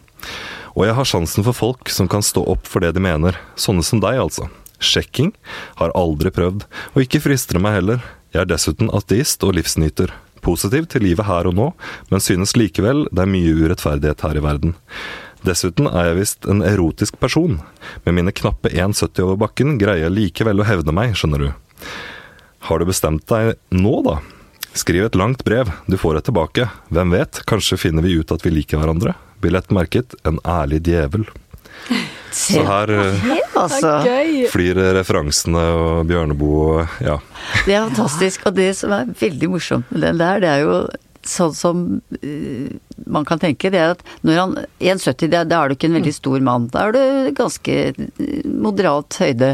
Og 0.75 0.89
jeg 0.89 0.97
har 0.99 1.07
sjansen 1.07 1.47
for 1.47 1.55
folk 1.55 1.91
som 1.93 2.11
kan 2.11 2.25
stå 2.25 2.43
opp 2.55 2.67
for 2.67 2.83
det 2.83 2.95
de 2.97 3.03
mener. 3.03 3.39
Sånne 3.55 3.85
som 3.87 4.03
deg, 4.03 4.19
altså. 4.19 4.49
Sjekking 4.83 5.33
har 5.79 5.95
aldri 5.97 6.33
prøvd, 6.35 6.67
og 6.95 7.05
ikke 7.05 7.23
frister 7.23 7.61
meg 7.63 7.79
heller. 7.79 8.03
Jeg 8.35 8.43
er 8.43 8.51
dessuten 8.51 8.91
ateist 8.95 9.45
og 9.47 9.55
livsnyter. 9.59 10.11
Positiv 10.45 10.89
til 10.93 11.07
livet 11.07 11.25
her 11.29 11.47
og 11.49 11.55
nå, 11.57 11.69
men 12.11 12.21
synes 12.21 12.57
likevel 12.59 13.07
det 13.15 13.23
er 13.23 13.31
mye 13.31 13.55
urettferdighet 13.55 14.27
her 14.27 14.41
i 14.41 14.43
verden. 14.45 14.75
Dessuten 15.45 15.89
er 15.91 16.11
jeg 16.11 16.19
visst 16.23 16.47
en 16.49 16.63
erotisk 16.65 17.19
person. 17.21 17.59
Med 18.07 18.17
mine 18.17 18.33
knappe 18.33 18.71
1,70 18.73 19.27
over 19.27 19.41
bakken 19.45 19.77
greier 19.81 20.07
jeg 20.07 20.17
likevel 20.17 20.63
å 20.63 20.69
hevde 20.69 20.95
meg, 20.97 21.13
skjønner 21.19 21.45
du. 21.45 21.51
Har 22.65 22.81
du 22.81 22.89
bestemt 22.89 23.27
deg 23.29 23.59
nå, 23.77 23.99
da? 24.07 24.19
Skriv 24.75 25.05
et 25.07 25.19
langt 25.21 25.45
brev, 25.47 25.69
du 25.87 25.99
får 26.01 26.19
et 26.19 26.27
tilbake. 26.31 26.67
Hvem 26.89 27.13
vet, 27.15 27.43
kanskje 27.47 27.79
finner 27.79 28.03
vi 28.03 28.17
ut 28.17 28.33
at 28.35 28.43
vi 28.43 28.55
liker 28.55 28.81
hverandre. 28.81 29.13
Billett 29.45 29.69
merket 29.75 30.17
En 30.25 30.41
ærlig 30.49 30.81
djevel. 30.89 31.29
Så 32.35 32.65
her 32.67 32.91
eh, 32.91 33.27
altså. 33.55 33.93
Flyr 34.51 34.81
referansene 34.97 35.61
og 35.77 36.09
Bjørneboe 36.09 36.65
og 36.65 36.97
ja. 37.05 37.19
Det 37.67 37.77
er 37.77 37.85
fantastisk. 37.85 38.49
Og 38.49 38.57
det 38.57 38.73
som 38.81 38.95
er 38.97 39.13
veldig 39.21 39.51
morsomt 39.53 39.93
med 39.93 40.07
den 40.09 40.23
der, 40.23 40.41
det 40.43 40.51
er 40.51 40.65
jo 40.65 40.79
sånn 41.29 41.55
som 41.57 41.85
uh, 42.01 42.69
man 43.11 43.27
kan 43.27 43.41
tenke, 43.43 43.71
det 43.75 43.81
er 43.81 43.95
at 43.95 44.03
når 44.27 44.39
han 44.39 44.55
1,70, 44.79 45.29
da 45.33 45.43
er 45.43 45.71
du 45.71 45.75
ikke 45.77 45.89
en 45.91 45.99
veldig 45.99 46.15
stor 46.15 46.45
mann. 46.45 46.69
Da 46.73 46.87
er 46.89 46.95
du 46.95 47.33
ganske 47.37 47.75
eh, 47.91 48.45
moderat 48.47 49.19
høyde. 49.21 49.51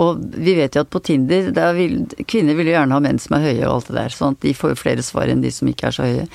Og 0.00 0.20
vi 0.34 0.56
vet 0.58 0.74
jo 0.76 0.82
at 0.84 0.90
på 0.92 1.02
Tinder, 1.06 1.52
der 1.54 1.76
vil, 1.76 2.00
kvinner 2.28 2.58
vil 2.58 2.70
jo 2.70 2.74
gjerne 2.74 2.96
ha 2.96 3.02
menn 3.04 3.20
som 3.22 3.36
er 3.38 3.46
høye 3.46 3.62
og 3.68 3.76
alt 3.76 3.90
det 3.92 3.96
der. 4.00 4.16
Sånn 4.16 4.36
at 4.36 4.42
de 4.44 4.54
får 4.58 4.74
jo 4.74 4.80
flere 4.82 5.06
svar 5.06 5.30
enn 5.30 5.44
de 5.44 5.52
som 5.54 5.70
ikke 5.70 5.88
er 5.90 5.96
så 5.96 6.08
høye. 6.08 6.26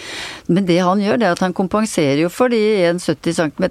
Men 0.47 0.69
det 0.69 0.79
han 0.79 1.03
gjør, 1.03 1.19
det 1.21 1.27
er 1.27 1.37
at 1.37 1.43
han 1.43 1.57
kompenserer 1.57 2.23
jo 2.23 2.31
for 2.33 2.53
de 2.53 2.61
1,70 2.93 3.39
cm, 3.41 3.67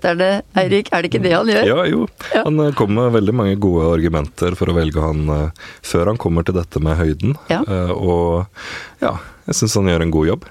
Eirik. 0.61 0.93
Er 0.93 1.03
det 1.05 1.11
ikke 1.12 1.24
det 1.24 1.34
han 1.34 1.51
gjør? 1.51 1.70
Ja, 1.72 1.86
jo. 1.89 2.05
Ja. 2.34 2.45
Han 2.45 2.61
kommer 2.76 2.84
kom 2.84 2.95
med 2.99 3.14
veldig 3.16 3.34
mange 3.34 3.57
gode 3.61 3.89
argumenter 3.95 4.57
for 4.59 4.70
å 4.70 4.76
velge 4.76 5.01
han 5.01 5.24
eh, 5.32 5.62
før 5.84 6.12
han 6.12 6.20
kommer 6.20 6.45
til 6.45 6.57
dette 6.59 6.82
med 6.84 6.99
høyden. 7.01 7.39
Ja. 7.51 7.62
Eh, 7.64 7.93
Og 7.95 8.45
ja, 9.01 9.16
jeg 9.49 9.59
syns 9.61 9.78
han 9.80 9.89
gjør 9.91 10.05
en 10.05 10.14
god 10.14 10.30
jobb. 10.32 10.47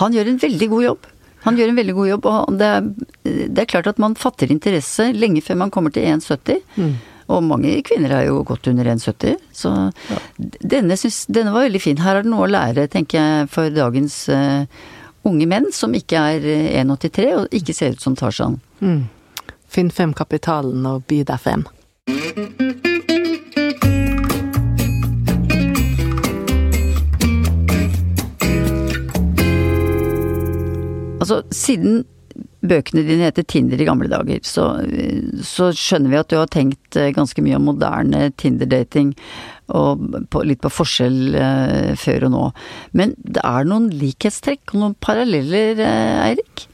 Han 0.00 0.14
gjør 0.16 0.30
en 0.32 0.40
veldig 0.42 0.68
god 0.72 0.84
jobb. 0.86 1.08
Han 1.42 1.58
gjør 1.58 1.72
en 1.72 1.78
veldig 1.80 1.94
god 1.96 2.08
jobb, 2.08 2.26
og 2.30 2.58
det 2.60 2.68
er, 2.70 2.84
det 3.24 3.64
er 3.64 3.70
klart 3.70 3.88
at 3.90 3.98
man 4.02 4.14
fatter 4.18 4.52
interesse 4.54 5.08
lenge 5.16 5.42
før 5.42 5.58
man 5.64 5.72
kommer 5.74 5.90
til 5.94 6.06
1,70. 6.06 6.62
Og 7.32 7.42
mange 7.46 7.74
kvinner 7.86 8.14
er 8.14 8.26
jo 8.28 8.42
godt 8.46 8.68
under 8.70 8.92
1,70, 8.92 9.38
så 9.56 9.72
denne, 10.38 10.98
synes, 11.00 11.24
denne 11.32 11.54
var 11.54 11.66
veldig 11.66 11.82
fin. 11.82 12.02
Her 12.02 12.20
er 12.20 12.26
det 12.26 12.32
noe 12.32 12.46
å 12.46 12.50
lære, 12.50 12.88
tenker 12.92 13.18
jeg, 13.18 13.50
for 13.50 13.72
dagens 13.74 14.16
uh, 14.30 14.66
unge 15.28 15.48
menn 15.50 15.70
som 15.74 15.94
ikke 15.96 16.22
er 16.34 16.46
1,83 16.82 17.28
og 17.38 17.58
ikke 17.58 17.76
ser 17.76 17.96
ut 17.96 18.04
som 18.04 18.18
Tarzan. 18.18 18.58
Mm. 18.82 19.06
Finn 19.72 19.90
frem 19.94 20.12
kapitalen 20.14 20.84
og 20.88 21.06
by 21.10 21.22
deg 21.30 21.42
frem. 21.42 21.64
Altså, 31.22 31.42
siden 31.54 32.02
bøkene 32.62 33.02
dine 33.06 33.26
heter 33.26 33.46
Tinder 33.48 33.80
i 33.80 33.86
gamle 33.86 34.08
dager, 34.10 34.40
så, 34.46 34.66
så, 35.46 35.70
skjønner 35.76 36.12
vi 36.12 36.20
at 36.20 36.30
du 36.30 36.38
har 36.38 36.50
tenkt 36.52 36.98
eh, 36.98 37.10
ganske 37.14 37.42
mye 37.44 37.58
om 37.58 37.66
moderne 37.72 38.28
Tinder-dating, 38.38 39.12
og 39.72 40.04
på, 40.30 40.42
litt 40.46 40.62
på 40.62 40.72
forskjell 40.72 41.38
eh, 41.38 41.92
før 41.98 42.28
og 42.28 42.34
nå. 42.34 42.44
Men 42.98 43.16
det 43.18 43.42
er 43.46 43.68
noen 43.68 43.90
likhetstrekk 43.94 44.74
og 44.74 44.84
noen 44.84 44.96
paralleller, 45.02 45.82
eh, 45.82 46.22
Eirik? 46.28 46.68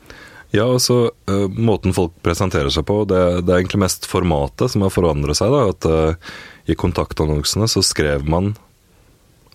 Ja, 0.48 0.64
altså 0.64 1.10
uh, 1.28 1.48
måten 1.52 1.92
folk 1.92 2.14
presenterer 2.24 2.72
seg 2.72 2.86
på, 2.88 3.02
det, 3.08 3.18
det, 3.42 3.52
er 3.52 3.58
egentlig 3.58 3.82
mest 3.82 4.08
formatet 4.08 4.72
som 4.72 4.86
har 4.86 4.94
forandret 4.94 5.36
seg. 5.36 5.52
da, 5.52 5.74
At 5.74 6.72
i 6.72 6.76
kontaktannonsene 6.78 7.68
så 7.68 7.84
skrev 7.84 8.24
man 8.28 8.54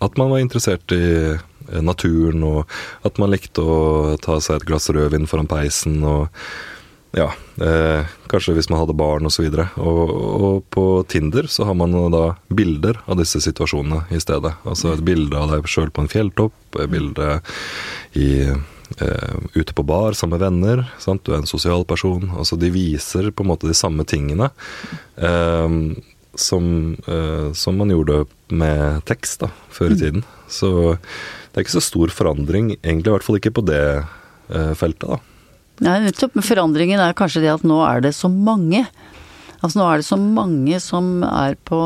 at 0.04 0.20
man 0.20 0.30
var 0.30 0.44
interessert 0.44 0.94
i 0.94 1.02
Eh, 1.02 1.40
naturen, 1.82 2.44
og 2.44 2.70
at 3.08 3.20
man 3.22 3.34
likte 3.34 3.64
å 3.64 3.82
ta 4.22 4.40
seg 4.44 4.62
et 4.62 4.68
glass 4.70 4.90
rødvin 4.94 5.30
foran 5.30 5.50
peisen. 5.50 6.02
og 6.04 6.30
ja, 7.14 7.28
eh, 7.62 8.06
kanskje 8.28 8.56
hvis 8.58 8.72
man 8.72 8.80
hadde 8.82 8.96
barn 8.98 9.30
osv. 9.30 9.46
Og, 9.46 9.74
og, 9.78 10.14
og 10.48 10.64
på 10.74 10.86
Tinder 11.10 11.46
så 11.52 11.68
har 11.70 11.78
man 11.78 11.94
da 12.14 12.24
bilder 12.50 12.98
av 13.06 13.20
disse 13.22 13.42
situasjonene 13.44 14.08
i 14.10 14.22
stedet. 14.22 14.56
Altså 14.66 14.96
et 14.96 15.04
bilde 15.06 15.38
av 15.38 15.54
deg 15.54 15.70
sjøl 15.70 15.94
på 15.94 16.04
en 16.04 16.10
fjelltopp, 16.10 16.56
et 16.82 16.90
bilde 16.90 17.36
i, 18.18 18.32
eh, 18.50 19.36
ute 19.54 19.78
på 19.78 19.86
bar 19.86 20.18
sammen 20.18 20.40
med 20.40 20.48
venner. 20.48 20.88
Sant? 20.98 21.22
Du 21.22 21.36
er 21.36 21.44
en 21.44 21.50
sosial 21.50 21.86
person. 21.86 22.32
Altså 22.34 22.58
de 22.58 22.74
viser 22.74 23.30
på 23.30 23.46
en 23.46 23.52
måte 23.54 23.70
de 23.70 23.78
samme 23.78 24.08
tingene. 24.10 24.50
Eh, 25.14 25.78
som, 26.34 26.98
eh, 27.06 27.54
som, 27.54 27.78
man 27.78 27.94
gjorde 27.94 28.24
med 28.50 29.04
tekst 29.06 29.44
da, 29.46 29.52
før 29.70 29.94
i 29.94 29.94
mm. 29.94 30.02
tiden. 30.02 30.26
Så 30.50 30.98
det 31.54 31.62
er 31.62 31.68
ikke 31.68 31.78
så 31.78 31.86
stor 31.86 32.10
forandring, 32.10 32.74
egentlig, 32.82 33.12
i 33.12 33.14
hvert 33.14 33.26
fall 33.28 33.38
ikke 33.38 33.54
på 33.54 33.64
det 33.70 33.84
eh, 34.02 34.74
feltet, 34.74 35.06
da. 35.06 35.20
Nei, 35.86 36.00
nettopp. 36.08 36.34
Men 36.38 36.46
forandringen 36.46 37.02
er 37.02 37.14
kanskje 37.18 37.44
det 37.44 37.52
at 37.54 37.66
nå 37.68 37.78
er 37.86 38.02
det 38.02 38.14
så 38.18 38.30
mange. 38.30 38.82
Altså 39.64 39.80
nå 39.80 39.86
er 39.88 40.02
det 40.02 40.08
så 40.08 40.18
mange 40.20 40.80
som 40.84 41.22
er 41.24 41.56
på, 41.70 41.78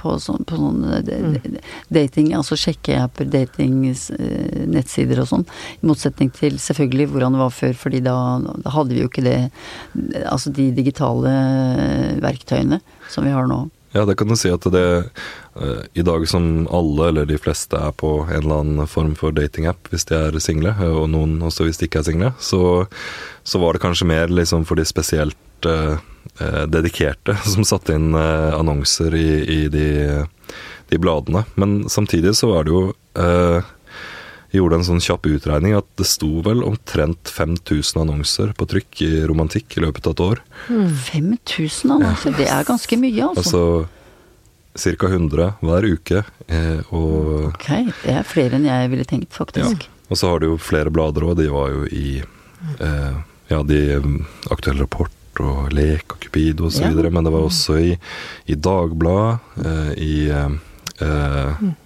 på, 0.00 0.14
så, 0.22 0.38
på 0.48 0.56
sånne 0.56 1.02
mm. 1.02 1.58
dating, 1.92 2.30
altså 2.38 2.56
sjekkeapper, 2.56 3.28
dating-nettsider 3.34 5.20
og 5.20 5.28
sånn. 5.28 5.44
I 5.82 5.90
motsetning 5.90 6.32
til 6.38 6.56
selvfølgelig 6.62 7.10
hvordan 7.12 7.36
det 7.36 7.42
var 7.42 7.52
før, 7.58 7.76
fordi 7.82 8.00
da, 8.06 8.16
da 8.64 8.72
hadde 8.78 8.96
vi 8.96 9.04
jo 9.04 9.10
ikke 9.10 9.26
det 9.26 9.38
Altså 10.24 10.52
de 10.54 10.70
digitale 10.72 11.30
verktøyene 12.22 12.80
som 13.12 13.26
vi 13.26 13.34
har 13.34 13.50
nå. 13.50 13.66
Ja, 13.92 14.04
det 14.08 14.16
kan 14.16 14.28
du 14.28 14.36
si 14.40 14.48
at 14.48 14.64
det 14.72 14.84
uh, 15.60 15.82
I 15.92 16.04
dag 16.04 16.24
som 16.28 16.66
alle, 16.72 17.10
eller 17.10 17.28
de 17.28 17.36
fleste, 17.40 17.76
er 17.76 17.92
på 17.92 18.22
en 18.24 18.38
eller 18.38 18.62
annen 18.62 18.88
form 18.88 19.12
for 19.18 19.36
datingapp 19.36 19.90
hvis 19.92 20.08
de 20.08 20.16
er 20.16 20.38
single, 20.40 20.72
eh, 20.72 20.94
og 21.02 21.10
noen 21.12 21.36
også 21.44 21.66
hvis 21.68 21.80
de 21.80 21.88
ikke 21.90 22.00
er 22.00 22.08
single, 22.08 22.32
så, 22.40 22.62
så 23.44 23.60
var 23.60 23.76
det 23.76 23.84
kanskje 23.84 24.08
mer 24.08 24.32
liksom 24.32 24.64
for 24.68 24.80
de 24.80 24.86
spesielt 24.88 25.68
uh, 25.68 26.00
uh, 26.40 26.64
dedikerte 26.72 27.36
som 27.52 27.68
satte 27.68 27.98
inn 27.98 28.16
annonser 28.16 29.12
i, 29.18 29.28
i 29.44 29.60
de, 29.72 29.90
de, 30.88 31.00
bladene. 31.02 31.44
Men 31.60 31.82
samtidig 31.92 32.32
så 32.38 32.48
var 32.54 32.64
det 32.64 32.72
jo 32.72 32.84
gjorde 34.58 34.78
en 34.78 34.86
sånn 34.86 35.00
kjapp 35.02 35.26
utregning 35.30 35.74
at 35.78 35.86
det 36.00 36.06
sto 36.08 36.42
vel 36.44 36.62
omtrent 36.66 37.30
5000 37.32 38.02
annonser 38.04 38.52
på 38.58 38.68
trykk 38.68 39.02
i 39.06 39.10
romantikk 39.28 39.78
i 39.78 39.84
løpet 39.86 40.08
av 40.08 40.14
et 40.16 40.22
år. 40.26 40.42
Mm. 40.68 40.92
5000 41.08 41.94
annonser, 41.96 42.36
det 42.36 42.48
er 42.52 42.68
ganske 42.68 42.98
mye, 43.00 43.30
altså. 43.32 43.42
altså 43.42 44.92
Ca. 44.96 45.08
100 45.08 45.48
hver 45.60 45.88
uke. 45.88 46.22
Eh, 46.48 46.92
og 46.96 47.50
Ok, 47.52 47.66
det 48.04 48.14
er 48.18 48.28
flere 48.28 48.56
enn 48.56 48.68
jeg 48.68 48.92
ville 48.92 49.08
tenkt, 49.08 49.32
faktisk. 49.36 49.88
Ja. 49.88 49.98
Og 50.12 50.20
så 50.20 50.28
har 50.28 50.40
du 50.40 50.50
jo 50.50 50.60
flere 50.60 50.92
blader 50.92 51.26
òg. 51.28 51.36
De 51.40 51.48
var 51.52 51.72
jo 51.72 51.88
i 51.88 52.06
eh, 52.20 53.18
ja, 53.52 53.64
de 53.68 53.82
aktuelle 54.52 54.84
Rapport 54.84 55.40
og 55.40 55.72
Lek 55.72 56.12
og 56.12 56.24
Cupido 56.24 56.68
osv. 56.68 56.88
Ja. 56.88 57.10
Men 57.12 57.24
det 57.24 57.32
var 57.32 57.48
også 57.48 57.78
i, 57.80 57.92
i 58.52 58.56
Dagbladet, 58.56 59.60
eh, 59.64 59.92
i 59.96 60.16
eh, 60.28 61.60
mm 61.60 61.76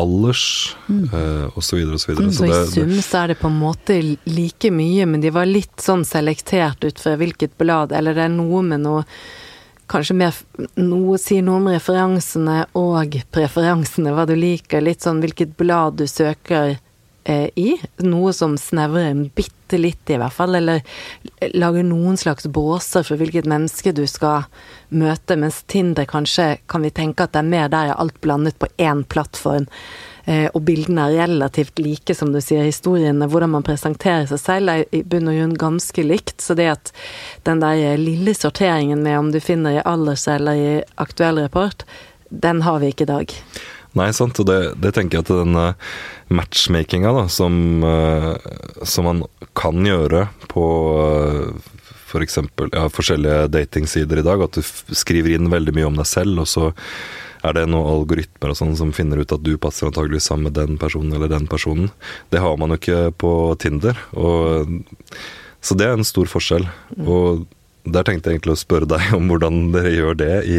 alders 0.00 0.76
mm. 0.88 1.04
uh, 1.12 1.58
osv. 1.58 1.94
osv. 1.94 2.10
Mm, 2.10 2.32
så, 2.32 2.46
så 2.46 2.46
i 2.46 2.66
sum 2.66 2.94
så 3.02 3.22
er 3.22 3.32
det 3.32 3.38
på 3.42 3.50
en 3.50 3.60
måte 3.60 3.98
like 4.24 4.72
mye, 4.72 5.06
men 5.06 5.20
de 5.20 5.32
var 5.34 5.48
litt 5.48 5.84
sånn 5.84 6.04
selektert 6.08 6.84
ut 6.84 7.00
fra 7.00 7.16
hvilket 7.20 7.58
blad, 7.60 7.92
eller 7.92 8.16
det 8.16 8.26
er 8.28 8.36
noe 8.36 8.64
med 8.66 8.86
noe 8.86 9.06
Kanskje 9.92 10.14
mer 10.16 10.36
noe 10.80 11.18
sier 11.20 11.42
noe 11.44 11.58
om 11.58 11.66
referansene 11.68 12.62
og 12.78 13.16
preferansene, 13.34 14.14
hva 14.14 14.22
du 14.24 14.32
liker, 14.38 14.80
litt 14.80 15.04
sånn 15.04 15.18
hvilket 15.20 15.52
blad 15.58 15.98
du 15.98 16.06
søker 16.08 16.70
eh, 16.70 16.78
i. 17.24 17.76
Noe 18.02 18.32
som 18.34 18.56
snevrer 18.58 19.14
bitte 19.36 19.78
litt, 19.78 20.10
i 20.10 20.18
hvert 20.20 20.34
fall. 20.34 20.56
Eller 20.58 20.82
lager 21.54 21.86
noen 21.86 22.18
slags 22.20 22.46
båser 22.46 23.06
for 23.06 23.20
hvilket 23.20 23.48
menneske 23.50 23.94
du 23.96 24.04
skal 24.10 24.48
møte. 24.88 25.36
Mens 25.38 25.62
Tinder 25.70 26.08
kanskje 26.08 26.56
kan 26.70 26.84
vi 26.84 26.92
tenke 26.94 27.26
at 27.26 27.34
det 27.34 27.42
er 27.42 27.52
mer 27.52 27.68
der 27.72 27.92
er 27.92 28.00
alt 28.00 28.18
blandet 28.24 28.58
på 28.60 28.70
én 28.82 29.04
plattform. 29.04 29.68
Eh, 30.24 30.46
og 30.54 30.62
bildene 30.62 31.08
er 31.08 31.24
relativt 31.24 31.80
like, 31.82 32.14
som 32.14 32.30
du 32.34 32.38
sier. 32.40 32.66
Historiene, 32.68 33.26
hvordan 33.30 33.54
man 33.56 33.66
presenterer 33.66 34.28
seg 34.30 34.42
selv, 34.42 34.70
er 34.70 34.84
i 34.94 35.02
bunn 35.02 35.30
og 35.30 35.38
grunn 35.38 35.58
ganske 35.58 36.06
likt. 36.06 36.38
Så 36.44 36.56
det 36.58 36.70
at 36.76 36.94
den 37.48 37.62
der 37.62 37.98
lille 38.00 38.34
sorteringen 38.38 39.02
med 39.02 39.18
om 39.18 39.30
du 39.34 39.40
finner 39.42 39.80
i 39.80 39.84
alders 39.84 40.28
eller 40.30 40.58
i 40.58 40.72
aktuell 41.02 41.42
rapport, 41.42 41.86
den 42.30 42.62
har 42.62 42.78
vi 42.80 42.92
ikke 42.92 43.08
i 43.08 43.12
dag. 43.12 43.38
Nei, 43.98 44.08
sant. 44.16 44.38
Og 44.40 44.48
det, 44.48 44.58
det 44.82 44.94
tenker 44.96 45.18
jeg 45.18 45.26
at 45.26 45.32
den 45.42 45.58
uh, 45.58 45.92
matchmakinga 46.32 47.12
da, 47.16 47.26
som, 47.32 47.54
uh, 47.84 48.36
som, 48.88 49.08
man 49.08 49.24
kan 49.58 49.84
gjøre 49.84 50.26
på 50.52 50.66
uh, 50.96 51.72
for 52.12 52.24
eksempel, 52.24 52.70
ja, 52.72 52.86
forskjellige 52.92 53.50
datingsider 53.52 54.20
i 54.20 54.26
dag, 54.26 54.44
at 54.44 54.58
du 54.58 54.96
skriver 54.96 55.36
inn 55.36 55.52
veldig 55.52 55.74
mye 55.76 55.88
om 55.88 56.00
deg 56.00 56.08
selv, 56.08 56.42
og 56.44 56.50
så 56.50 56.70
er 57.42 57.56
det 57.56 57.64
noen 57.70 57.88
algoritmer 57.90 58.52
og 58.52 58.58
sånn 58.58 58.76
som 58.78 58.92
finner 58.94 59.22
ut 59.22 59.32
at 59.34 59.42
du 59.42 59.56
passer 59.60 59.88
antageligvis 59.88 60.28
sammen 60.30 60.50
med 60.50 60.58
den 60.58 60.76
personen 60.80 61.16
eller 61.16 61.32
den 61.32 61.48
personen. 61.50 61.88
Det 62.30 62.42
har 62.42 62.58
man 62.60 62.70
jo 62.70 62.78
ikke 62.78 63.00
på 63.18 63.32
Tinder. 63.62 63.98
Og, 64.12 64.70
så 65.64 65.76
det 65.78 65.88
er 65.88 65.96
en 65.96 66.06
stor 66.06 66.30
forskjell. 66.30 66.68
Mm. 66.94 67.08
Og 67.10 67.42
der 67.84 68.06
tenkte 68.06 68.30
jeg 68.30 68.38
egentlig 68.38 68.54
å 68.54 68.60
spørre 68.60 68.88
deg 68.94 69.14
om 69.16 69.30
hvordan 69.30 69.62
dere 69.74 69.90
gjør 69.94 70.18
det 70.20 70.34
i 70.46 70.58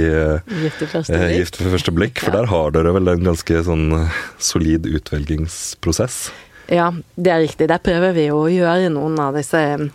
Gift 0.64 0.82
ved 0.84 0.90
første 0.92 1.20
blikk. 1.20 1.36
Gift 1.38 1.60
ved 1.62 1.76
første 1.78 1.94
blikk 1.96 2.24
for 2.24 2.36
der 2.36 2.50
har 2.52 2.74
dere 2.76 2.96
vel 2.98 3.14
en 3.14 3.30
ganske 3.32 3.62
sånn 3.70 3.86
eh, 4.02 4.18
solid 4.44 4.90
utvelgingsprosess? 4.90 6.26
Ja, 6.72 6.90
det 7.20 7.32
er 7.32 7.42
riktig. 7.44 7.68
Der 7.72 7.82
prøver 7.84 8.14
vi 8.16 8.30
å 8.32 8.46
gjøre 8.52 8.92
noen 8.92 9.18
av 9.20 9.36
disse 9.36 9.64
Eh, 9.64 9.88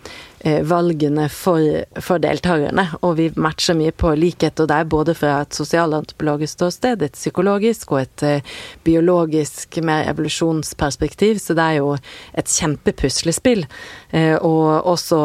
valgene 0.44 1.26
for, 1.32 1.60
for, 2.00 2.20
deltakerne. 2.22 2.84
Og 3.02 3.16
vi 3.18 3.28
matcher 3.40 3.76
mye 3.78 3.92
på 3.92 4.12
likhet, 4.18 4.60
og 4.60 4.68
det 4.70 4.76
er 4.76 4.90
både 4.90 5.14
fra 5.18 5.40
et 5.42 5.56
sosialantropologisk 5.56 6.58
ståsted, 6.58 7.02
et 7.02 7.16
psykologisk 7.16 7.92
og 7.92 8.02
et 8.04 8.24
uh, 8.26 8.58
biologisk, 8.86 9.80
mer 9.84 10.06
evolusjonsperspektiv. 10.12 11.40
Så 11.42 11.56
det 11.58 11.64
er 11.64 11.80
jo 11.80 11.94
et 12.38 12.52
kjempepuslespill. 12.52 13.64
Uh, 14.12 14.36
og 14.36 14.88
også 14.94 15.20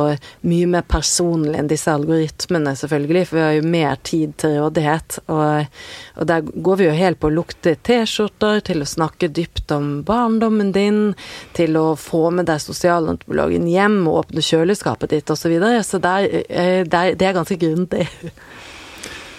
mye 0.50 0.72
mer 0.74 0.88
personlig 0.90 1.56
enn 1.60 1.70
disse 1.72 1.92
algoritmene, 1.94 2.76
selvfølgelig, 2.80 3.26
for 3.30 3.40
vi 3.40 3.46
har 3.46 3.58
jo 3.60 3.70
mer 3.76 4.02
tid 4.04 4.36
til 4.42 4.58
rådighet. 4.60 5.20
Og, 5.28 5.70
og 6.18 6.30
der 6.32 6.50
går 6.54 6.82
vi 6.82 6.90
jo 6.90 6.98
helt 6.98 7.22
på 7.22 7.30
å 7.30 7.38
lukte 7.38 7.76
T-skjorter, 7.76 8.64
til 8.64 8.84
å 8.84 8.90
snakke 8.90 9.30
dypt 9.34 9.72
om 9.76 10.02
barndommen 10.08 10.74
din, 10.76 11.02
til 11.58 11.78
å 11.80 11.94
få 12.00 12.30
med 12.34 12.48
deg 12.50 12.62
sosialantropologen 12.64 13.68
hjem 13.70 14.02
og 14.08 14.24
åpne 14.24 14.44
kjøleskapet 14.46 15.03
selskapet 15.04 15.10
ditt 15.10 15.30
osv. 15.30 15.42
Så, 15.42 15.50
videre. 15.50 15.84
så 15.84 15.98
det 16.00 16.10
er, 16.50 17.16
det 17.16 17.26
er 17.26 17.34
ganske 17.34 17.58
grundig. 17.58 18.08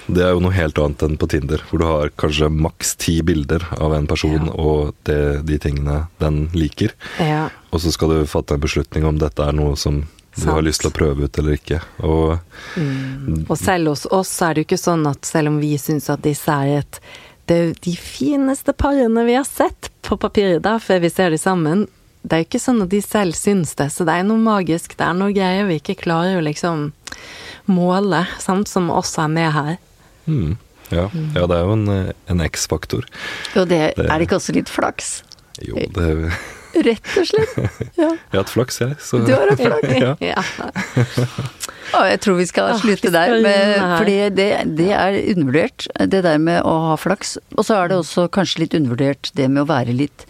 Det 0.07 0.21
er 0.21 0.35
jo 0.35 0.41
noe 0.45 0.53
helt 0.53 0.79
annet 0.79 1.03
enn 1.03 1.17
på 1.17 1.27
Tinder, 1.27 1.63
hvor 1.71 1.79
du 1.81 1.85
har 1.87 2.11
kanskje 2.21 2.51
maks 2.51 2.97
ti 2.97 3.23
bilder 3.23 3.65
av 3.81 3.95
en 3.95 4.07
person 4.07 4.51
ja. 4.51 4.53
og 4.53 4.95
det, 5.05 5.47
de 5.49 5.59
tingene 5.59 6.07
den 6.21 6.51
liker. 6.53 6.93
Ja. 7.19 7.49
Og 7.71 7.81
så 7.81 7.91
skal 7.91 8.11
du 8.13 8.27
fatte 8.27 8.55
en 8.55 8.61
beslutning 8.61 9.05
om 9.05 9.19
dette 9.19 9.43
er 9.43 9.57
noe 9.57 9.77
som 9.77 10.05
du 10.35 10.49
har 10.51 10.65
lyst 10.67 10.83
til 10.83 10.91
å 10.91 10.95
prøve 10.95 11.25
ut 11.25 11.39
eller 11.39 11.57
ikke. 11.57 11.79
Og, 12.05 12.37
mm. 12.77 13.47
og 13.49 13.57
selv 13.57 13.95
hos 13.95 14.05
oss 14.13 14.35
er 14.43 14.53
det 14.53 14.65
jo 14.65 14.69
ikke 14.69 14.83
sånn 14.83 15.07
at 15.07 15.25
selv 15.25 15.55
om 15.55 15.61
vi 15.63 15.77
syns 15.79 16.11
at 16.11 16.25
disse 16.27 16.53
er 16.53 16.83
et 16.83 17.01
det 17.45 17.57
er 17.61 17.73
de 17.85 17.93
fineste 18.01 18.73
parene 18.73 19.21
vi 19.27 19.35
har 19.37 19.45
sett 19.45 19.91
på 20.05 20.17
papiret 20.17 20.63
da, 20.65 20.79
før 20.81 21.03
vi 21.05 21.11
ser 21.13 21.33
de 21.33 21.37
sammen, 21.37 21.85
det 22.25 22.33
er 22.33 22.43
jo 22.43 22.47
ikke 22.49 22.61
sånn 22.65 22.83
at 22.85 22.91
de 22.93 23.01
selv 23.05 23.37
syns 23.37 23.75
det, 23.77 23.91
så 23.93 24.07
det 24.09 24.15
er 24.17 24.25
noe 24.25 24.41
magisk, 24.41 24.97
det 24.97 25.05
er 25.07 25.17
noe 25.19 25.35
greier 25.37 25.67
vi 25.69 25.77
ikke 25.81 25.99
klarer 26.07 26.39
å 26.41 26.45
liksom 26.47 26.87
måle, 27.71 28.25
sant, 28.41 28.69
som 28.69 28.89
også 28.93 29.27
er 29.27 29.33
med 29.35 29.53
her. 29.53 29.77
Mm. 30.27 30.57
Ja, 30.93 31.07
ja 31.37 31.47
det 31.49 31.57
er 31.59 31.63
jo 31.69 31.77
en, 31.77 31.87
en 32.33 32.43
X-faktor. 32.49 33.05
Og 33.57 33.69
det, 33.69 33.95
Det- 33.97 34.09
er 34.09 34.19
det 34.19 34.27
ikke 34.29 34.41
også 34.41 34.57
litt 34.57 34.73
flaks? 34.73 35.19
Jo, 35.63 35.77
det 35.95 36.11
Rett 36.75 37.07
og 37.21 37.27
slett. 37.29 37.53
Ja. 38.01 38.09
Jeg 38.11 38.33
har 38.35 38.41
hatt 38.41 38.51
flaks, 38.51 38.81
jeg. 38.83 38.97
Så 38.99 39.21
Du 39.23 39.31
har 39.31 39.47
hatt 39.47 39.61
flaks. 39.63 39.93
ja. 40.03 40.15
Ja. 40.33 40.43
Og 41.95 42.09
jeg 42.11 42.19
tror 42.25 42.39
vi 42.41 42.47
skal 42.51 42.73
Ah, 42.73 42.81
slutte 42.81 43.13
der, 43.15 43.37
med, 43.45 43.77
fordi 44.01 44.17
det, 44.35 44.49
det 44.81 44.89
er 44.91 45.19
undervurdert, 45.37 45.87
det 46.11 46.25
der 46.27 46.41
med 46.43 46.65
å 46.67 46.73
ha 46.89 46.97
flaks. 46.99 47.37
Og 47.55 47.63
så 47.69 47.77
er 47.79 47.93
det 47.93 48.01
også 48.01 48.27
kanskje 48.35 48.65
litt 48.65 48.75
undervurdert 48.75 49.31
det 49.39 49.47
med 49.53 49.63
å 49.63 49.69
være 49.71 49.95
litt, 49.95 50.27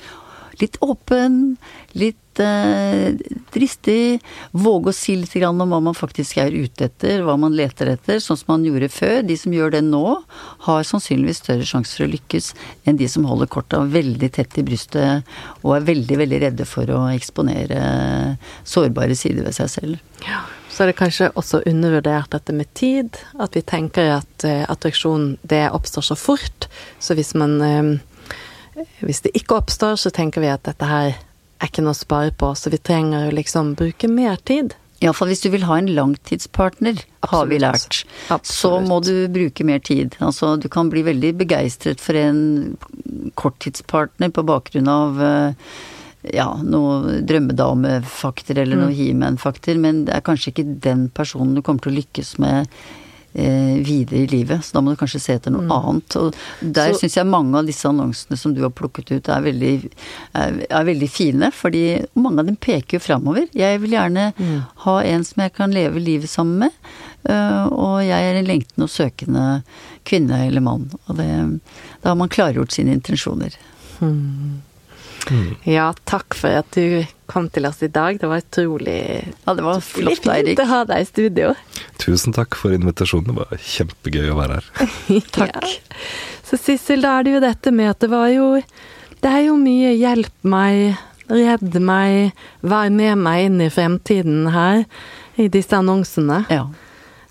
litt 0.61 0.79
åpen, 0.85 1.57
litt 1.99 2.41
eh, 2.43 3.15
dristig. 3.55 4.21
Våge 4.53 4.93
å 4.93 4.97
si 4.97 5.17
litt 5.19 5.37
om 5.47 5.63
hva 5.63 5.81
man 5.83 5.97
faktisk 5.97 6.39
er 6.43 6.55
ute 6.55 6.89
etter, 6.89 7.25
hva 7.27 7.37
man 7.41 7.57
leter 7.57 7.91
etter, 7.95 8.21
sånn 8.23 8.39
som 8.41 8.55
man 8.55 8.67
gjorde 8.67 8.91
før. 8.93 9.23
De 9.27 9.37
som 9.39 9.55
gjør 9.55 9.77
det 9.77 9.85
nå, 9.87 10.05
har 10.67 10.89
sannsynligvis 10.89 11.43
større 11.43 11.69
sjanse 11.69 11.97
for 11.97 12.07
å 12.07 12.13
lykkes 12.15 12.53
enn 12.85 12.99
de 13.01 13.09
som 13.11 13.27
holder 13.29 13.51
korta 13.51 13.83
veldig 13.85 14.33
tett 14.35 14.59
i 14.61 14.67
brystet 14.67 15.37
og 15.63 15.77
er 15.77 15.89
veldig, 15.93 16.21
veldig 16.25 16.43
redde 16.49 16.69
for 16.69 16.91
å 16.91 17.07
eksponere 17.13 18.37
sårbare 18.69 19.17
sider 19.19 19.47
ved 19.47 19.57
seg 19.57 19.73
selv. 19.73 20.21
Så 20.75 20.83
er 20.83 20.91
det 20.91 20.99
kanskje 20.99 21.31
også 21.39 21.61
undervurdert 21.71 22.33
dette 22.35 22.55
med 22.57 22.67
tid. 22.75 23.15
At 23.39 23.55
vi 23.55 23.63
tenker 23.63 24.17
at 24.17 24.47
uh, 24.47 24.65
attraksjon 24.73 25.37
det 25.47 25.69
oppstår 25.71 26.09
så 26.09 26.17
fort. 26.19 26.67
Så 26.99 27.15
hvis 27.15 27.31
man 27.39 27.55
eh, 27.63 27.93
Hvis 29.05 29.23
det 29.25 29.35
ikke 29.39 29.59
oppstår, 29.61 29.99
så 30.01 30.13
tenker 30.15 30.45
vi 30.45 30.53
at 30.53 30.65
dette 30.67 30.89
her 30.89 31.13
er 31.15 31.71
ikke 31.71 31.85
noe 31.85 31.95
å 31.95 31.99
spare 31.99 32.33
på, 32.37 32.51
så 32.59 32.73
vi 32.73 32.81
trenger 32.83 33.29
å 33.29 33.35
liksom 33.35 33.75
bruke 33.79 34.11
mer 34.11 34.41
tid. 34.47 34.75
Iallfall 35.05 35.33
hvis 35.33 35.43
du 35.45 35.51
vil 35.53 35.67
ha 35.69 35.77
en 35.79 35.91
langtidspartner, 35.93 37.01
har 37.29 37.49
vi 37.51 37.59
lært. 37.61 38.05
Absolutt. 38.33 38.53
Så 38.55 38.71
må 38.87 39.01
du 39.05 39.27
bruke 39.33 39.67
mer 39.67 39.83
tid. 39.85 40.17
Altså 40.25 40.55
du 40.61 40.69
kan 40.73 40.91
bli 40.93 41.03
veldig 41.05 41.35
begeistret 41.43 42.03
for 42.03 42.17
en 42.19 42.77
korttidspartner 43.39 44.33
på 44.35 44.47
bakgrunn 44.49 44.89
av 44.91 45.21
eh, 45.25 45.75
ja, 46.33 46.49
noe 46.65 47.21
drømmedamefakter 47.27 48.63
eller 48.63 48.81
noe 48.81 48.95
he-man-fakter, 48.97 49.77
men 49.81 50.05
det 50.09 50.17
er 50.17 50.25
kanskje 50.25 50.55
ikke 50.55 50.69
den 50.87 51.09
personen 51.13 51.57
du 51.57 51.63
kommer 51.63 51.85
til 51.85 51.93
å 51.93 51.99
lykkes 51.99 52.37
med 52.43 52.71
videre 53.35 54.21
i 54.23 54.27
livet. 54.31 54.65
Så 54.65 54.77
da 54.77 54.83
må 54.85 54.93
du 54.95 54.99
kanskje 55.01 55.21
se 55.23 55.35
etter 55.39 55.51
noe 55.55 55.67
annet. 55.67 56.17
Og 56.21 56.37
der 56.61 56.95
syns 56.95 57.17
jeg 57.19 57.27
mange 57.27 57.59
av 57.59 57.67
disse 57.69 57.89
annonsene 57.89 58.39
som 58.39 58.55
du 58.55 58.63
har 58.63 58.71
plukket 58.75 59.11
ut 59.11 59.31
er 59.33 59.43
veldig, 59.45 59.73
er, 60.39 60.61
er 60.69 60.87
veldig 60.87 61.09
fine, 61.11 61.51
fordi 61.55 61.85
mange 62.15 62.45
av 62.45 62.51
dem 62.51 62.59
peker 62.61 62.99
jo 62.99 63.03
framover. 63.03 63.49
Jeg 63.57 63.83
vil 63.83 63.97
gjerne 63.97 64.29
ha 64.85 64.97
en 65.03 65.27
som 65.27 65.43
jeg 65.45 65.55
kan 65.57 65.75
leve 65.75 66.03
livet 66.03 66.31
sammen 66.31 66.67
med, 66.67 66.79
øh, 67.31 67.67
og 67.73 67.97
jeg 68.07 68.31
er 68.31 68.39
en 68.39 68.51
lengtende 68.51 68.87
og 68.87 68.95
søkende 68.95 69.49
kvinne 70.07 70.45
eller 70.47 70.65
mann. 70.65 70.87
Og 71.09 71.19
det, 71.19 71.31
da 72.03 72.13
har 72.13 72.21
man 72.21 72.33
klargjort 72.33 72.75
sine 72.77 72.95
intensjoner. 72.95 73.57
Ja, 75.65 75.93
takk 76.05 76.37
for 76.37 76.53
at 76.63 76.77
du 76.77 77.05
kom 77.27 77.49
til 77.51 77.67
oss 77.67 77.83
i 77.83 77.89
dag. 77.89 78.19
Det 78.21 78.29
var 78.29 78.43
utrolig 78.43 78.99
Ja, 79.47 79.55
det 79.55 79.65
var 79.65 79.81
flott, 79.81 80.27
Eirik. 80.29 80.59
å 80.61 80.67
ha 80.71 80.83
deg 80.85 81.01
i 81.05 81.09
studio. 81.09 81.55
Tusen 81.99 82.33
takk 82.37 82.55
for 82.59 82.75
invitasjonen. 82.77 83.31
Det 83.33 83.37
var 83.41 83.65
kjempegøy 83.71 84.29
å 84.33 84.37
være 84.39 84.59
her. 84.61 84.91
Takk. 85.39 85.55
Ja. 85.55 85.73
Så 86.45 86.59
Sissel, 86.61 87.01
da 87.03 87.19
er 87.19 87.25
det 87.25 87.33
jo 87.37 87.41
dette 87.41 87.73
med 87.73 87.91
at 87.95 88.01
det 88.05 88.11
var 88.13 88.29
jo 88.29 88.61
Det 89.25 89.31
er 89.33 89.47
jo 89.47 89.55
mye 89.57 89.95
'hjelp 89.97 90.35
meg', 90.45 90.99
'redd 91.31 91.79
meg', 91.81 92.33
'vær 92.63 92.91
med 92.93 93.17
meg 93.19 93.45
inn 93.47 93.61
i 93.65 93.71
fremtiden' 93.73 94.51
her 94.53 94.85
i 95.39 95.49
disse 95.49 95.73
annonsene. 95.73 96.45
Ja. 96.51 96.67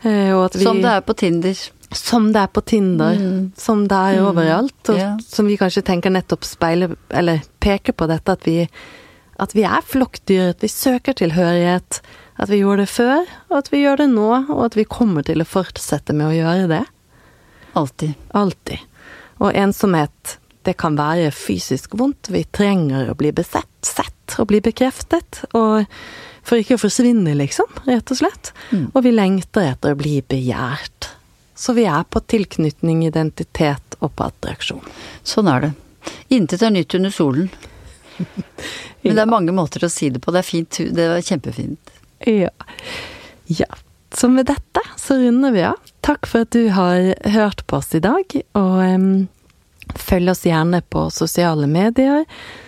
Eh, 0.03 0.33
Og 0.33 0.45
at 0.45 0.55
vi, 0.57 0.63
Som 0.63 0.81
det 0.81 0.89
er 0.89 1.01
på 1.01 1.13
Tinder. 1.15 1.53
Som 1.93 2.33
det 2.33 2.41
er 2.41 2.47
på 2.47 2.65
Tinder. 2.65 3.13
Mm. 3.15 3.51
Som 3.55 3.87
det 3.87 3.95
er 3.95 4.23
overalt. 4.25 4.89
Og 4.89 4.97
Ja. 4.97 5.17
som 5.21 5.45
vi 5.45 5.55
kanskje 5.57 5.83
tenker 5.83 6.09
nettopp 6.09 6.43
speiler 6.43 6.95
Eller 7.11 7.41
peker 7.61 7.93
på 7.93 8.07
dette 8.07 8.31
at 8.31 8.41
vi 8.43 8.67
at 9.43 9.55
vi 9.55 9.65
er 9.67 9.83
flokkdyr, 9.85 10.53
at 10.53 10.63
vi 10.63 10.71
søker 10.71 11.15
tilhørighet. 11.19 12.01
At 12.41 12.49
vi 12.49 12.63
gjorde 12.63 12.85
det 12.85 12.93
før, 12.93 13.27
og 13.51 13.57
at 13.59 13.69
vi 13.69 13.83
gjør 13.83 14.01
det 14.01 14.09
nå, 14.15 14.29
og 14.49 14.63
at 14.65 14.77
vi 14.79 14.87
kommer 14.89 15.25
til 15.25 15.43
å 15.43 15.47
fortsette 15.47 16.15
med 16.17 16.31
å 16.31 16.37
gjøre 16.37 16.69
det. 16.71 16.83
Alltid. 17.77 18.15
Alltid. 18.33 18.81
Og 19.43 19.53
ensomhet, 19.53 20.37
det 20.65 20.77
kan 20.81 20.97
være 20.97 21.33
fysisk 21.35 21.97
vondt. 21.99 22.31
Vi 22.33 22.45
trenger 22.55 23.11
å 23.11 23.17
bli 23.19 23.33
besett, 23.35 23.69
sett 23.85 24.37
og 24.39 24.49
bli 24.49 24.63
bekreftet. 24.65 25.43
Og 25.53 25.85
for 26.43 26.59
ikke 26.59 26.77
å 26.77 26.81
forsvinne, 26.81 27.35
liksom, 27.37 27.69
rett 27.87 28.13
og 28.13 28.19
slett. 28.19 28.53
Og 28.93 29.03
vi 29.05 29.13
lengter 29.13 29.73
etter 29.73 29.93
å 29.93 29.99
bli 29.99 30.17
begjært. 30.25 31.11
Så 31.55 31.75
vi 31.77 31.85
er 31.85 32.03
på 32.09 32.19
tilknytning, 32.19 33.05
identitet 33.05 33.97
og 34.01 34.15
på 34.17 34.25
attraksjon. 34.25 34.83
Sånn 35.27 35.51
er 35.51 35.67
det. 35.67 35.71
Intet 36.33 36.65
er 36.65 36.73
nytt 36.73 36.95
under 36.97 37.13
solen. 37.13 37.51
Men 39.03 39.17
det 39.17 39.25
er 39.25 39.31
mange 39.31 39.55
måter 39.55 39.83
å 39.83 39.91
si 39.91 40.09
det 40.13 40.21
på. 40.23 40.31
Det 40.33 40.43
er 40.43 40.47
fint. 40.47 40.79
Det 40.95 41.07
var 41.11 41.21
kjempefint. 41.23 41.93
Ja. 42.29 42.49
ja. 43.51 43.69
Så 44.13 44.29
med 44.29 44.45
dette 44.45 44.81
så 44.97 45.17
runder 45.19 45.51
vi 45.51 45.63
av. 45.67 45.79
Takk 46.05 46.27
for 46.29 46.45
at 46.45 46.51
du 46.55 46.67
har 46.75 47.13
hørt 47.33 47.65
på 47.67 47.79
oss 47.79 47.93
i 47.95 48.01
dag, 48.03 48.35
og 48.59 48.75
um, 48.83 49.07
følg 49.95 50.31
oss 50.33 50.45
gjerne 50.45 50.83
på 50.93 51.07
sosiale 51.13 51.67
medier. 51.67 52.25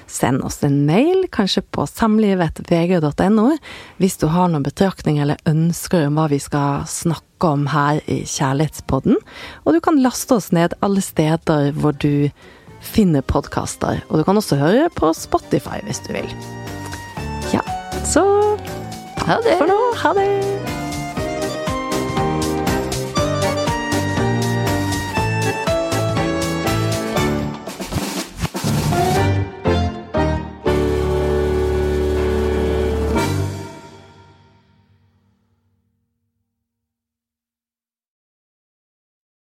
Send 0.07 0.43
oss 0.45 0.61
en 0.63 0.85
mail, 0.87 1.25
kanskje 1.33 1.63
på 1.75 1.85
samlivet.vg.no, 1.89 3.45
hvis 3.97 4.17
du 4.21 4.27
har 4.31 4.51
noen 4.51 4.65
betraktninger 4.65 5.25
eller 5.25 5.49
ønsker 5.49 6.07
om 6.07 6.19
hva 6.19 6.27
vi 6.31 6.39
skal 6.41 6.85
snakke 6.89 7.51
om 7.51 7.65
her 7.73 7.99
i 8.11 8.21
Kjærlighetspodden. 8.29 9.17
Og 9.65 9.75
du 9.75 9.81
kan 9.83 9.99
laste 10.01 10.37
oss 10.37 10.51
ned 10.55 10.77
alle 10.85 11.03
steder 11.03 11.73
hvor 11.75 11.97
du 11.97 12.29
finner 12.85 13.25
podkaster. 13.25 14.01
Og 14.09 14.19
du 14.21 14.23
kan 14.27 14.37
også 14.39 14.57
høre 14.61 14.89
på 14.95 15.11
Spotify 15.17 15.81
hvis 15.87 16.01
du 16.05 16.13
vil. 16.15 16.29
Ja, 17.53 17.61
så 18.05 18.23
Ha 19.25 19.39
det. 19.41 19.57
for 19.57 19.65
nå. 19.69 19.79
Ha 20.03 20.13
det! 20.13 20.74